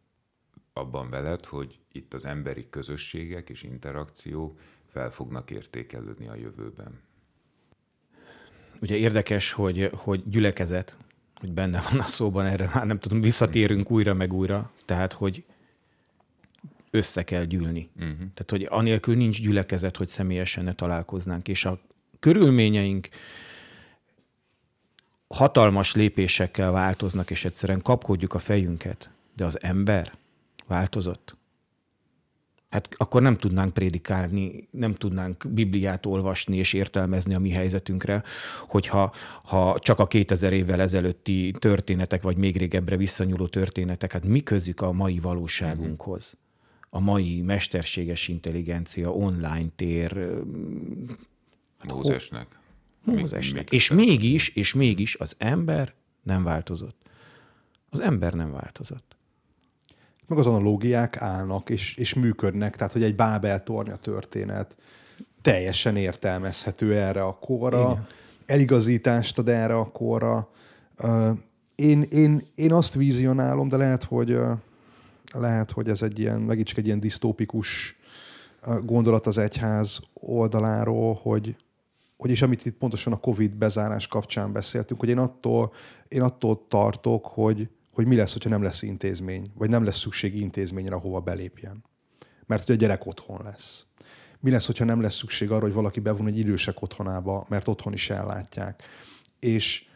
abban 0.72 1.10
veled, 1.10 1.44
hogy 1.44 1.78
itt 1.92 2.14
az 2.14 2.24
emberi 2.24 2.66
közösségek 2.70 3.50
és 3.50 3.62
interakció 3.62 4.58
fel 4.86 5.10
fognak 5.10 5.50
értékelődni 5.50 6.28
a 6.28 6.34
jövőben. 6.34 7.00
Ugye 8.80 8.96
érdekes, 8.96 9.52
hogy, 9.52 9.90
hogy 9.94 10.28
gyülekezet, 10.28 10.96
hogy 11.40 11.52
benne 11.52 11.82
van 11.90 12.00
a 12.00 12.06
szóban 12.06 12.46
erre, 12.46 12.70
már 12.74 12.86
nem 12.86 12.98
tudom, 12.98 13.20
visszatérünk 13.20 13.90
újra 13.90 14.14
meg 14.14 14.32
újra, 14.32 14.70
tehát 14.84 15.12
hogy 15.12 15.44
össze 16.90 17.22
kell 17.22 17.44
gyűlni. 17.44 17.88
Uh-huh. 17.96 18.16
Tehát, 18.16 18.50
hogy 18.50 18.66
anélkül 18.70 19.16
nincs 19.16 19.40
gyülekezet, 19.40 19.96
hogy 19.96 20.08
személyesen 20.08 20.64
ne 20.64 20.72
találkoznánk. 20.72 21.48
És 21.48 21.64
a 21.64 21.80
körülményeink 22.20 23.08
hatalmas 25.28 25.94
lépésekkel 25.94 26.70
változnak, 26.70 27.30
és 27.30 27.44
egyszerűen 27.44 27.82
kapkodjuk 27.82 28.34
a 28.34 28.38
fejünket, 28.38 29.10
de 29.36 29.44
az 29.44 29.62
ember 29.62 30.12
változott. 30.66 31.36
Hát 32.68 32.88
akkor 32.96 33.22
nem 33.22 33.36
tudnánk 33.36 33.72
prédikálni, 33.72 34.68
nem 34.70 34.94
tudnánk 34.94 35.46
Bibliát 35.48 36.06
olvasni 36.06 36.56
és 36.56 36.72
értelmezni 36.72 37.34
a 37.34 37.38
mi 37.38 37.50
helyzetünkre, 37.50 38.22
hogyha 38.66 39.14
ha 39.42 39.78
csak 39.78 39.98
a 39.98 40.06
2000 40.06 40.52
évvel 40.52 40.80
ezelőtti 40.80 41.54
történetek, 41.58 42.22
vagy 42.22 42.36
még 42.36 42.56
régebbre 42.56 42.96
visszanyúló 42.96 43.46
történetek, 43.46 44.12
hát 44.12 44.24
mi 44.24 44.40
közük 44.40 44.80
a 44.80 44.92
mai 44.92 45.18
valóságunkhoz? 45.18 46.36
A 46.90 47.00
mai 47.00 47.40
mesterséges 47.42 48.28
intelligencia, 48.28 49.12
online 49.12 49.68
tér. 49.76 50.12
Hát 51.78 51.92
Mózesnek. 51.92 52.58
Mózesnek. 53.04 53.72
És 53.72 53.90
mégis, 53.90 54.48
és 54.48 54.74
mégis 54.74 55.16
az 55.16 55.34
ember 55.38 55.94
nem 56.22 56.42
változott. 56.42 56.96
Az 57.90 58.00
ember 58.00 58.32
nem 58.32 58.52
változott 58.52 59.17
meg 60.28 60.38
az 60.38 60.46
analógiák 60.46 61.16
állnak 61.16 61.70
és, 61.70 61.94
és 61.96 62.14
működnek, 62.14 62.76
tehát 62.76 62.92
hogy 62.92 63.02
egy 63.02 63.16
Bábel 63.16 63.62
tornya 63.62 63.96
történet 63.96 64.74
teljesen 65.42 65.96
értelmezhető 65.96 66.94
erre 66.94 67.22
a 67.22 67.32
korra, 67.32 67.90
Igen. 67.90 68.06
eligazítást 68.46 69.38
ad 69.38 69.48
erre 69.48 69.74
a 69.74 69.90
korra. 69.90 70.48
Én, 71.74 72.02
én, 72.02 72.42
én 72.54 72.72
azt 72.72 72.94
vizionálom, 72.94 73.68
de 73.68 73.76
lehet, 73.76 74.04
hogy 74.04 74.38
lehet, 75.32 75.70
hogy 75.70 75.88
ez 75.88 76.02
egy 76.02 76.18
ilyen, 76.18 76.40
megint 76.40 76.66
csak 76.66 76.78
egy 76.78 76.86
ilyen 76.86 77.00
disztópikus 77.00 77.96
gondolat 78.84 79.26
az 79.26 79.38
egyház 79.38 80.00
oldaláról, 80.12 81.18
hogy, 81.22 81.56
hogy 82.16 82.30
is 82.30 82.42
amit 82.42 82.66
itt 82.66 82.76
pontosan 82.76 83.12
a 83.12 83.16
Covid 83.16 83.50
bezárás 83.50 84.06
kapcsán 84.06 84.52
beszéltünk, 84.52 85.00
hogy 85.00 85.08
én 85.08 85.18
attól, 85.18 85.72
én 86.08 86.22
attól 86.22 86.64
tartok, 86.68 87.26
hogy, 87.26 87.68
hogy 87.98 88.06
mi 88.06 88.16
lesz, 88.16 88.32
hogyha 88.32 88.48
nem 88.48 88.62
lesz 88.62 88.82
intézmény, 88.82 89.50
vagy 89.54 89.68
nem 89.68 89.84
lesz 89.84 89.98
szükség 89.98 90.36
intézményre, 90.36 90.94
ahova 90.94 91.20
belépjen. 91.20 91.84
Mert 92.46 92.66
hogy 92.66 92.74
a 92.74 92.78
gyerek 92.78 93.06
otthon 93.06 93.40
lesz. 93.44 93.86
Mi 94.40 94.50
lesz, 94.50 94.66
hogyha 94.66 94.84
nem 94.84 95.00
lesz 95.00 95.14
szükség 95.14 95.50
arra, 95.50 95.62
hogy 95.62 95.72
valaki 95.72 96.00
bevon 96.00 96.26
egy 96.26 96.38
idősek 96.38 96.82
otthonába, 96.82 97.46
mert 97.48 97.68
otthon 97.68 97.92
is 97.92 98.10
ellátják. 98.10 98.82
És, 99.38 99.88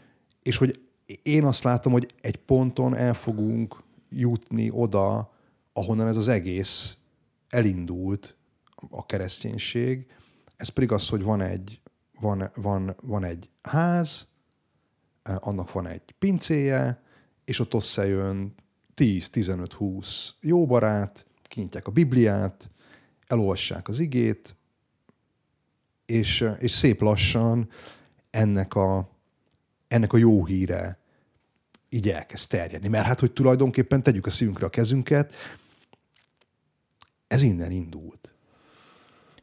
és 0.43 0.57
hogy 0.57 0.81
én 1.23 1.45
azt 1.45 1.63
látom, 1.63 1.93
hogy 1.93 2.15
egy 2.21 2.37
ponton 2.37 2.95
el 2.95 3.15
fogunk 3.15 3.83
jutni 4.09 4.71
oda, 4.71 5.33
ahonnan 5.73 6.07
ez 6.07 6.17
az 6.17 6.29
egész 6.29 6.97
elindult, 7.49 8.37
a 8.91 9.07
kereszténység. 9.07 10.07
Ez 10.57 10.69
pedig 10.69 10.93
az, 10.93 11.09
hogy 11.09 11.23
van 11.23 11.41
egy, 11.41 11.81
van, 12.21 12.51
van, 12.55 12.97
van 13.01 13.25
egy 13.25 13.49
ház, 13.63 14.27
annak 15.23 15.73
van 15.73 15.87
egy 15.87 16.15
pincéje, 16.19 17.02
és 17.45 17.59
ott 17.59 17.75
összejön 17.75 18.55
10-15-20 18.97 20.29
jó 20.41 20.67
barát, 20.67 21.27
kinyitják 21.43 21.87
a 21.87 21.91
Bibliát, 21.91 22.71
elolvassák 23.27 23.89
az 23.89 23.99
igét, 23.99 24.57
és, 26.07 26.45
és 26.59 26.71
szép 26.71 27.01
lassan 27.01 27.69
ennek 28.31 28.75
a, 28.75 29.11
ennek 29.89 30.13
a 30.13 30.17
jó 30.17 30.45
híre 30.45 30.99
így 31.89 32.09
elkezd 32.09 32.49
terjedni. 32.49 32.89
Mert 32.89 33.07
hát, 33.07 33.21
hogy 33.21 33.33
tulajdonképpen 33.33 34.03
tegyük 34.03 34.27
a 34.27 34.31
szívünkre 34.31 34.67
a 34.67 34.71
kezünket, 34.71 35.35
ez 37.27 37.43
innen 37.43 37.71
indult. 37.71 38.33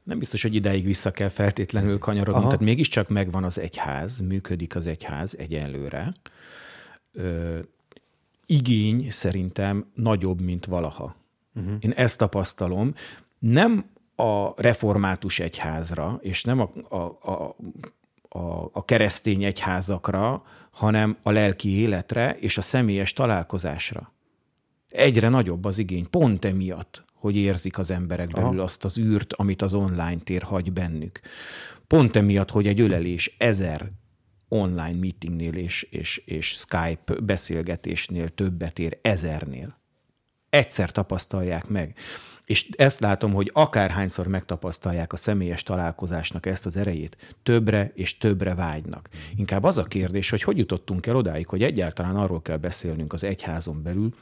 Nem 0.03 0.19
biztos, 0.19 0.41
hogy 0.41 0.55
ideig 0.55 0.85
vissza 0.85 1.11
kell 1.11 1.27
feltétlenül 1.27 1.97
kanyarodni. 1.97 2.43
Tehát 2.43 2.59
mégiscsak 2.59 3.09
megvan 3.09 3.43
az 3.43 3.59
egyház, 3.59 4.19
működik 4.19 4.75
az 4.75 4.87
egyház 4.87 5.35
egyenlőre 5.37 6.13
igény 8.49 9.11
szerintem 9.11 9.91
nagyobb, 9.93 10.41
mint 10.41 10.65
valaha. 10.65 11.15
Uh-huh. 11.55 11.73
Én 11.79 11.91
ezt 11.91 12.17
tapasztalom. 12.17 12.93
Nem 13.39 13.85
a 14.15 14.61
református 14.61 15.39
egyházra, 15.39 16.19
és 16.21 16.43
nem 16.43 16.59
a, 16.59 16.71
a, 16.89 17.17
a, 17.31 17.55
a, 18.39 18.69
a 18.71 18.85
keresztény 18.85 19.43
egyházakra, 19.43 20.43
hanem 20.71 21.17
a 21.23 21.31
lelki 21.31 21.69
életre 21.69 22.37
és 22.39 22.57
a 22.57 22.61
személyes 22.61 23.13
találkozásra. 23.13 24.13
Egyre 24.89 25.29
nagyobb 25.29 25.65
az 25.65 25.77
igény, 25.77 26.09
pont 26.09 26.45
emiatt, 26.45 27.03
hogy 27.13 27.35
érzik 27.35 27.77
az 27.77 27.91
emberek 27.91 28.31
belül 28.31 28.49
Aha. 28.49 28.61
azt 28.61 28.85
az 28.85 28.97
űrt, 28.97 29.33
amit 29.33 29.61
az 29.61 29.73
online 29.73 30.19
tér 30.23 30.41
hagy 30.41 30.73
bennük. 30.73 31.19
Pont 31.87 32.15
emiatt, 32.15 32.49
hogy 32.49 32.67
egy 32.67 32.79
ölelés 32.79 33.35
ezer 33.37 33.91
online 34.49 34.99
meetingnél 34.99 35.53
és, 35.53 35.83
és, 35.83 36.17
és 36.25 36.47
Skype 36.47 37.13
beszélgetésnél 37.23 38.29
többet 38.29 38.79
ér 38.79 38.99
ezernél. 39.01 39.77
Egyszer 40.49 40.91
tapasztalják 40.91 41.67
meg. 41.67 41.95
És 42.45 42.69
ezt 42.77 42.99
látom, 42.99 43.33
hogy 43.33 43.49
akárhányszor 43.53 44.27
megtapasztalják 44.27 45.13
a 45.13 45.15
személyes 45.15 45.63
találkozásnak 45.63 46.45
ezt 46.45 46.65
az 46.65 46.77
erejét, 46.77 47.35
többre 47.43 47.91
és 47.95 48.17
többre 48.17 48.55
vágynak. 48.55 49.09
Inkább 49.35 49.63
az 49.63 49.77
a 49.77 49.83
kérdés, 49.83 50.29
hogy 50.29 50.41
hogy 50.41 50.57
jutottunk 50.57 51.05
el 51.05 51.15
odáig, 51.15 51.47
hogy 51.47 51.63
egyáltalán 51.63 52.15
arról 52.15 52.41
kell 52.41 52.57
beszélnünk 52.57 53.13
az 53.13 53.23
egyházon 53.23 53.83
belül, 53.83 54.13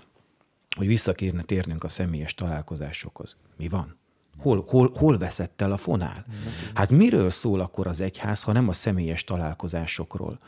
hogy 0.77 0.87
vissza 0.87 1.13
kérne 1.13 1.41
térnünk 1.41 1.83
a 1.83 1.89
személyes 1.89 2.33
találkozásokhoz. 2.33 3.35
Mi 3.57 3.67
van? 3.67 3.97
Hol, 4.37 4.65
hol, 4.67 4.91
hol 4.95 5.17
veszett 5.17 5.61
el 5.61 5.71
a 5.71 5.77
fonál? 5.77 6.25
Hát 6.73 6.89
miről 6.89 7.29
szól 7.29 7.59
akkor 7.59 7.87
az 7.87 8.01
egyház, 8.01 8.43
ha 8.43 8.51
nem 8.51 8.67
a 8.67 8.73
személyes 8.73 9.23
találkozásokról? 9.23 10.39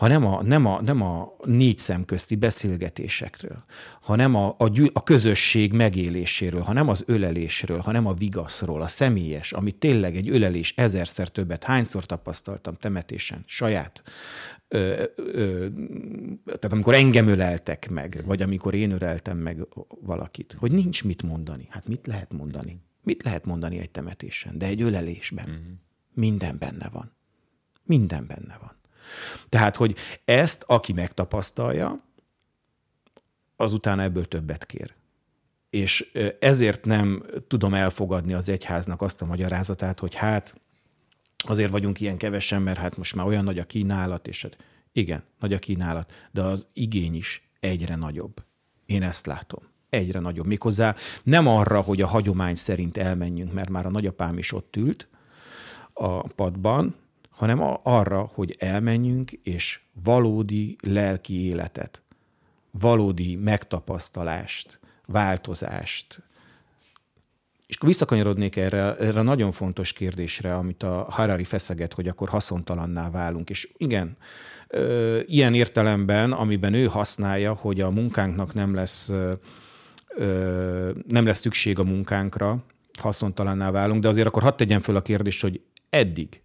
ha 0.00 0.06
nem 0.06 0.26
a, 0.26 0.42
nem 0.42 0.66
a, 0.66 0.80
nem 0.82 1.02
a 1.02 1.36
négy 1.44 1.78
szem 1.78 2.04
közti 2.04 2.34
beszélgetésekről, 2.34 3.64
hanem 4.00 4.34
a, 4.34 4.54
a, 4.58 4.68
gyű, 4.68 4.86
a 4.92 5.02
közösség 5.02 5.72
megéléséről, 5.72 6.60
hanem 6.60 6.88
az 6.88 7.04
ölelésről, 7.06 7.78
hanem 7.78 8.06
a 8.06 8.14
vigaszról, 8.14 8.82
a 8.82 8.88
személyes, 8.88 9.52
ami 9.52 9.72
tényleg 9.72 10.16
egy 10.16 10.28
ölelés 10.28 10.74
ezerszer 10.76 11.28
többet, 11.28 11.64
hányszor 11.64 12.06
tapasztaltam 12.06 12.76
temetésen, 12.76 13.42
saját, 13.46 14.02
ö, 14.68 15.02
ö, 15.16 15.66
tehát 16.44 16.72
amikor 16.72 16.94
engem 16.94 17.26
öleltek 17.26 17.90
meg, 17.90 18.22
vagy 18.26 18.42
amikor 18.42 18.74
én 18.74 18.90
öleltem 18.90 19.38
meg 19.38 19.66
valakit, 20.00 20.56
hogy 20.58 20.72
nincs 20.72 21.04
mit 21.04 21.22
mondani. 21.22 21.66
Hát 21.70 21.88
mit 21.88 22.06
lehet 22.06 22.32
mondani? 22.32 22.80
Mit 23.02 23.22
lehet 23.22 23.44
mondani 23.44 23.78
egy 23.78 23.90
temetésen, 23.90 24.58
de 24.58 24.66
egy 24.66 24.82
ölelésben? 24.82 25.48
Uh-huh. 25.48 25.64
Minden 26.14 26.58
benne 26.58 26.88
van. 26.88 27.12
Minden 27.82 28.26
benne 28.26 28.58
van. 28.60 28.76
Tehát, 29.48 29.76
hogy 29.76 29.96
ezt, 30.24 30.64
aki 30.66 30.92
megtapasztalja, 30.92 32.04
azután 33.56 34.00
ebből 34.00 34.24
többet 34.24 34.66
kér. 34.66 34.94
És 35.70 36.12
ezért 36.40 36.84
nem 36.84 37.24
tudom 37.48 37.74
elfogadni 37.74 38.32
az 38.32 38.48
egyháznak 38.48 39.02
azt 39.02 39.22
a 39.22 39.26
magyarázatát, 39.26 40.00
hogy 40.00 40.14
hát 40.14 40.60
azért 41.36 41.70
vagyunk 41.70 42.00
ilyen 42.00 42.16
kevesen, 42.16 42.62
mert 42.62 42.78
hát 42.78 42.96
most 42.96 43.14
már 43.14 43.26
olyan 43.26 43.44
nagy 43.44 43.58
a 43.58 43.64
kínálat, 43.64 44.28
és 44.28 44.42
hát 44.42 44.56
igen, 44.92 45.22
nagy 45.38 45.52
a 45.52 45.58
kínálat, 45.58 46.12
de 46.30 46.42
az 46.42 46.66
igény 46.72 47.14
is 47.14 47.50
egyre 47.60 47.94
nagyobb. 47.94 48.44
Én 48.86 49.02
ezt 49.02 49.26
látom 49.26 49.69
egyre 49.90 50.18
nagyobb. 50.18 50.46
Méghozzá 50.46 50.94
nem 51.22 51.46
arra, 51.46 51.80
hogy 51.80 52.02
a 52.02 52.06
hagyomány 52.06 52.54
szerint 52.54 52.96
elmenjünk, 52.96 53.52
mert 53.52 53.68
már 53.68 53.86
a 53.86 53.90
nagyapám 53.90 54.38
is 54.38 54.52
ott 54.52 54.76
ült 54.76 55.08
a 55.92 56.28
padban, 56.28 56.94
hanem 57.30 57.78
arra, 57.82 58.30
hogy 58.34 58.56
elmenjünk, 58.58 59.32
és 59.32 59.80
valódi 60.04 60.76
lelki 60.82 61.46
életet, 61.46 62.02
valódi 62.70 63.36
megtapasztalást, 63.36 64.80
változást. 65.06 66.22
És 67.66 67.76
akkor 67.76 67.88
visszakanyarodnék 67.88 68.56
erre, 68.56 68.96
erre 68.96 69.20
a 69.20 69.22
nagyon 69.22 69.52
fontos 69.52 69.92
kérdésre, 69.92 70.54
amit 70.54 70.82
a 70.82 71.06
Harari 71.10 71.44
feszeget, 71.44 71.94
hogy 71.94 72.08
akkor 72.08 72.28
haszontalanná 72.28 73.10
válunk. 73.10 73.50
És 73.50 73.72
igen, 73.76 74.16
ilyen 75.26 75.54
értelemben, 75.54 76.32
amiben 76.32 76.74
ő 76.74 76.86
használja, 76.86 77.54
hogy 77.54 77.80
a 77.80 77.90
munkánknak 77.90 78.54
nem 78.54 78.74
lesz 78.74 79.12
nem 81.06 81.26
lesz 81.26 81.40
szükség 81.40 81.78
a 81.78 81.84
munkánkra, 81.84 82.64
haszontalanná 82.98 83.70
válunk, 83.70 84.02
de 84.02 84.08
azért 84.08 84.26
akkor 84.26 84.42
hadd 84.42 84.56
tegyem 84.56 84.80
föl 84.80 84.96
a 84.96 85.02
kérdést, 85.02 85.42
hogy 85.42 85.60
eddig, 85.90 86.42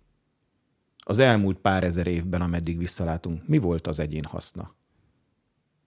az 0.98 1.18
elmúlt 1.18 1.58
pár 1.58 1.84
ezer 1.84 2.08
évben, 2.08 2.42
ameddig 2.42 2.78
visszalátunk, 2.78 3.48
mi 3.48 3.58
volt 3.58 3.88
az 3.88 4.00
egyén 4.00 4.24
haszna? 4.24 4.76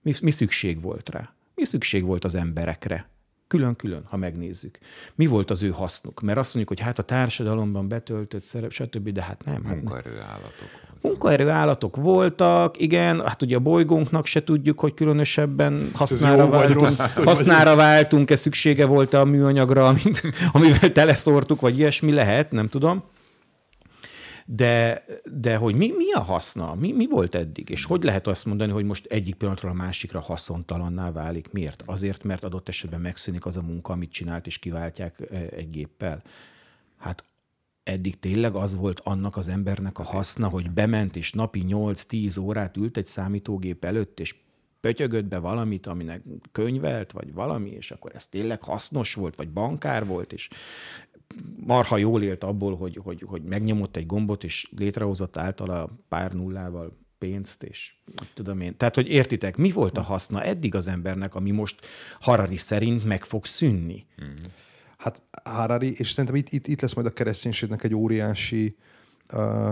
Mi, 0.01 0.13
mi 0.21 0.31
szükség 0.31 0.81
volt 0.81 1.09
rá? 1.09 1.33
Mi 1.55 1.65
szükség 1.65 2.03
volt 2.03 2.23
az 2.23 2.35
emberekre? 2.35 3.09
Külön-külön, 3.49 4.03
ha 4.09 4.17
megnézzük. 4.17 4.77
Mi 5.15 5.25
volt 5.25 5.49
az 5.49 5.63
ő 5.63 5.69
hasznuk? 5.69 6.21
Mert 6.21 6.37
azt 6.37 6.55
mondjuk, 6.55 6.77
hogy 6.77 6.87
hát 6.87 6.99
a 6.99 7.03
társadalomban 7.03 7.87
betöltött 7.87 8.43
szerep, 8.43 8.71
stb., 8.71 9.09
de 9.09 9.21
hát 9.21 9.45
nem. 9.45 9.61
Munkaerő 9.61 10.19
állatok. 10.19 10.67
Munkaerő 11.01 11.49
állatok 11.49 11.95
voltak, 11.95 12.81
igen, 12.81 13.27
hát 13.27 13.41
ugye 13.41 13.55
a 13.55 13.59
bolygónknak 13.59 14.25
se 14.25 14.43
tudjuk, 14.43 14.79
hogy 14.79 14.93
különösebben 14.93 15.89
hasznára, 15.93 16.49
váltunk, 16.49 16.79
rossz, 16.79 17.13
hasznára 17.13 17.75
váltunk-e, 17.75 18.35
szüksége 18.35 18.85
volt 18.85 19.13
a 19.13 19.25
műanyagra, 19.25 19.87
amit, 19.87 20.21
amivel 20.51 20.91
teleszórtuk, 20.91 21.61
vagy 21.61 21.77
ilyesmi 21.77 22.11
lehet, 22.11 22.51
nem 22.51 22.67
tudom. 22.67 23.03
De, 24.51 25.03
de 25.31 25.55
hogy 25.55 25.75
mi, 25.75 25.91
mi 25.97 26.11
a 26.11 26.19
haszna? 26.19 26.75
Mi, 26.75 26.91
mi 26.91 27.07
volt 27.07 27.35
eddig? 27.35 27.69
És 27.69 27.85
hogy 27.85 28.03
lehet 28.03 28.27
azt 28.27 28.45
mondani, 28.45 28.71
hogy 28.71 28.85
most 28.85 29.05
egyik 29.05 29.35
pillanatról 29.35 29.71
a 29.71 29.73
másikra 29.73 30.19
haszontalanná 30.19 31.11
válik? 31.11 31.51
Miért? 31.51 31.83
Azért, 31.85 32.23
mert 32.23 32.43
adott 32.43 32.67
esetben 32.67 33.01
megszűnik 33.01 33.45
az 33.45 33.57
a 33.57 33.61
munka, 33.61 33.93
amit 33.93 34.11
csinált, 34.11 34.47
és 34.47 34.57
kiváltják 34.59 35.31
egy 35.51 35.69
géppel. 35.69 36.23
Hát 36.97 37.23
eddig 37.83 38.19
tényleg 38.19 38.55
az 38.55 38.75
volt 38.75 38.99
annak 38.99 39.37
az 39.37 39.47
embernek 39.47 39.99
a 39.99 40.03
haszna, 40.03 40.47
hogy 40.47 40.71
bement 40.71 41.15
és 41.15 41.31
napi 41.31 41.65
8-10 41.67 42.41
órát 42.41 42.77
ült 42.77 42.97
egy 42.97 43.05
számítógép 43.05 43.85
előtt, 43.85 44.19
és 44.19 44.35
pötyögött 44.79 45.25
be 45.25 45.37
valamit, 45.37 45.87
aminek 45.87 46.23
könyvelt, 46.51 47.11
vagy 47.11 47.33
valami, 47.33 47.69
és 47.69 47.91
akkor 47.91 48.11
ez 48.15 48.27
tényleg 48.27 48.61
hasznos 48.61 49.13
volt, 49.13 49.35
vagy 49.35 49.49
bankár 49.49 50.05
volt, 50.05 50.33
és 50.33 50.49
marha 51.65 51.97
jól 51.97 52.23
élt 52.23 52.43
abból, 52.43 52.75
hogy, 52.75 52.99
hogy, 53.03 53.23
hogy 53.27 53.41
megnyomott 53.41 53.95
egy 53.95 54.05
gombot, 54.05 54.43
és 54.43 54.69
létrehozott 54.77 55.37
általa 55.37 55.89
pár 56.09 56.33
nullával 56.33 56.97
pénzt, 57.17 57.63
és 57.63 57.93
tudom 58.33 58.59
én. 58.61 58.77
Tehát, 58.77 58.95
hogy 58.95 59.07
értitek, 59.07 59.57
mi 59.57 59.71
volt 59.71 59.97
a 59.97 60.01
haszna 60.01 60.43
eddig 60.43 60.75
az 60.75 60.87
embernek, 60.87 61.35
ami 61.35 61.51
most 61.51 61.85
Harari 62.19 62.57
szerint 62.57 63.05
meg 63.05 63.23
fog 63.23 63.45
szűnni? 63.45 64.05
Mm. 64.23 64.33
Hát 64.97 65.21
Harari, 65.43 65.93
és 65.97 66.09
szerintem 66.09 66.35
itt, 66.35 66.49
itt, 66.49 66.67
itt 66.67 66.81
lesz 66.81 66.93
majd 66.93 67.07
a 67.07 67.13
kereszténységnek 67.13 67.83
egy 67.83 67.95
óriási 67.95 68.75
uh, 69.33 69.71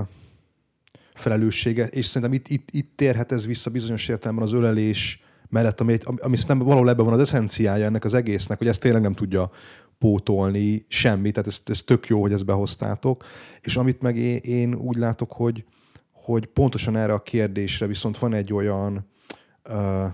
felelőssége, 1.13 1.85
és 1.85 2.05
szerintem 2.05 2.37
itt, 2.37 2.47
itt, 2.47 2.69
itt 2.71 2.91
térhet 2.95 3.31
ez 3.31 3.45
vissza 3.45 3.69
bizonyos 3.69 4.07
értelemben 4.07 4.45
az 4.45 4.53
ölelés 4.53 5.21
mellett, 5.49 5.79
ami, 5.79 5.97
ami 6.03 6.35
szerintem 6.35 6.65
valahol 6.65 6.89
ebben 6.89 7.05
van 7.05 7.13
az 7.13 7.19
eszenciája 7.19 7.85
ennek 7.85 8.05
az 8.05 8.13
egésznek, 8.13 8.57
hogy 8.57 8.67
ezt 8.67 8.81
tényleg 8.81 9.01
nem 9.01 9.13
tudja 9.13 9.51
pótolni 9.99 10.85
semmi, 10.87 11.31
tehát 11.31 11.47
ez, 11.47 11.61
ez 11.65 11.81
tök 11.81 12.07
jó, 12.07 12.21
hogy 12.21 12.31
ezt 12.31 12.45
behoztátok, 12.45 13.25
és 13.61 13.77
amit 13.77 14.01
meg 14.01 14.17
én, 14.17 14.37
én 14.37 14.75
úgy 14.75 14.95
látok, 14.95 15.31
hogy, 15.31 15.63
hogy 16.11 16.45
pontosan 16.45 16.95
erre 16.95 17.13
a 17.13 17.21
kérdésre 17.21 17.87
viszont 17.87 18.17
van 18.17 18.33
egy 18.33 18.53
olyan 18.53 19.07
uh, 19.69 20.05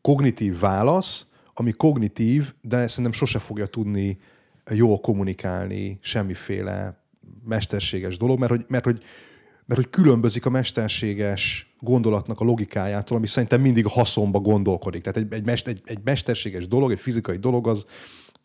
kognitív 0.00 0.58
válasz, 0.58 1.26
ami 1.54 1.72
kognitív, 1.72 2.52
de 2.60 2.86
szerintem 2.86 3.12
sose 3.12 3.38
fogja 3.38 3.66
tudni 3.66 4.18
jól 4.70 5.00
kommunikálni 5.00 5.98
semmiféle 6.00 7.04
mesterséges 7.44 8.16
dolog, 8.16 8.38
mert 8.38 8.50
hogy, 8.50 8.64
mert 8.68 8.84
hogy, 8.84 9.02
mert 9.64 9.80
hogy 9.80 9.90
különbözik 9.90 10.46
a 10.46 10.50
mesterséges 10.50 11.74
gondolatnak 11.80 12.40
a 12.40 12.44
logikájától, 12.44 13.16
ami 13.16 13.26
szerintem 13.26 13.60
mindig 13.60 13.86
haszonba 13.86 14.40
gondolkodik. 14.40 15.02
Tehát 15.02 15.18
egy, 15.18 15.32
egy, 15.32 15.44
mest, 15.44 15.66
egy, 15.66 15.80
egy 15.84 16.00
mesterséges 16.04 16.68
dolog, 16.68 16.90
egy 16.90 17.00
fizikai 17.00 17.36
dolog 17.36 17.68
az 17.68 17.86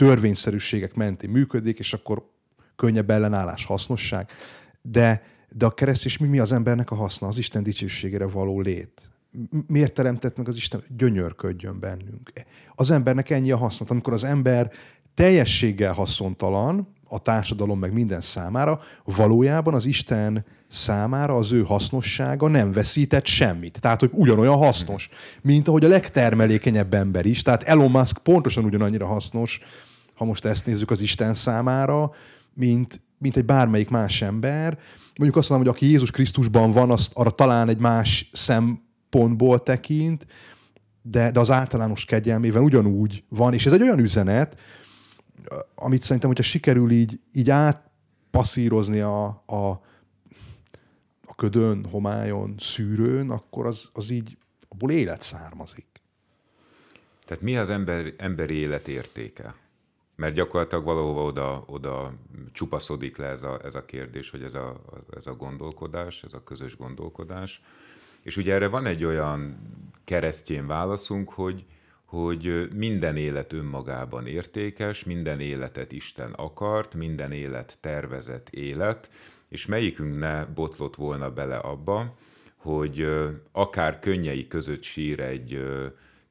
törvényszerűségek 0.06 0.94
mentén 0.94 1.30
működik, 1.30 1.80
és 1.80 1.94
akkor 1.94 2.30
könnyebb 2.76 3.10
ellenállás, 3.10 3.66
hasznosság. 3.66 4.30
De, 4.82 5.24
de 5.50 5.66
a 5.66 5.74
keresztés 5.74 6.18
mi, 6.18 6.28
mi 6.28 6.40
az 6.40 6.52
embernek 6.52 6.92
a 6.92 6.96
haszna? 6.96 7.28
Az 7.28 7.38
Isten 7.38 7.64
dicsőségére 7.64 8.28
való 8.28 8.62
lét 8.62 9.12
miért 9.68 9.94
teremtett 9.94 10.38
meg 10.38 10.48
az 10.48 10.56
Isten, 10.56 10.84
gyönyörködjön 10.98 11.80
bennünk. 11.80 12.32
Az 12.76 12.92
embernek 12.92 13.30
ennyi 13.30 13.52
a 13.52 13.58
haszna. 13.58 13.86
Amikor 13.90 14.14
az 14.14 14.24
ember 14.24 14.72
teljességgel 15.14 15.94
haszontalan, 15.94 16.94
a 17.04 17.20
társadalom 17.20 17.80
meg 17.80 17.94
minden 17.94 18.22
számára, 18.22 18.80
valójában 19.04 19.74
az 19.74 19.86
Isten 19.86 20.46
számára 20.68 21.36
az 21.36 21.52
ő 21.52 21.64
hasznossága 21.64 22.48
nem 22.48 22.72
veszített 22.72 23.26
semmit. 23.26 23.80
Tehát, 23.82 24.00
hogy 24.00 24.10
ugyanolyan 24.14 24.58
hasznos, 24.58 25.10
mint 25.42 25.68
ahogy 25.68 25.86
a 25.86 25.88
legtermelékenyebb 25.88 26.94
ember 26.94 27.26
is. 27.26 27.42
Tehát 27.42 27.64
Elon 27.64 27.92
Musk 27.92 28.18
pontosan 28.18 28.66
ugyanannyira 28.66 29.06
hasznos, 29.06 29.62
ha 30.22 30.28
most 30.28 30.46
ezt 30.46 30.66
nézzük 30.66 30.92
az 30.92 31.02
Isten 31.02 31.34
számára, 31.34 32.12
mint, 32.54 33.02
mint 33.18 33.38
egy 33.38 33.46
bármelyik 33.46 33.90
más 33.90 34.22
ember. 34.22 34.80
Mondjuk 35.16 35.40
azt 35.40 35.50
mondom, 35.50 35.68
hogy 35.68 35.76
aki 35.76 35.90
Jézus 35.92 36.12
Krisztusban 36.12 36.72
van, 36.72 36.92
azt 36.92 37.12
arra 37.14 37.30
talán 37.30 37.70
egy 37.70 37.80
más 37.80 38.30
szem 38.34 38.84
pontból 39.10 39.64
tekint, 39.64 40.26
de, 41.02 41.32
de 41.32 41.40
az 41.40 41.52
általános 41.52 42.06
kegyelmével 42.06 42.62
ugyanúgy 42.62 43.24
van, 43.30 43.54
és 43.54 43.66
ez 43.66 43.74
egy 43.74 43.82
olyan 43.82 44.00
üzenet, 44.00 44.60
amit 45.76 46.04
szerintem, 46.04 46.30
hogyha 46.30 46.44
sikerül 46.44 46.92
így, 46.92 47.20
így 47.34 47.50
átpasszírozni 47.50 49.00
a, 49.00 49.26
a, 49.46 49.82
a 51.26 51.36
ködön, 51.36 51.86
homályon, 51.92 52.56
szűrőn, 52.60 53.30
akkor 53.30 53.66
az, 53.66 53.90
az 53.94 54.10
így 54.10 54.38
abból 54.70 54.92
élet 54.92 55.22
származik. 55.22 55.86
Tehát 57.26 57.44
mi 57.44 57.58
az 57.58 57.70
ember, 57.70 58.14
emberi 58.18 58.54
élet 58.54 58.88
értéke? 58.88 59.56
Mert 60.22 60.34
gyakorlatilag 60.34 60.84
valahova 60.84 61.24
oda, 61.24 61.64
oda 61.68 62.14
csupaszodik 62.52 63.18
le 63.18 63.26
ez 63.26 63.44
a, 63.44 63.60
ez 63.64 63.76
a 63.76 63.86
kérdés, 63.86 64.30
vagy 64.30 64.44
ez 64.44 64.54
a, 64.54 64.82
ez 65.16 65.28
a 65.28 65.36
gondolkodás, 65.36 66.24
ez 66.24 66.34
a 66.34 66.44
közös 66.44 66.78
gondolkodás. 66.78 67.62
És 68.24 68.38
ugye 68.38 68.54
erre 68.54 68.68
van 68.68 68.86
egy 68.86 69.06
olyan 69.06 69.58
keresztjén 70.04 70.68
válaszunk, 70.68 71.30
hogy, 71.30 71.66
hogy 72.06 72.70
minden 72.74 73.16
élet 73.18 73.54
önmagában 73.54 74.28
értékes, 74.28 75.04
minden 75.04 75.40
életet 75.40 75.92
Isten 75.92 76.32
akart, 76.32 76.96
minden 76.96 77.32
élet 77.32 77.78
tervezett 77.80 78.50
élet, 78.50 79.10
és 79.50 79.66
melyikünk 79.66 80.18
ne 80.18 80.46
botlott 80.46 80.96
volna 80.96 81.32
bele 81.32 81.58
abba, 81.58 82.18
hogy 82.56 83.08
akár 83.52 84.00
könnyei 84.00 84.48
között 84.48 84.84
sír 84.84 85.20
egy, 85.20 85.64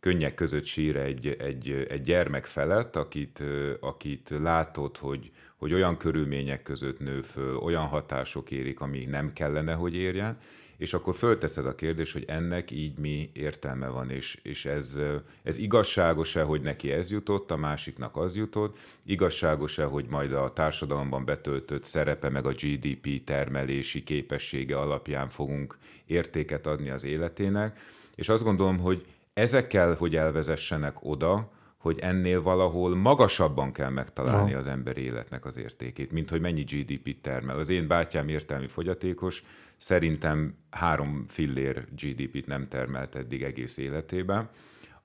könnyek 0.01 0.35
között 0.35 0.65
sír 0.65 0.97
egy, 0.97 1.37
egy, 1.39 1.87
egy 1.89 2.03
gyermek 2.03 2.45
felett, 2.45 2.97
akit, 2.97 3.43
akit 3.81 4.31
látod, 4.43 4.97
hogy, 4.97 5.31
hogy 5.57 5.73
olyan 5.73 5.97
körülmények 5.97 6.63
között 6.63 6.99
nő 6.99 7.23
föl, 7.23 7.57
olyan 7.57 7.87
hatások 7.87 8.51
érik, 8.51 8.81
ami 8.81 9.05
nem 9.05 9.33
kellene, 9.33 9.73
hogy 9.73 9.95
érjen, 9.95 10.39
és 10.81 10.95
akkor 10.95 11.15
fölteszed 11.15 11.67
a 11.67 11.75
kérdést, 11.75 12.13
hogy 12.13 12.25
ennek 12.27 12.71
így 12.71 12.99
mi 12.99 13.31
értelme 13.33 13.89
van, 13.89 14.11
és, 14.11 14.39
és 14.43 14.65
ez, 14.65 15.01
ez 15.43 15.59
igazságos-e, 15.59 16.43
hogy 16.43 16.61
neki 16.61 16.93
ez 16.93 17.11
jutott, 17.11 17.51
a 17.51 17.57
másiknak 17.57 18.17
az 18.17 18.37
jutott, 18.37 18.79
igazságos-e, 19.05 19.85
hogy 19.85 20.07
majd 20.09 20.33
a 20.33 20.53
társadalomban 20.53 21.25
betöltött 21.25 21.85
szerepe, 21.85 22.29
meg 22.29 22.47
a 22.47 22.53
GDP 22.53 23.25
termelési 23.25 24.03
képessége 24.03 24.77
alapján 24.77 25.29
fogunk 25.29 25.79
értéket 26.07 26.67
adni 26.67 26.91
az 26.91 27.05
életének, 27.05 27.81
és 28.15 28.29
azt 28.29 28.45
gondolom, 28.45 28.79
hogy 28.79 29.05
ezekkel, 29.33 29.95
hogy 29.95 30.17
elvezessenek 30.17 30.97
oda, 31.01 31.51
hogy 31.77 31.99
ennél 31.99 32.43
valahol 32.43 32.97
magasabban 32.97 33.73
kell 33.73 33.89
megtalálni 33.89 34.55
az 34.55 34.67
ember 34.67 34.97
életnek 34.97 35.45
az 35.45 35.57
értékét, 35.57 36.13
mint 36.13 36.31
hogy 36.31 36.41
mennyi 36.41 36.63
GDP-t 36.63 37.23
termel. 37.23 37.59
Az 37.59 37.69
én 37.69 37.87
bátyám 37.87 38.29
értelmi 38.29 38.67
fogyatékos, 38.69 39.45
szerintem 39.77 40.55
három 40.71 41.25
fillér 41.27 41.87
GDP-t 41.91 42.47
nem 42.47 42.69
termelt 42.69 43.15
eddig 43.15 43.43
egész 43.43 43.77
életében. 43.77 44.49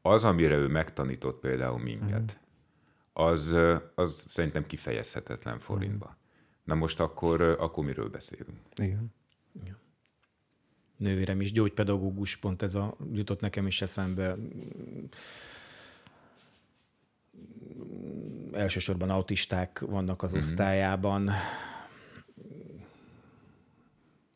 Az, 0.01 0.23
amire 0.23 0.55
ő 0.55 0.67
megtanított 0.67 1.39
például 1.39 1.79
minket, 1.79 2.39
az, 3.13 3.57
az 3.95 4.25
szerintem 4.27 4.65
kifejezhetetlen 4.65 5.59
forintba. 5.59 6.17
Na 6.63 6.75
most 6.75 6.99
akkor, 6.99 7.41
akkor 7.41 7.85
miről 7.85 8.09
beszélünk? 8.09 8.59
Igen. 9.61 9.77
Nővérem 10.97 11.41
is 11.41 11.51
gyógypedagógus, 11.51 12.35
pont 12.35 12.61
ez 12.61 12.75
a, 12.75 12.95
jutott 13.13 13.39
nekem 13.39 13.67
is 13.67 13.81
eszembe 13.81 14.35
elsősorban 18.53 19.09
autisták 19.09 19.79
vannak 19.79 20.23
az 20.23 20.29
mm-hmm. 20.31 20.39
osztályában. 20.39 21.31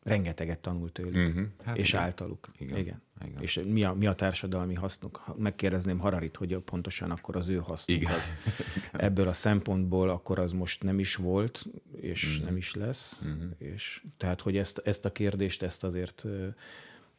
Rengeteget 0.02 0.58
tanult 0.58 0.92
tőlük, 0.92 1.32
mm-hmm. 1.32 1.44
hát 1.64 1.76
és 1.76 1.88
igen. 1.88 2.02
általuk. 2.02 2.50
Igen. 2.58 2.78
igen. 2.78 3.02
igen. 3.24 3.42
És 3.42 3.60
mi 3.66 3.84
a, 3.84 3.92
mi 3.92 4.06
a 4.06 4.12
társadalmi 4.12 4.74
hasznuk? 4.74 5.34
Megkérdezném 5.36 5.98
Hararit, 5.98 6.36
hogy 6.36 6.56
pontosan 6.56 7.10
akkor 7.10 7.36
az 7.36 7.48
ő 7.48 7.56
hasznuk 7.56 8.00
igen. 8.00 8.12
az. 8.12 8.32
Ebből 8.92 9.28
a 9.28 9.32
szempontból 9.32 10.10
akkor 10.10 10.38
az 10.38 10.52
most 10.52 10.82
nem 10.82 10.98
is 10.98 11.14
volt, 11.14 11.64
és 12.00 12.34
mm-hmm. 12.36 12.44
nem 12.44 12.56
is 12.56 12.74
lesz. 12.74 13.24
Mm-hmm. 13.26 13.50
És, 13.58 14.02
tehát, 14.16 14.40
hogy 14.40 14.56
ezt, 14.56 14.82
ezt 14.84 15.04
a 15.04 15.12
kérdést, 15.12 15.62
ezt 15.62 15.84
azért 15.84 16.26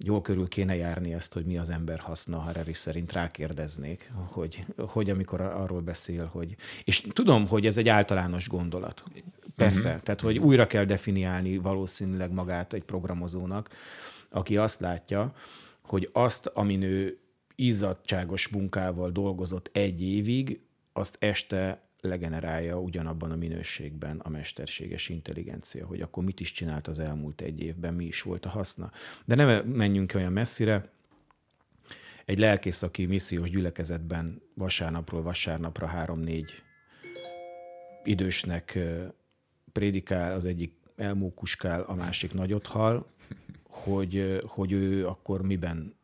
jól 0.03 0.21
körül 0.21 0.47
kéne 0.47 0.75
járni 0.75 1.13
ezt, 1.13 1.33
hogy 1.33 1.45
mi 1.45 1.57
az 1.57 1.69
ember 1.69 1.99
haszna, 1.99 2.37
ha 2.37 2.43
Harari 2.43 2.73
szerint 2.73 3.13
rákérdeznék, 3.13 4.11
hogy, 4.15 4.65
hogy 4.77 5.09
amikor 5.09 5.41
arról 5.41 5.81
beszél, 5.81 6.25
hogy... 6.25 6.55
És 6.83 7.07
tudom, 7.13 7.47
hogy 7.47 7.65
ez 7.65 7.77
egy 7.77 7.89
általános 7.89 8.47
gondolat. 8.47 9.03
Persze, 9.63 9.89
uh-huh. 9.89 10.03
tehát 10.03 10.21
hogy 10.21 10.37
újra 10.37 10.67
kell 10.67 10.85
definiálni 10.85 11.57
valószínűleg 11.57 12.31
magát 12.31 12.73
egy 12.73 12.83
programozónak, 12.83 13.69
aki 14.29 14.57
azt 14.57 14.79
látja, 14.79 15.33
hogy 15.83 16.09
azt, 16.11 16.45
amin 16.45 16.81
ő 16.81 17.17
izzadságos 17.55 18.47
munkával 18.47 19.09
dolgozott 19.09 19.69
egy 19.73 20.01
évig, 20.01 20.61
azt 20.93 21.17
este 21.19 21.81
legenerálja 22.01 22.79
ugyanabban 22.79 23.31
a 23.31 23.35
minőségben 23.35 24.19
a 24.19 24.29
mesterséges 24.29 25.09
intelligencia, 25.09 25.85
hogy 25.85 26.01
akkor 26.01 26.23
mit 26.23 26.39
is 26.39 26.51
csinált 26.51 26.87
az 26.87 26.99
elmúlt 26.99 27.41
egy 27.41 27.61
évben, 27.61 27.93
mi 27.93 28.05
is 28.05 28.21
volt 28.21 28.45
a 28.45 28.49
haszna. 28.49 28.91
De 29.25 29.35
nem 29.35 29.67
menjünk 29.67 30.11
olyan 30.15 30.31
messzire, 30.31 30.89
egy 32.25 32.39
lelkész, 32.39 32.81
aki 32.81 33.05
missziós 33.05 33.49
gyülekezetben 33.49 34.41
vasárnapról 34.53 35.21
vasárnapra 35.21 35.87
három-négy 35.87 36.63
idősnek 38.03 38.79
prédikál, 39.71 40.33
az 40.33 40.45
egyik 40.45 40.73
elmókuskál, 40.95 41.81
a 41.81 41.93
másik 41.93 42.33
nagyot 42.33 42.67
hal, 42.67 43.05
hogy, 43.69 44.41
hogy 44.45 44.71
ő 44.71 45.07
akkor 45.07 45.41
miben 45.41 45.95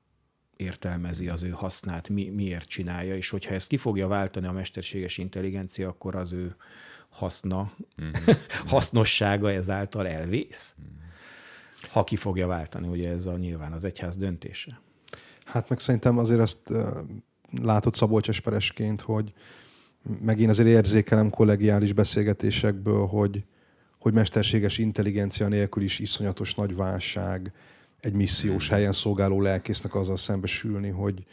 értelmezi 0.55 1.29
az 1.29 1.43
ő 1.43 1.49
hasznát, 1.49 2.09
mi, 2.09 2.29
miért 2.29 2.67
csinálja, 2.67 3.15
és 3.15 3.29
hogyha 3.29 3.53
ezt 3.53 3.67
ki 3.67 3.77
fogja 3.77 4.07
váltani 4.07 4.47
a 4.47 4.51
mesterséges 4.51 5.17
intelligencia, 5.17 5.87
akkor 5.87 6.15
az 6.15 6.33
ő 6.33 6.55
haszna, 7.09 7.71
mm-hmm. 8.01 8.11
hasznossága 8.73 9.51
ezáltal 9.51 10.07
elvész. 10.07 10.75
Mm-hmm. 10.81 10.95
Ha 11.89 12.03
ki 12.03 12.15
fogja 12.15 12.47
váltani, 12.47 12.87
ugye 12.87 13.09
ez 13.09 13.25
a 13.25 13.37
nyilván 13.37 13.71
az 13.71 13.83
egyház 13.83 14.17
döntése. 14.17 14.79
Hát 15.45 15.69
meg 15.69 15.79
szerintem 15.79 16.17
azért 16.17 16.39
azt 16.39 16.69
látod 17.61 17.95
Szabolcs 17.95 18.29
Esperesként, 18.29 19.01
hogy 19.01 19.33
meg 20.21 20.39
én 20.39 20.49
azért 20.49 20.67
érzékelem 20.67 21.29
kollegiális 21.29 21.93
beszélgetésekből, 21.93 23.05
hogy, 23.05 23.43
hogy 24.07 24.15
mesterséges 24.15 24.77
intelligencia 24.77 25.47
nélkül 25.47 25.83
is 25.83 25.99
iszonyatos 25.99 26.55
nagy 26.55 26.75
válság 26.75 27.51
egy 27.99 28.13
missziós 28.13 28.67
hmm. 28.67 28.75
helyen 28.75 28.91
szolgáló 28.91 29.41
lelkésznek 29.41 29.95
azzal 29.95 30.17
szembesülni, 30.17 30.89
hogy 30.89 31.23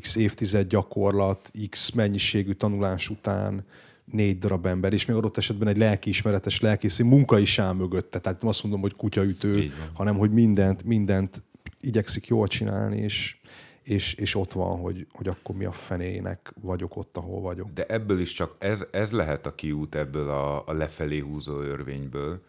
x 0.00 0.16
évtized 0.16 0.68
gyakorlat, 0.68 1.50
x 1.70 1.90
mennyiségű 1.90 2.52
tanulás 2.52 3.10
után 3.10 3.64
négy 4.04 4.38
darab 4.38 4.66
ember, 4.66 4.92
és 4.92 5.04
még 5.04 5.16
adott 5.16 5.36
esetben 5.36 5.68
egy 5.68 5.76
lelkiismeretes 5.76 6.60
lelkészi 6.60 7.02
munka 7.02 7.38
is 7.38 7.58
áll 7.58 7.72
mögötte. 7.72 8.18
Tehát 8.18 8.40
nem 8.40 8.48
azt 8.48 8.62
mondom, 8.62 8.80
hogy 8.80 8.94
kutyaütő, 8.94 9.72
hanem 9.92 10.16
hogy 10.16 10.30
mindent, 10.30 10.84
mindent 10.84 11.42
igyekszik 11.80 12.26
jól 12.26 12.46
csinálni, 12.46 12.96
és 12.96 13.36
és, 13.84 14.14
és 14.14 14.34
ott 14.34 14.52
van, 14.52 14.80
hogy, 14.80 15.06
hogy 15.12 15.28
akkor 15.28 15.56
mi 15.56 15.64
a 15.64 15.72
fenének 15.72 16.52
vagyok 16.60 16.96
ott, 16.96 17.16
ahol 17.16 17.40
vagyok. 17.40 17.72
De 17.72 17.86
ebből 17.86 18.20
is 18.20 18.32
csak 18.32 18.54
ez, 18.58 18.86
ez 18.90 19.12
lehet 19.12 19.46
a 19.46 19.54
kiút 19.54 19.94
ebből 19.94 20.28
a, 20.28 20.66
a 20.66 20.72
lefelé 20.72 21.18
húzó 21.18 21.60
örvényből, 21.60 22.42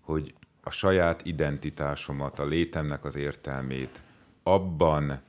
hogy 0.00 0.34
a 0.62 0.70
saját 0.70 1.26
identitásomat, 1.26 2.38
a 2.38 2.44
létemnek 2.44 3.04
az 3.04 3.16
értelmét 3.16 4.00
abban 4.42 5.20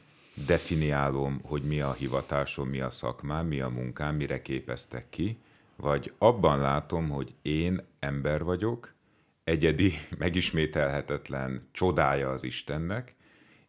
definiálom, 0.45 1.39
hogy 1.43 1.63
mi 1.63 1.81
a 1.81 1.93
hivatásom, 1.93 2.69
mi 2.69 2.79
a 2.79 2.89
szakmám, 2.89 3.47
mi 3.47 3.59
a 3.59 3.69
munkám, 3.69 4.15
mire 4.15 4.41
képeztek 4.41 5.09
ki, 5.09 5.37
vagy 5.75 6.13
abban 6.17 6.59
látom, 6.59 7.09
hogy 7.09 7.33
én 7.41 7.81
ember 7.99 8.43
vagyok, 8.43 8.93
egyedi, 9.43 9.93
megismételhetetlen 10.17 11.67
csodája 11.71 12.29
az 12.29 12.43
Istennek, 12.43 13.15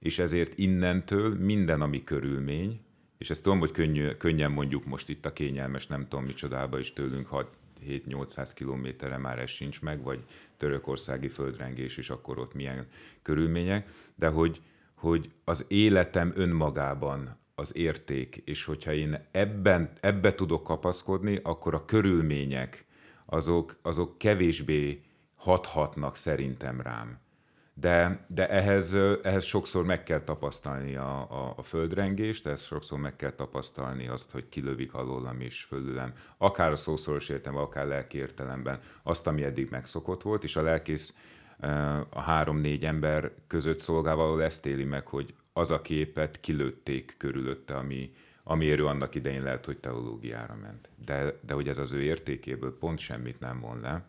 és 0.05 0.19
ezért 0.19 0.59
innentől 0.59 1.39
minden, 1.39 1.81
ami 1.81 2.05
körülmény, 2.05 2.81
és 3.19 3.31
ezt 3.31 3.43
tudom, 3.43 3.59
hogy 3.59 3.71
könnyű, 3.71 4.09
könnyen 4.09 4.51
mondjuk 4.51 4.85
most 4.85 5.09
itt 5.09 5.27
a 5.27 5.33
kényelmes, 5.33 5.87
nem 5.87 6.09
tudom 6.09 6.25
micsodába 6.25 6.79
is 6.79 6.93
tőlünk 6.93 7.29
7-800 7.87 8.51
kilométerre 8.55 9.17
már 9.17 9.39
ez 9.39 9.51
sincs 9.51 9.83
meg, 9.83 10.03
vagy 10.03 10.25
törökországi 10.57 11.29
földrengés, 11.29 11.97
és 11.97 12.11
akkor 12.11 12.39
ott 12.39 12.55
milyen 12.55 12.87
körülmények, 13.23 13.89
de 14.15 14.29
hogy, 14.29 14.61
hogy 14.95 15.31
az 15.45 15.65
életem 15.69 16.33
önmagában 16.35 17.39
az 17.55 17.77
érték, 17.77 18.43
és 18.45 18.65
hogyha 18.65 18.93
én 18.93 19.27
ebben, 19.31 19.93
ebbe 20.01 20.35
tudok 20.35 20.65
kapaszkodni, 20.65 21.41
akkor 21.43 21.75
a 21.75 21.85
körülmények 21.85 22.85
azok, 23.27 23.79
azok 23.83 24.19
kevésbé 24.19 25.03
hathatnak 25.35 26.17
szerintem 26.17 26.81
rám 26.81 27.23
de, 27.75 28.27
de 28.27 28.49
ehhez, 28.49 28.97
ehhez 29.23 29.45
sokszor 29.45 29.85
meg 29.85 30.03
kell 30.03 30.21
tapasztalni 30.21 30.97
a, 30.97 31.19
a, 31.19 31.55
a 31.57 31.63
földrengést, 31.63 32.47
ehhez 32.47 32.63
sokszor 32.63 32.99
meg 32.99 33.17
kell 33.17 33.33
tapasztalni 33.33 34.09
azt, 34.09 34.31
hogy 34.31 34.49
kilövik 34.49 34.95
alólam 34.95 35.41
és 35.41 35.63
fölülem, 35.63 36.13
akár 36.39 36.71
a 36.71 36.77
szószoros 36.77 37.29
értelem, 37.29 37.59
akár 37.59 37.87
lelki 37.87 38.19
értelemben, 38.19 38.81
azt, 39.03 39.27
ami 39.27 39.43
eddig 39.45 39.71
megszokott 39.71 40.23
volt, 40.23 40.45
és 40.45 40.57
a 40.57 40.63
lelkész 40.63 41.17
a 42.11 42.21
három-négy 42.21 42.85
ember 42.85 43.31
között 43.47 43.79
szolgálva 43.79 44.43
ezt 44.43 44.67
éli 44.67 44.85
meg, 44.85 45.07
hogy 45.07 45.35
az 45.53 45.71
a 45.71 45.81
képet 45.81 46.41
kilőtték 46.41 47.15
körülötte, 47.19 47.77
ami, 47.77 48.15
amiért 48.43 48.79
ő 48.79 48.87
annak 48.87 49.15
idején 49.15 49.43
lehet, 49.43 49.65
hogy 49.65 49.79
teológiára 49.79 50.55
ment. 50.63 50.89
De, 51.05 51.39
de 51.47 51.55
hogy 51.55 51.69
ez 51.69 51.79
az 51.79 51.93
ő 51.93 52.03
értékéből 52.03 52.79
pont 52.79 52.99
semmit 52.99 53.41
nem 53.41 53.61
von 53.61 53.81
le, 53.81 54.05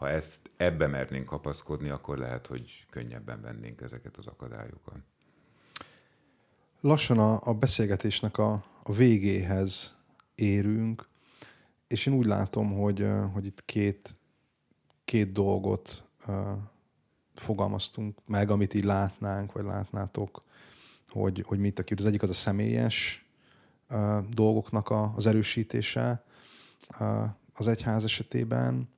ha 0.00 0.08
ezt 0.08 0.50
ebbe 0.56 0.86
mernénk 0.86 1.26
kapaszkodni, 1.26 1.88
akkor 1.88 2.18
lehet, 2.18 2.46
hogy 2.46 2.86
könnyebben 2.90 3.40
vennénk 3.40 3.80
ezeket 3.80 4.16
az 4.16 4.26
akadályokat. 4.26 4.98
Lassan 6.80 7.18
a, 7.18 7.40
a 7.44 7.54
beszélgetésnek 7.54 8.38
a, 8.38 8.64
a 8.82 8.92
végéhez 8.92 9.96
érünk, 10.34 11.08
és 11.86 12.06
én 12.06 12.14
úgy 12.14 12.26
látom, 12.26 12.72
hogy, 12.72 13.06
hogy 13.32 13.46
itt 13.46 13.64
két, 13.64 14.16
két 15.04 15.32
dolgot 15.32 16.04
fogalmaztunk 17.34 18.18
meg, 18.26 18.50
amit 18.50 18.74
így 18.74 18.84
látnánk, 18.84 19.52
vagy 19.52 19.64
látnátok, 19.64 20.42
hogy, 21.08 21.44
hogy 21.46 21.58
mit 21.58 21.78
a 21.78 21.84
Az 21.96 22.06
egyik 22.06 22.22
az 22.22 22.30
a 22.30 22.34
személyes 22.34 23.26
dolgoknak 24.30 24.88
a, 24.88 25.12
az 25.16 25.26
erősítése 25.26 26.24
az 27.54 27.68
egyház 27.68 28.04
esetében, 28.04 28.88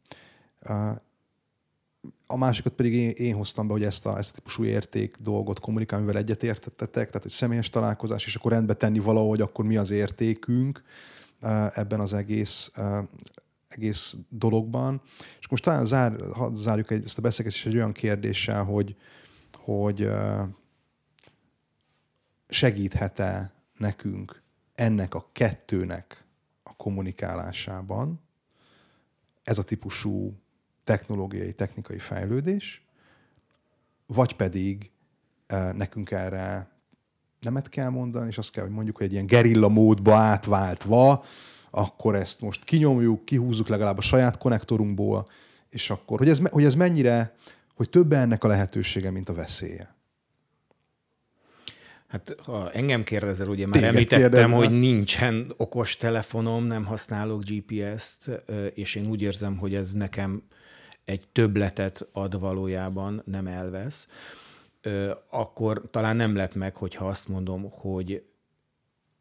a 2.26 2.36
másikat 2.36 2.72
pedig 2.72 2.94
én, 2.94 3.10
én 3.10 3.34
hoztam 3.34 3.66
be, 3.66 3.72
hogy 3.72 3.84
ezt 3.84 4.06
a, 4.06 4.18
ezt 4.18 4.30
a 4.30 4.34
típusú 4.34 4.64
érték 4.64 5.16
dolgot 5.20 5.60
kommunikálni, 5.60 6.04
mivel 6.04 6.20
egyetértettetek, 6.20 7.06
tehát 7.06 7.24
egy 7.24 7.32
személyes 7.32 7.70
találkozás, 7.70 8.26
és 8.26 8.34
akkor 8.34 8.52
rendbe 8.52 8.74
tenni 8.74 8.98
valahogy, 8.98 9.40
akkor 9.40 9.64
mi 9.64 9.76
az 9.76 9.90
értékünk 9.90 10.82
ebben 11.74 12.00
az 12.00 12.12
egész, 12.12 12.72
egész 13.68 14.16
dologban. 14.28 15.02
És 15.40 15.48
most 15.48 15.64
talán 15.64 15.84
zár, 15.84 16.16
zárjuk 16.54 16.90
egy, 16.90 17.04
ezt 17.04 17.18
a 17.18 17.22
beszélgetést 17.22 17.66
egy 17.66 17.76
olyan 17.76 17.92
kérdéssel, 17.92 18.64
hogy, 18.64 18.96
hogy 19.52 20.08
segíthet-e 22.48 23.52
nekünk 23.78 24.42
ennek 24.74 25.14
a 25.14 25.28
kettőnek 25.32 26.24
a 26.62 26.76
kommunikálásában 26.76 28.20
ez 29.42 29.58
a 29.58 29.62
típusú 29.62 30.41
technológiai, 30.84 31.52
technikai 31.52 31.98
fejlődés, 31.98 32.86
vagy 34.06 34.36
pedig 34.36 34.90
e, 35.46 35.72
nekünk 35.72 36.10
erre 36.10 36.70
nemet 37.40 37.68
kell 37.68 37.88
mondani, 37.88 38.28
és 38.28 38.38
azt 38.38 38.50
kell, 38.50 38.64
hogy 38.64 38.72
mondjuk, 38.72 38.96
hogy 38.96 39.06
egy 39.06 39.12
ilyen 39.12 39.26
gerilla 39.26 39.68
módba 39.68 40.14
átváltva, 40.14 41.24
akkor 41.70 42.14
ezt 42.14 42.40
most 42.40 42.64
kinyomjuk, 42.64 43.24
kihúzzuk 43.24 43.68
legalább 43.68 43.98
a 43.98 44.00
saját 44.00 44.38
konnektorunkból, 44.38 45.24
és 45.68 45.90
akkor, 45.90 46.18
hogy 46.18 46.28
ez, 46.28 46.40
hogy 46.50 46.64
ez 46.64 46.74
mennyire, 46.74 47.34
hogy 47.74 47.90
több 47.90 48.12
ennek 48.12 48.44
a 48.44 48.48
lehetősége, 48.48 49.10
mint 49.10 49.28
a 49.28 49.34
veszélye. 49.34 49.94
Hát 52.08 52.36
ha 52.44 52.70
engem 52.72 53.04
kérdezel, 53.04 53.48
ugye 53.48 53.66
már 53.66 53.74
Téged 53.74 53.88
említettem, 53.88 54.30
kérdezve. 54.30 54.54
hogy 54.54 54.78
nincsen 54.78 55.52
okos 55.56 55.96
telefonom, 55.96 56.64
nem 56.64 56.84
használok 56.84 57.42
GPS-t, 57.44 58.30
és 58.74 58.94
én 58.94 59.06
úgy 59.06 59.22
érzem, 59.22 59.56
hogy 59.56 59.74
ez 59.74 59.92
nekem 59.92 60.42
egy 61.04 61.28
többletet 61.32 62.08
ad 62.12 62.40
valójában, 62.40 63.22
nem 63.24 63.46
elvesz, 63.46 64.08
akkor 65.30 65.90
talán 65.90 66.16
nem 66.16 66.36
lep 66.36 66.54
meg, 66.54 66.76
hogyha 66.76 67.08
azt 67.08 67.28
mondom, 67.28 67.70
hogy 67.70 68.24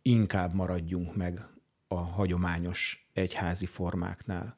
inkább 0.01 0.53
maradjunk 0.53 1.15
meg 1.15 1.47
a 1.87 1.95
hagyományos 1.95 3.09
egyházi 3.13 3.65
formáknál. 3.65 4.57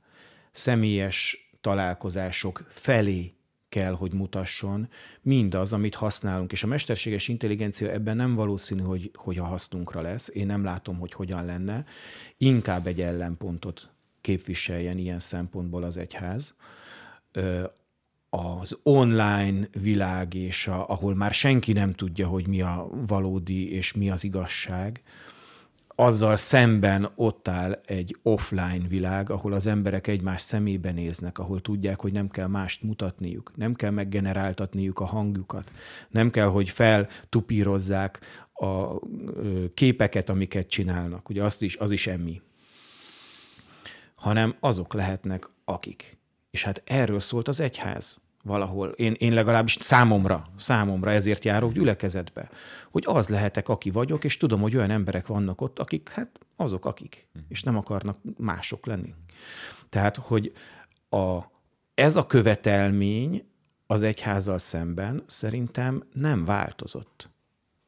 Személyes 0.51 1.49
találkozások 1.61 2.65
felé 2.69 3.34
kell, 3.69 3.93
hogy 3.93 4.13
mutasson 4.13 4.89
mindaz, 5.21 5.74
amit 5.74 5.95
használunk. 5.95 6.51
És 6.51 6.63
a 6.63 6.67
mesterséges 6.67 7.28
intelligencia 7.28 7.91
ebben 7.91 8.15
nem 8.15 8.36
valószínű, 8.36 8.82
hogy, 8.82 9.11
hogy 9.13 9.38
a 9.38 9.43
hasznunkra 9.43 10.01
lesz. 10.01 10.30
Én 10.34 10.45
nem 10.45 10.63
látom, 10.63 10.99
hogy 10.99 11.13
hogyan 11.13 11.45
lenne. 11.45 11.86
Inkább 12.38 12.88
egy 12.88 13.01
ellenpontot 13.01 13.89
képviseljen 14.21 14.97
ilyen 14.97 15.19
szempontból 15.19 15.84
az 15.84 15.97
egyház 15.97 16.55
az 18.29 18.77
online 18.84 19.67
világ, 19.81 20.34
és 20.34 20.67
a, 20.67 20.89
ahol 20.89 21.15
már 21.15 21.34
senki 21.34 21.73
nem 21.73 21.93
tudja, 21.93 22.27
hogy 22.27 22.47
mi 22.47 22.61
a 22.61 22.88
valódi 23.07 23.71
és 23.71 23.93
mi 23.93 24.09
az 24.09 24.23
igazság, 24.23 25.01
azzal 25.95 26.38
szemben 26.38 27.09
ott 27.15 27.47
áll 27.47 27.81
egy 27.86 28.17
offline 28.23 28.88
világ, 28.88 29.29
ahol 29.29 29.53
az 29.53 29.67
emberek 29.67 30.07
egymás 30.07 30.41
szemébe 30.41 30.91
néznek, 30.91 31.39
ahol 31.39 31.61
tudják, 31.61 31.99
hogy 31.99 32.11
nem 32.11 32.29
kell 32.29 32.47
mást 32.47 32.84
mutatniuk, 32.84 33.51
nem 33.55 33.73
kell 33.73 33.91
meggeneráltatniuk 33.91 34.99
a 34.99 35.05
hangjukat, 35.05 35.71
nem 36.09 36.29
kell, 36.29 36.47
hogy 36.47 36.69
feltupírozzák 36.69 38.19
a 38.53 38.99
képeket, 39.73 40.29
amiket 40.29 40.67
csinálnak. 40.67 41.29
Ugye 41.29 41.43
azt 41.43 41.61
is, 41.61 41.75
az 41.75 41.91
is 41.91 42.07
emmi. 42.07 42.41
Hanem 44.15 44.55
azok 44.59 44.93
lehetnek, 44.93 45.49
akik. 45.65 46.17
És 46.53 46.63
hát 46.63 46.81
erről 46.85 47.19
szólt 47.19 47.47
az 47.47 47.59
egyház 47.59 48.21
valahol. 48.43 48.89
Én, 48.89 49.13
én 49.17 49.33
legalábbis 49.33 49.77
számomra, 49.79 50.45
számomra 50.55 51.11
ezért 51.11 51.45
járok 51.45 51.73
gyülekezetbe, 51.73 52.49
hogy 52.91 53.03
az 53.07 53.29
lehetek, 53.29 53.69
aki 53.69 53.89
vagyok, 53.89 54.23
és 54.23 54.37
tudom, 54.37 54.61
hogy 54.61 54.75
olyan 54.75 54.89
emberek 54.89 55.27
vannak 55.27 55.61
ott, 55.61 55.79
akik, 55.79 56.09
hát 56.09 56.39
azok, 56.55 56.85
akik, 56.85 57.27
és 57.47 57.63
nem 57.63 57.77
akarnak 57.77 58.17
mások 58.37 58.85
lenni. 58.85 59.13
Tehát, 59.89 60.15
hogy 60.15 60.53
a, 61.09 61.39
ez 61.93 62.15
a 62.15 62.27
követelmény, 62.27 63.47
az 63.87 64.01
egyházzal 64.01 64.57
szemben 64.57 65.23
szerintem 65.27 66.03
nem 66.13 66.45
változott. 66.45 67.29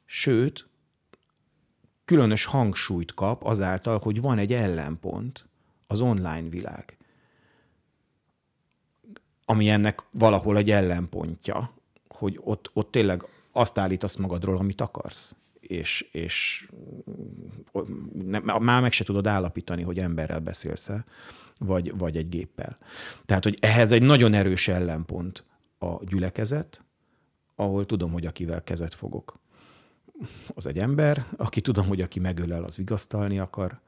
Sőt, 0.05 0.67
különös 2.05 2.45
hangsúlyt 2.45 3.13
kap 3.13 3.43
azáltal, 3.43 3.99
hogy 3.99 4.21
van 4.21 4.37
egy 4.37 4.53
ellenpont, 4.53 5.45
az 5.87 6.01
online 6.01 6.49
világ, 6.49 6.94
ami 9.45 9.69
ennek 9.69 10.03
valahol 10.11 10.57
egy 10.57 10.71
ellenpontja, 10.71 11.71
hogy 12.07 12.39
ott, 12.43 12.69
ott 12.73 12.91
tényleg 12.91 13.25
azt 13.51 13.77
állítasz 13.77 14.15
magadról, 14.15 14.57
amit 14.57 14.81
akarsz 14.81 15.35
és, 15.67 16.07
és 16.11 16.67
nem, 18.13 18.43
már 18.59 18.81
meg 18.81 18.91
se 18.91 19.03
tudod 19.03 19.27
állapítani, 19.27 19.83
hogy 19.83 19.99
emberrel 19.99 20.39
beszélsz-e, 20.39 21.05
vagy, 21.57 21.97
vagy 21.97 22.17
egy 22.17 22.29
géppel. 22.29 22.77
Tehát, 23.25 23.43
hogy 23.43 23.57
ehhez 23.61 23.91
egy 23.91 24.01
nagyon 24.01 24.33
erős 24.33 24.67
ellenpont 24.67 25.43
a 25.79 26.05
gyülekezet, 26.05 26.83
ahol 27.55 27.85
tudom, 27.85 28.11
hogy 28.11 28.25
akivel 28.25 28.63
kezet 28.63 28.93
fogok, 28.93 29.39
az 30.47 30.65
egy 30.65 30.79
ember, 30.79 31.25
aki 31.37 31.61
tudom, 31.61 31.87
hogy 31.87 32.01
aki 32.01 32.19
megölel, 32.19 32.63
az 32.63 32.75
vigasztalni 32.75 33.39
akar, 33.39 33.79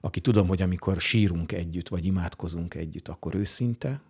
aki 0.00 0.20
tudom, 0.20 0.48
hogy 0.48 0.62
amikor 0.62 1.00
sírunk 1.00 1.52
együtt, 1.52 1.88
vagy 1.88 2.04
imádkozunk 2.04 2.74
együtt, 2.74 3.08
akkor 3.08 3.34
őszinte. 3.34 4.00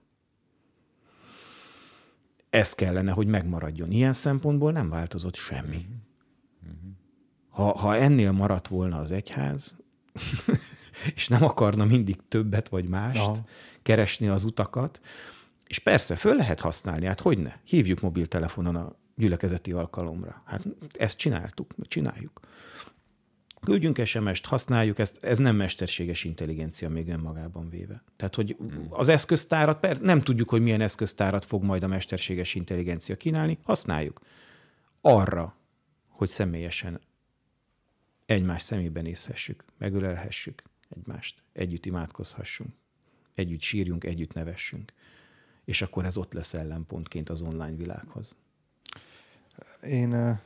Ez 2.55 2.74
kellene, 2.74 3.12
hogy 3.12 3.26
megmaradjon. 3.26 3.90
Ilyen 3.90 4.12
szempontból 4.12 4.72
nem 4.72 4.88
változott 4.88 5.34
semmi. 5.34 5.86
Ha, 7.48 7.78
ha 7.78 7.96
ennél 7.96 8.32
maradt 8.32 8.68
volna 8.68 8.98
az 8.98 9.11
egyház, 9.11 9.76
és 11.14 11.28
nem 11.28 11.44
akarna 11.44 11.84
mindig 11.84 12.16
többet 12.28 12.68
vagy 12.68 12.88
mást, 12.88 13.18
Aha. 13.18 13.38
keresni 13.82 14.28
az 14.28 14.44
utakat, 14.44 15.00
és 15.66 15.78
persze, 15.78 16.16
föl 16.16 16.34
lehet 16.36 16.61
használni, 16.61 17.07
hát 17.07 17.20
hogy 17.20 17.38
ne? 17.38 17.52
Hívjuk 17.64 18.00
mobiltelefonon 18.00 18.76
a 18.76 18.96
gyülekezeti 19.16 19.72
alkalomra. 19.72 20.42
Hát 20.44 20.62
ezt 20.98 21.16
csináltuk, 21.16 21.74
csináljuk. 21.88 22.40
Küldjünk 23.64 24.04
SMS-t, 24.04 24.46
használjuk 24.46 24.98
ezt, 24.98 25.24
ez 25.24 25.38
nem 25.38 25.56
mesterséges 25.56 26.24
intelligencia 26.24 26.88
még 26.88 27.08
önmagában 27.08 27.68
véve. 27.68 28.02
Tehát, 28.16 28.34
hogy 28.34 28.56
az 28.88 29.08
eszköztárat, 29.08 29.80
per, 29.80 30.00
nem 30.00 30.20
tudjuk, 30.20 30.50
hogy 30.50 30.62
milyen 30.62 30.80
eszköztárat 30.80 31.44
fog 31.44 31.62
majd 31.62 31.82
a 31.82 31.86
mesterséges 31.86 32.54
intelligencia 32.54 33.16
kínálni, 33.16 33.58
használjuk. 33.62 34.20
Arra, 35.00 35.56
hogy 36.08 36.28
személyesen 36.28 37.00
egymás 38.26 38.62
szemében 38.62 39.02
nézhessük, 39.02 39.64
megölelhessük 39.78 40.62
egymást, 40.88 41.42
együtt 41.52 41.86
imádkozhassunk, 41.86 42.70
együtt 43.34 43.60
sírjunk, 43.60 44.04
együtt 44.04 44.32
nevessünk. 44.32 44.92
És 45.64 45.82
akkor 45.82 46.04
ez 46.04 46.16
ott 46.16 46.32
lesz 46.32 46.54
ellenpontként 46.54 47.30
az 47.30 47.42
online 47.42 47.76
világhoz. 47.76 48.36
Én 49.82 50.40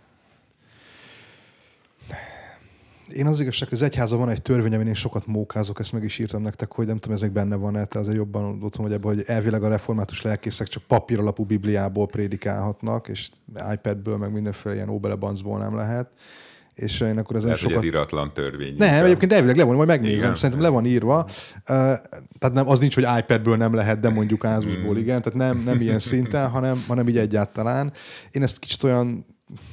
én 3.12 3.26
az 3.26 3.40
igazság, 3.40 3.68
hogy 3.68 3.78
az 3.78 3.84
egyházban 3.84 4.18
van 4.18 4.28
egy 4.28 4.42
törvény, 4.42 4.74
amin 4.74 4.86
én 4.86 4.94
sokat 4.94 5.26
mókázok, 5.26 5.80
ezt 5.80 5.92
meg 5.92 6.04
is 6.04 6.18
írtam 6.18 6.42
nektek, 6.42 6.72
hogy 6.72 6.86
nem 6.86 6.98
tudom, 6.98 7.16
ez 7.16 7.22
még 7.22 7.30
benne 7.30 7.56
van-e, 7.56 7.84
te 7.84 7.98
azért 7.98 8.16
jobban 8.16 8.62
otthon 8.62 8.84
vagy 8.84 8.94
ebben, 8.94 9.14
hogy 9.14 9.24
elvileg 9.26 9.62
a 9.62 9.68
református 9.68 10.22
lelkészek 10.22 10.66
csak 10.66 10.82
papíralapú 10.82 11.44
bibliából 11.44 12.06
prédikálhatnak, 12.06 13.08
és 13.08 13.28
iPadből, 13.72 14.16
meg 14.16 14.32
mindenféle 14.32 14.74
ilyen 14.74 14.88
óbelebancból 14.88 15.58
nem 15.58 15.74
lehet 15.76 16.10
és 16.78 17.00
én 17.00 17.18
akkor 17.18 17.36
ezen 17.36 17.46
Lehet, 17.46 17.62
sokat... 17.62 17.76
ez 17.76 17.82
iratlan 17.82 18.32
törvény. 18.32 18.74
Nem, 18.76 19.04
egyébként 19.04 19.32
elvileg 19.32 19.56
le 19.56 19.64
van, 19.64 19.74
majd 19.74 19.88
megnézem, 19.88 20.18
igen, 20.18 20.34
szerintem 20.34 20.64
le 20.64 20.68
van 20.68 20.86
írva. 20.86 21.18
Uh, 21.18 21.64
tehát 22.38 22.52
nem, 22.52 22.68
az 22.68 22.78
nincs, 22.78 22.94
hogy 22.94 23.06
iPadből 23.18 23.56
nem 23.56 23.74
lehet, 23.74 24.00
de 24.00 24.08
mondjuk 24.08 24.44
Ázusból 24.44 24.92
hmm. 24.92 24.96
igen, 24.96 25.22
tehát 25.22 25.38
nem, 25.38 25.62
nem 25.64 25.80
ilyen 25.80 25.98
szinten, 25.98 26.48
hanem, 26.48 26.84
hanem 26.86 27.08
így 27.08 27.18
egyáltalán. 27.18 27.92
Én 28.30 28.42
ezt 28.42 28.58
kicsit 28.58 28.82
olyan, 28.82 29.26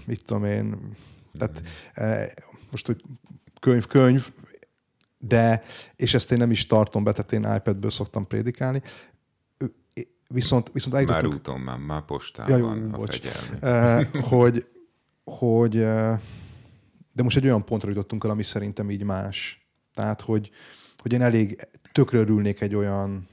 mit 0.06 0.26
tudom 0.26 0.46
én, 0.46 0.76
tehát 1.38 1.62
uh, 1.98 2.44
most, 2.72 2.86
hogy 2.86 3.02
könyv, 3.66 3.88
könyv, 3.88 4.32
de, 5.18 5.64
és 5.96 6.14
ezt 6.14 6.32
én 6.32 6.38
nem 6.38 6.52
is 6.52 6.66
tartom 6.66 7.04
be, 7.04 7.12
tehát 7.12 7.32
én 7.32 7.56
iPadből 7.56 7.90
szoktam 7.90 8.28
prédikálni, 8.28 8.82
viszont, 10.28 10.70
viszont 10.74 11.06
Már 11.06 11.26
úton, 11.26 11.60
már, 11.60 11.78
már 11.78 12.02
postán 12.02 12.50
ja, 12.50 12.58
jó, 12.58 12.66
van 12.66 12.92
bocs. 12.92 13.20
a 13.62 13.68
uh, 13.68 14.24
hogy, 14.24 14.68
hogy 15.24 15.76
uh, 15.76 16.20
de 17.12 17.24
most 17.24 17.38
egy 17.38 17.46
olyan 17.46 17.66
pontra 17.66 17.90
jutottunk 17.90 18.24
el, 18.24 18.30
ami 18.30 18.44
szerintem 18.44 18.92
így 18.92 19.04
más. 19.04 19.68
Tehát, 19.94 20.22
hogy, 20.22 20.52
hogy 20.98 21.14
én 21.14 21.22
elég 21.22 21.68
tökre 21.92 22.18
örülnék 22.18 22.62
egy 22.62 22.76
olyan 22.76 23.28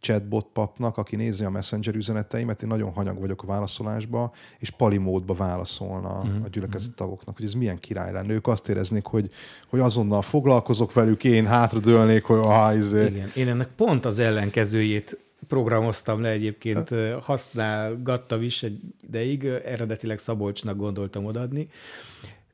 chatbot 0.00 0.46
papnak, 0.52 0.96
aki 0.96 1.16
nézi 1.16 1.44
a 1.44 1.50
messenger 1.50 1.94
üzeneteimet, 1.94 2.62
én 2.62 2.68
nagyon 2.68 2.92
hanyag 2.92 3.20
vagyok 3.20 3.42
a 3.42 3.46
válaszolásba, 3.46 4.32
és 4.58 4.70
pali 4.70 4.96
módba 4.96 5.34
válaszolna 5.34 6.20
uh-huh. 6.20 6.44
a 6.44 6.48
gyülekezet 6.48 6.94
tagoknak, 6.94 7.36
hogy 7.36 7.44
ez 7.44 7.52
milyen 7.52 7.78
király 7.78 8.12
lenne. 8.12 8.32
Ők 8.32 8.46
azt 8.46 8.68
éreznék, 8.68 9.04
hogy, 9.04 9.30
hogy 9.68 9.80
azonnal 9.80 10.22
foglalkozok 10.22 10.92
velük, 10.92 11.24
én 11.24 11.46
hátradőlnék, 11.46 12.24
hogy 12.24 12.38
ah, 12.38 12.76
izé. 12.76 13.06
Igen, 13.06 13.30
én 13.34 13.48
ennek 13.48 13.68
pont 13.76 14.04
az 14.04 14.18
ellenkezőjét 14.18 15.18
programoztam 15.48 16.20
le 16.20 16.28
egyébként, 16.28 16.94
használgattam 17.20 18.42
is 18.42 18.62
egy 18.62 18.80
ideig, 19.06 19.44
eredetileg 19.44 20.18
Szabolcsnak 20.18 20.76
gondoltam 20.76 21.24
odaadni, 21.24 21.68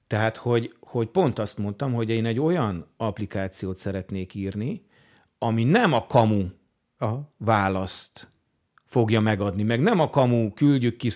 tehát, 0.07 0.36
hogy, 0.36 0.74
hogy 0.80 1.07
pont 1.07 1.38
azt 1.38 1.59
mondtam, 1.59 1.92
hogy 1.92 2.11
én 2.11 2.24
egy 2.24 2.40
olyan 2.40 2.86
applikációt 2.97 3.76
szeretnék 3.76 4.34
írni, 4.34 4.84
ami 5.38 5.64
nem 5.64 5.92
a 5.92 6.07
kamu 6.07 6.45
Aha. 7.05 7.33
választ 7.37 8.29
fogja 8.85 9.21
megadni, 9.21 9.63
meg 9.63 9.81
nem 9.81 10.01
a 10.01 10.11
kamu, 10.11 10.53
küldjük 10.53 10.97
ki, 10.97 11.11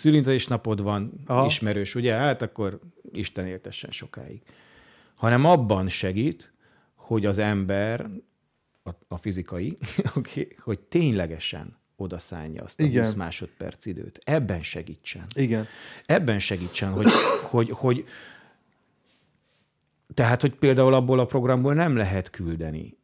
napod 0.49 0.83
van, 0.83 1.13
Aha. 1.27 1.45
ismerős, 1.45 1.95
ugye? 1.95 2.15
Hát 2.15 2.43
akkor 2.43 2.81
Isten 3.13 3.47
éltessen 3.47 3.91
sokáig. 3.91 4.43
Hanem 5.15 5.45
abban 5.45 5.89
segít, 5.89 6.53
hogy 6.95 7.27
az 7.27 7.39
ember, 7.39 8.11
a, 8.83 8.91
a 9.09 9.17
fizikai, 9.17 9.77
okay, 10.17 10.49
hogy 10.59 10.79
ténylegesen 10.79 11.77
odaszánja 11.97 12.63
azt 12.63 12.81
a 12.81 12.85
Igen. 12.85 13.05
20 13.05 13.15
másodperc 13.15 13.87
időt. 13.87 14.19
Ebben 14.25 14.63
segítsen. 14.63 15.25
Igen. 15.35 15.67
Ebben 16.07 16.39
segítsen, 16.39 16.91
hogy, 16.91 17.07
hogy, 17.51 17.71
hogy, 17.71 18.05
tehát, 20.15 20.41
hogy 20.41 20.55
például 20.55 20.95
abból 20.95 21.19
a 21.19 21.27
programból 21.27 21.75
nem 21.75 21.97
lehet 21.97 22.31
küldeni 22.31 22.99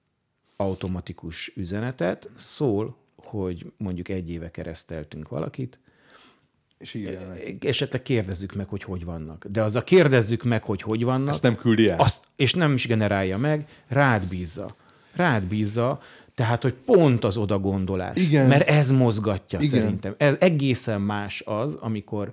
automatikus 0.57 1.53
üzenetet, 1.57 2.31
szól, 2.39 2.97
hogy 3.17 3.73
mondjuk 3.77 4.09
egy 4.09 4.31
éve 4.31 4.51
kereszteltünk 4.51 5.29
valakit, 5.29 5.79
és 6.79 6.99
esetleg 7.61 8.03
kérdezzük 8.03 8.55
meg, 8.55 8.69
hogy 8.69 8.83
hogy 8.83 9.05
vannak. 9.05 9.47
De 9.47 9.63
az 9.63 9.77
a 9.77 9.85
kérdezzük 9.85 10.43
meg, 10.43 10.63
hogy 10.63 10.83
hogy 10.83 11.05
vannak. 11.05 11.29
Ezt 11.29 11.43
nem 11.43 11.57
küldi 11.57 11.89
el. 11.89 11.99
Azt, 11.99 12.25
és 12.37 12.55
nem 12.55 12.75
is 12.75 12.87
generálja 12.87 13.39
meg, 13.39 13.69
rád 13.87 14.27
bízza. 14.27 14.75
Rád 15.13 15.43
bízza, 15.43 16.01
tehát, 16.35 16.63
hogy 16.63 16.73
pont 16.73 17.25
az 17.25 17.37
oda 17.37 17.59
gondolás. 17.59 18.17
Igen. 18.17 18.49
Mert 18.49 18.69
ez 18.69 18.91
mozgatja 18.91 19.59
Igen. 19.59 19.71
szerintem. 19.71 20.15
Ez 20.17 20.35
egészen 20.39 21.01
más 21.01 21.41
az, 21.41 21.75
amikor 21.75 22.33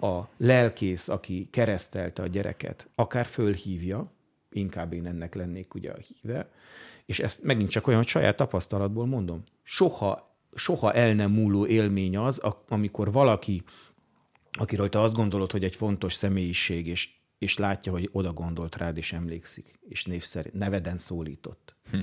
a 0.00 0.20
lelkész, 0.36 1.08
aki 1.08 1.48
keresztelte 1.50 2.22
a 2.22 2.26
gyereket, 2.26 2.88
akár 2.94 3.26
fölhívja, 3.26 4.12
inkább 4.52 4.92
én 4.92 5.06
ennek 5.06 5.34
lennék 5.34 5.74
ugye 5.74 5.90
a 5.90 5.96
híve, 5.96 6.48
és 7.06 7.18
ezt 7.18 7.42
megint 7.42 7.70
csak 7.70 7.86
olyan, 7.86 7.98
hogy 7.98 8.08
saját 8.08 8.36
tapasztalatból 8.36 9.06
mondom, 9.06 9.42
soha, 9.62 10.38
soha 10.54 10.92
el 10.92 11.14
nem 11.14 11.30
múló 11.30 11.66
élmény 11.66 12.16
az, 12.16 12.42
amikor 12.68 13.12
valaki, 13.12 13.62
akiről 14.52 14.88
te 14.88 15.00
azt 15.00 15.14
gondolod, 15.14 15.52
hogy 15.52 15.64
egy 15.64 15.76
fontos 15.76 16.14
személyiség, 16.14 16.86
és, 16.86 17.10
és 17.38 17.58
látja, 17.58 17.92
hogy 17.92 18.08
oda 18.12 18.32
gondolt 18.32 18.76
rád, 18.76 18.96
és 18.96 19.12
emlékszik, 19.12 19.78
és 19.88 20.04
név 20.04 20.24
szerint, 20.24 20.54
neveden 20.54 20.98
szólított. 20.98 21.76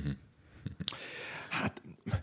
Hát, 1.52 1.82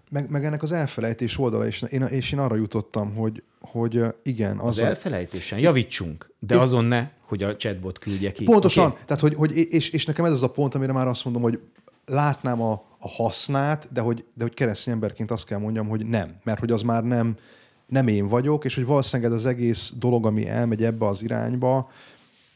meg, 0.10 0.30
meg 0.30 0.46
ennek 0.46 0.64
az 0.64 0.72
elfelejtés 0.72 1.38
oldala, 1.38 1.66
és 1.66 1.82
én, 1.90 2.02
és 2.02 2.32
én 2.32 2.40
arra 2.40 2.56
jutottam, 2.56 3.16
hogy, 3.16 3.44
hogy 3.60 4.02
igen. 4.24 4.58
Az, 4.58 4.78
az 4.78 4.84
elfelejtésen 4.84 5.60
javítsunk, 5.60 6.34
de 6.40 6.56
én, 6.56 6.62
azon 6.62 6.86
ne, 6.86 7.10
hogy 7.22 7.44
a 7.44 7.56
chatbot 7.56 8.00
küldje 8.00 8.32
ki. 8.32 8.44
Pontosan, 8.44 8.86
okay? 8.86 9.00
tehát 9.06 9.22
hogy, 9.22 9.36
hogy 9.36 9.56
és, 9.56 9.90
és 9.90 10.06
nekem 10.06 10.26
ez 10.26 10.32
az 10.32 10.44
a 10.44 10.52
pont, 10.52 10.76
amire 10.76 10.92
már 10.92 11.08
azt 11.08 11.24
mondom, 11.24 11.42
hogy 11.42 11.60
látnám 12.10 12.62
a, 12.62 12.72
a 13.00 13.10
hasznát, 13.10 13.88
de 13.92 14.02
hogy, 14.02 14.26
de 14.34 14.44
hogy 14.44 14.54
keresztény 14.54 14.94
emberként 14.94 15.32
azt 15.32 15.46
kell 15.46 15.60
mondjam, 15.60 15.88
hogy 15.88 16.06
nem, 16.06 16.36
mert 16.44 16.60
hogy 16.60 16.72
az 16.72 16.82
már 16.82 17.04
nem, 17.04 17.38
nem 17.86 18.08
én 18.08 18.28
vagyok, 18.28 18.66
és 18.66 18.76
hogy 18.76 18.86
valószínűleg 18.86 19.32
az 19.32 19.46
egész 19.46 19.94
dolog, 19.96 20.26
ami 20.26 20.48
elmegy 20.48 20.84
ebbe 20.84 21.06
az 21.06 21.22
irányba, 21.22 21.90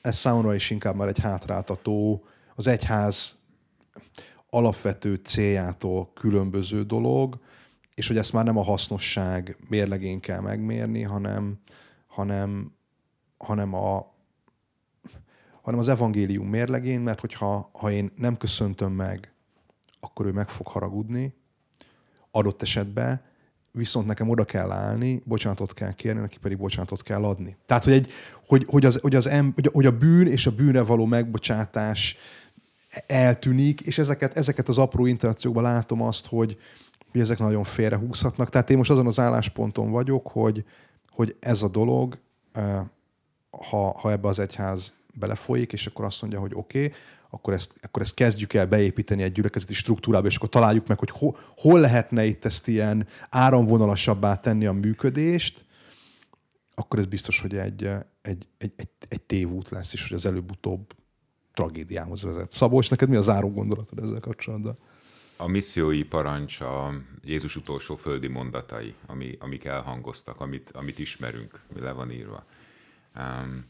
ez 0.02 0.16
számomra 0.16 0.56
is 0.56 0.70
inkább 0.70 0.96
már 0.96 1.08
egy 1.08 1.20
hátráltató, 1.20 2.24
az 2.56 2.68
egyház 2.68 3.38
alapvető 4.50 5.16
céljától 5.16 6.12
különböző 6.14 6.84
dolog, 6.84 7.40
és 7.96 8.08
hogy 8.08 8.18
ezt 8.18 8.34
már 8.34 8.44
nem 8.44 8.58
a 8.58 8.64
hasznosság 8.64 9.58
mérlegén 9.70 10.20
kell 10.20 10.40
megmérni, 10.40 11.02
hanem, 11.02 11.60
hanem, 12.08 12.74
hanem, 13.38 13.74
a, 13.74 14.14
hanem 15.62 15.80
az 15.80 15.90
evangélium 15.90 16.48
mérlegén, 16.48 17.02
mert 17.02 17.20
hogyha 17.20 17.70
ha 17.74 17.92
én 17.92 18.12
nem 18.16 18.38
köszöntöm 18.38 18.92
meg, 18.92 19.33
akkor 20.04 20.26
ő 20.26 20.32
meg 20.32 20.50
fog 20.50 20.68
haragudni, 20.68 21.34
adott 22.32 22.62
esetben, 22.62 23.22
viszont 23.72 24.08
nekem 24.08 24.30
oda 24.30 24.44
kell 24.46 24.72
állni, 24.72 25.22
bocsánatot 25.26 25.74
kell 25.74 25.94
kérni, 25.94 26.22
neki 26.22 26.38
pedig 26.38 26.58
bocsánatot 26.58 27.04
kell 27.04 27.24
adni. 27.24 27.58
Tehát, 27.66 27.84
hogy, 27.84 27.94
egy, 27.94 28.12
hogy, 28.46 28.66
hogy, 28.68 28.86
az, 28.86 29.00
hogy, 29.02 29.16
az 29.16 29.28
em, 29.28 29.52
hogy, 29.56 29.70
hogy 29.74 29.86
a 29.86 29.98
bűn 29.98 30.28
és 30.28 30.48
a 30.48 30.52
bűnre 30.52 30.82
való 30.82 31.06
megbocsátás 31.06 32.18
eltűnik, 33.08 33.82
és 33.82 33.98
ezeket, 33.98 34.38
ezeket 34.38 34.68
az 34.68 34.78
apró 34.78 35.06
interakciókban 35.06 35.64
látom 35.64 36.02
azt, 36.02 36.26
hogy, 36.26 36.58
hogy 37.12 37.22
ezek 37.22 37.40
nagyon 37.40 37.64
félrehúzhatnak. 37.64 38.50
Tehát 38.50 38.70
én 38.70 38.78
most 38.78 38.90
azon 38.90 39.08
az 39.08 39.20
állásponton 39.20 39.92
vagyok, 39.92 40.28
hogy, 40.28 40.66
hogy 41.10 41.36
ez 41.40 41.62
a 41.62 41.68
dolog, 41.68 42.18
ha, 43.50 44.00
ha 44.00 44.12
ebbe 44.12 44.28
az 44.28 44.40
egyház 44.40 44.94
belefolyik, 45.20 45.74
és 45.74 45.88
akkor 45.88 46.06
azt 46.06 46.22
mondja, 46.22 46.40
hogy 46.40 46.52
oké, 46.54 46.86
okay, 46.86 46.98
akkor 47.34 47.54
ezt, 47.54 47.74
akkor 47.82 48.02
ezt 48.02 48.14
kezdjük 48.14 48.54
el 48.54 48.68
beépíteni 48.68 49.24
egy 49.24 49.32
gyülekezeti 49.32 49.74
struktúrába, 49.74 50.28
és 50.28 50.36
akkor 50.36 50.50
találjuk 50.50 50.88
meg, 50.88 51.00
hogy 51.00 51.10
ho, 51.10 51.32
hol 51.58 51.80
lehetne 51.80 52.26
itt 52.26 52.46
ezt 52.46 52.68
ilyen 52.68 53.08
áramvonalasabbá 53.30 54.40
tenni 54.40 54.66
a 54.66 54.72
működést, 54.72 55.66
akkor 56.76 57.00
ez 57.00 57.06
biztos, 57.06 57.40
hogy 57.40 57.56
egy, 57.56 57.84
egy, 58.22 58.48
egy, 58.58 58.74
egy, 58.76 58.90
egy 59.08 59.22
tévút 59.22 59.70
lesz, 59.70 59.94
és 59.94 60.08
hogy 60.08 60.18
az 60.18 60.26
előbb-utóbb 60.26 60.94
tragédiához 61.54 62.24
vezet. 62.24 62.52
Szabolcs, 62.52 62.90
neked 62.90 63.10
mi 63.10 63.16
az 63.16 63.26
záró 63.26 63.52
gondolatod 63.52 64.00
ezzel 64.00 64.20
kapcsolatban? 64.20 64.78
A 65.38 65.48
missziói 65.48 66.04
parancs 66.04 66.62
a 66.62 66.94
Jézus 67.24 67.56
utolsó 67.56 67.96
földi 67.96 68.28
mondatai, 68.28 68.96
ami, 69.06 69.38
amik 69.40 69.66
elhangoztak, 69.66 70.42
amit, 70.42 70.72
amit 70.72 71.00
ismerünk, 71.00 71.62
le 71.76 71.92
van 71.92 72.12
írva. 72.12 72.46
Um, 73.16 73.66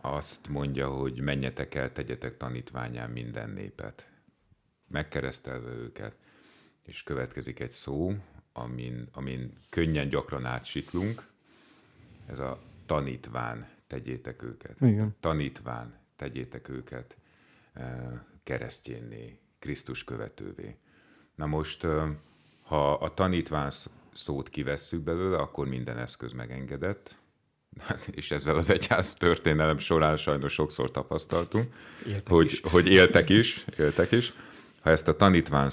azt 0.00 0.48
mondja, 0.48 0.88
hogy 0.88 1.20
menjetek 1.20 1.74
el, 1.74 1.92
tegyetek 1.92 2.36
tanítványán 2.36 3.10
minden 3.10 3.50
népet, 3.50 4.08
megkeresztelve 4.90 5.70
őket, 5.70 6.16
és 6.82 7.02
következik 7.02 7.60
egy 7.60 7.72
szó, 7.72 8.14
amin, 8.52 9.08
amin 9.12 9.52
könnyen 9.68 10.08
gyakran 10.08 10.44
átsiklunk, 10.44 11.26
ez 12.26 12.38
a 12.38 12.62
tanítván, 12.86 13.68
tegyétek 13.86 14.42
őket. 14.42 14.80
Igen. 14.80 15.16
Tanítván, 15.20 15.98
tegyétek 16.16 16.68
őket 16.68 17.16
keresztjénné, 18.42 19.38
Krisztus 19.58 20.04
követővé. 20.04 20.76
Na 21.34 21.46
most, 21.46 21.86
ha 22.62 22.92
a 22.92 23.14
tanítván 23.14 23.70
szót 24.12 24.48
kivesszük 24.48 25.02
belőle, 25.02 25.36
akkor 25.36 25.68
minden 25.68 25.98
eszköz 25.98 26.32
megengedett, 26.32 27.18
és 28.10 28.30
ezzel 28.30 28.56
az 28.56 28.70
egyház 28.70 29.14
történelem 29.14 29.78
során 29.78 30.16
sajnos 30.16 30.52
sokszor 30.52 30.90
tapasztaltunk, 30.90 31.72
éltek 32.06 32.28
hogy, 32.28 32.46
is. 32.46 32.60
hogy 32.60 32.86
éltek 32.86 33.28
is, 33.28 33.64
éltek 33.78 34.12
is. 34.12 34.32
Ha 34.80 34.90
ezt 34.90 35.08
a 35.08 35.16
tanítván, 35.16 35.70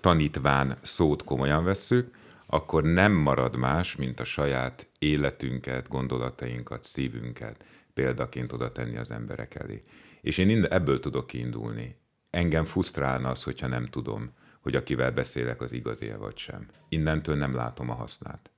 tanítván 0.00 0.78
szót 0.82 1.24
komolyan 1.24 1.64
vesszük, 1.64 2.14
akkor 2.46 2.82
nem 2.82 3.12
marad 3.12 3.56
más, 3.56 3.96
mint 3.96 4.20
a 4.20 4.24
saját 4.24 4.86
életünket, 4.98 5.88
gondolatainkat, 5.88 6.84
szívünket 6.84 7.64
példaként 7.94 8.52
oda 8.52 8.72
tenni 8.72 8.96
az 8.96 9.10
emberek 9.10 9.54
elé. 9.54 9.80
És 10.20 10.38
én 10.38 10.64
ebből 10.64 11.00
tudok 11.00 11.26
kiindulni. 11.26 11.96
Engem 12.30 12.64
frusztrálna 12.64 13.30
az, 13.30 13.42
hogyha 13.42 13.66
nem 13.66 13.86
tudom, 13.86 14.32
hogy 14.60 14.74
akivel 14.74 15.10
beszélek, 15.12 15.62
az 15.62 15.72
igazi 15.72 16.10
vagy 16.18 16.38
sem. 16.38 16.66
Innentől 16.88 17.36
nem 17.36 17.54
látom 17.54 17.90
a 17.90 17.94
hasznát. 17.94 18.50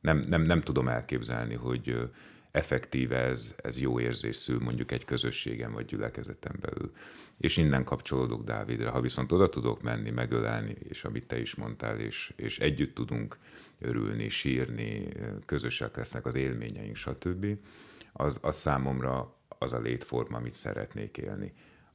Nem, 0.00 0.24
nem, 0.28 0.42
nem 0.42 0.60
tudom 0.60 0.88
elképzelni, 0.88 1.54
hogy 1.54 2.10
effektíve 2.50 3.18
ez, 3.18 3.54
ez 3.62 3.80
jó 3.80 4.00
érzés 4.00 4.36
szül 4.36 4.60
mondjuk 4.60 4.92
egy 4.92 5.04
közösségem 5.04 5.72
vagy 5.72 5.84
gyülekezetem 5.84 6.52
belül. 6.60 6.92
És 7.38 7.56
innen 7.56 7.84
kapcsolódok 7.84 8.44
Dávidra. 8.44 8.90
Ha 8.90 9.00
viszont 9.00 9.32
oda 9.32 9.48
tudok 9.48 9.82
menni, 9.82 10.10
megölelni, 10.10 10.76
és 10.88 11.04
amit 11.04 11.26
te 11.26 11.40
is 11.40 11.54
mondtál, 11.54 11.98
és, 11.98 12.32
és 12.36 12.58
együtt 12.58 12.94
tudunk 12.94 13.38
örülni, 13.78 14.28
sírni, 14.28 15.08
közösek 15.46 15.96
lesznek 15.96 16.26
az 16.26 16.34
élményeink, 16.34 16.96
stb., 16.96 17.46
az, 18.12 18.38
az 18.42 18.56
számomra 18.56 19.36
az 19.48 19.72
a 19.72 19.80
létforma, 19.80 20.36
amit 20.36 20.54
szeretnék 20.54 21.16
élni. 21.16 21.52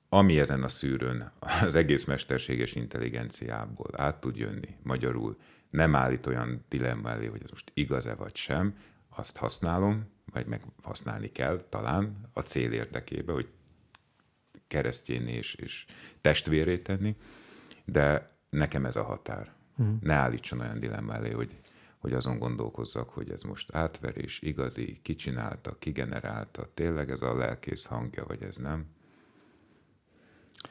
Ami 0.10 0.40
ezen 0.40 0.64
a 0.64 0.68
szűrőn 0.68 1.32
az 1.66 1.76
egész 1.76 2.04
mesterséges 2.04 2.76
intelligenciából 2.76 3.90
át 3.94 4.22
tud 4.22 4.36
jönni, 4.36 4.76
magyarul 4.84 5.38
nem 5.76 5.96
állít 5.96 6.26
olyan 6.26 6.66
dilemma 6.70 7.10
elé, 7.10 7.26
hogy 7.26 7.42
ez 7.44 7.50
most 7.50 7.72
igaz-e 7.74 8.16
vagy 8.16 8.36
sem, 8.36 8.76
azt 9.10 9.38
használom, 9.38 10.10
vagy 10.32 10.46
meg 10.46 10.62
használni 10.82 11.32
kell 11.32 11.62
talán 11.70 12.30
a 12.34 12.42
cél 12.42 12.72
érdekében, 12.72 13.36
hogy 13.36 13.50
keresztjén 14.68 15.28
és, 15.28 15.54
és 15.54 15.86
testvérét 16.22 16.84
tenni, 16.84 17.16
de 17.86 18.32
nekem 18.50 18.86
ez 18.86 18.96
a 18.96 19.04
határ. 19.04 19.54
Uh-huh. 19.78 20.02
Ne 20.02 20.14
állítson 20.14 20.60
olyan 20.60 20.80
dilemma 20.80 21.14
elé, 21.14 21.32
hogy 21.32 21.60
hogy 22.06 22.14
azon 22.14 22.38
gondolkozzak, 22.38 23.10
hogy 23.10 23.30
ez 23.30 23.42
most 23.42 23.76
átverés, 23.76 24.42
igazi, 24.42 25.00
kicsinálta, 25.02 25.76
kigenerálta, 25.80 26.70
tényleg 26.74 27.12
ez 27.12 27.22
a 27.22 27.36
lelkész 27.36 27.86
hangja, 27.86 28.26
vagy 28.26 28.44
ez 28.44 28.56
nem. 28.56 28.86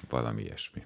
Valami 0.09 0.43
ilyesmi. 0.43 0.85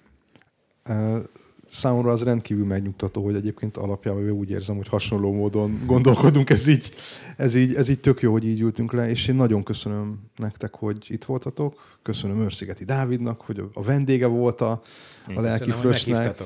Számomra 1.70 2.12
az 2.12 2.22
rendkívül 2.22 2.66
megnyugtató, 2.66 3.24
hogy 3.24 3.34
egyébként 3.34 3.76
alapjában 3.76 4.30
úgy 4.30 4.50
érzem, 4.50 4.76
hogy 4.76 4.88
hasonló 4.88 5.32
módon 5.32 5.82
gondolkodunk, 5.86 6.50
ez 6.50 6.66
így, 6.66 6.92
ez, 7.36 7.54
így, 7.54 7.74
ez 7.74 7.88
így 7.88 8.00
tök 8.00 8.20
jó, 8.20 8.32
hogy 8.32 8.46
így 8.46 8.60
ültünk 8.60 8.92
le, 8.92 9.08
és 9.10 9.28
én 9.28 9.34
nagyon 9.34 9.62
köszönöm 9.62 10.18
nektek, 10.36 10.74
hogy 10.74 10.96
itt 11.08 11.24
voltatok, 11.24 11.96
köszönöm 12.02 12.40
Őrszigeti 12.40 12.84
Dávidnak, 12.84 13.40
hogy 13.40 13.62
a 13.72 13.82
vendége 13.82 14.26
volt 14.26 14.60
a, 14.60 14.82
a 15.34 15.40
lelki 15.40 15.70
frösnek. 15.70 16.42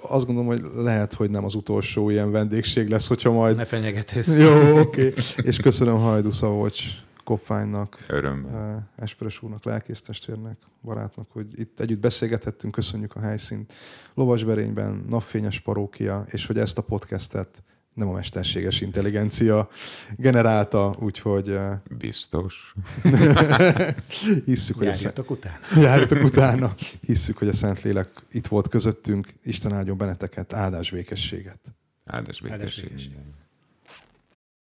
Azt 0.00 0.26
gondolom, 0.26 0.46
hogy 0.46 0.62
lehet, 0.74 1.14
hogy 1.14 1.30
nem 1.30 1.44
az 1.44 1.54
utolsó 1.54 2.10
ilyen 2.10 2.30
vendégség 2.30 2.88
lesz, 2.88 3.06
hogyha 3.06 3.30
majd... 3.30 3.56
Ne 3.56 3.64
fenyegetősz. 3.64 4.36
Jó, 4.38 4.78
oké. 4.78 5.06
Okay. 5.06 5.12
És 5.36 5.56
köszönöm 5.56 5.96
Hajdu 5.96 6.32
Szavocs 6.32 6.82
Koppánynak, 7.30 8.04
Öröm. 8.08 8.46
Esperes 8.96 9.42
úrnak, 9.42 9.64
lelkésztestvérnek, 9.64 10.56
barátnak, 10.82 11.30
hogy 11.30 11.60
itt 11.60 11.80
együtt 11.80 12.00
beszélgethettünk, 12.00 12.74
köszönjük 12.74 13.16
a 13.16 13.20
helyszínt. 13.20 13.74
Lovasberényben, 14.14 15.04
napfényes 15.08 15.60
parókia, 15.60 16.24
és 16.30 16.46
hogy 16.46 16.58
ezt 16.58 16.78
a 16.78 16.82
podcastet 16.82 17.62
nem 17.94 18.08
a 18.08 18.12
mesterséges 18.12 18.80
intelligencia 18.80 19.68
generálta, 20.16 20.96
úgyhogy... 20.98 21.58
Biztos. 21.98 22.74
hisszük, 24.44 24.76
hogy 24.76 24.86
Járjatok 24.86 25.30
a 25.30 25.32
utána. 25.32 25.58
Járjatok 25.76 26.24
utána. 26.24 26.74
Hisszük, 27.00 27.38
hogy 27.38 27.48
a 27.48 27.52
Szentlélek 27.52 28.08
itt 28.32 28.46
volt 28.46 28.68
közöttünk. 28.68 29.28
Isten 29.42 29.72
áldjon 29.72 29.96
benneteket, 29.96 30.52
áldás 30.52 30.90
békességet. 30.90 31.60
Áldás 32.04 32.40
békességet. 32.40 32.60
Áldás 32.60 32.80
békességet. 32.80 33.40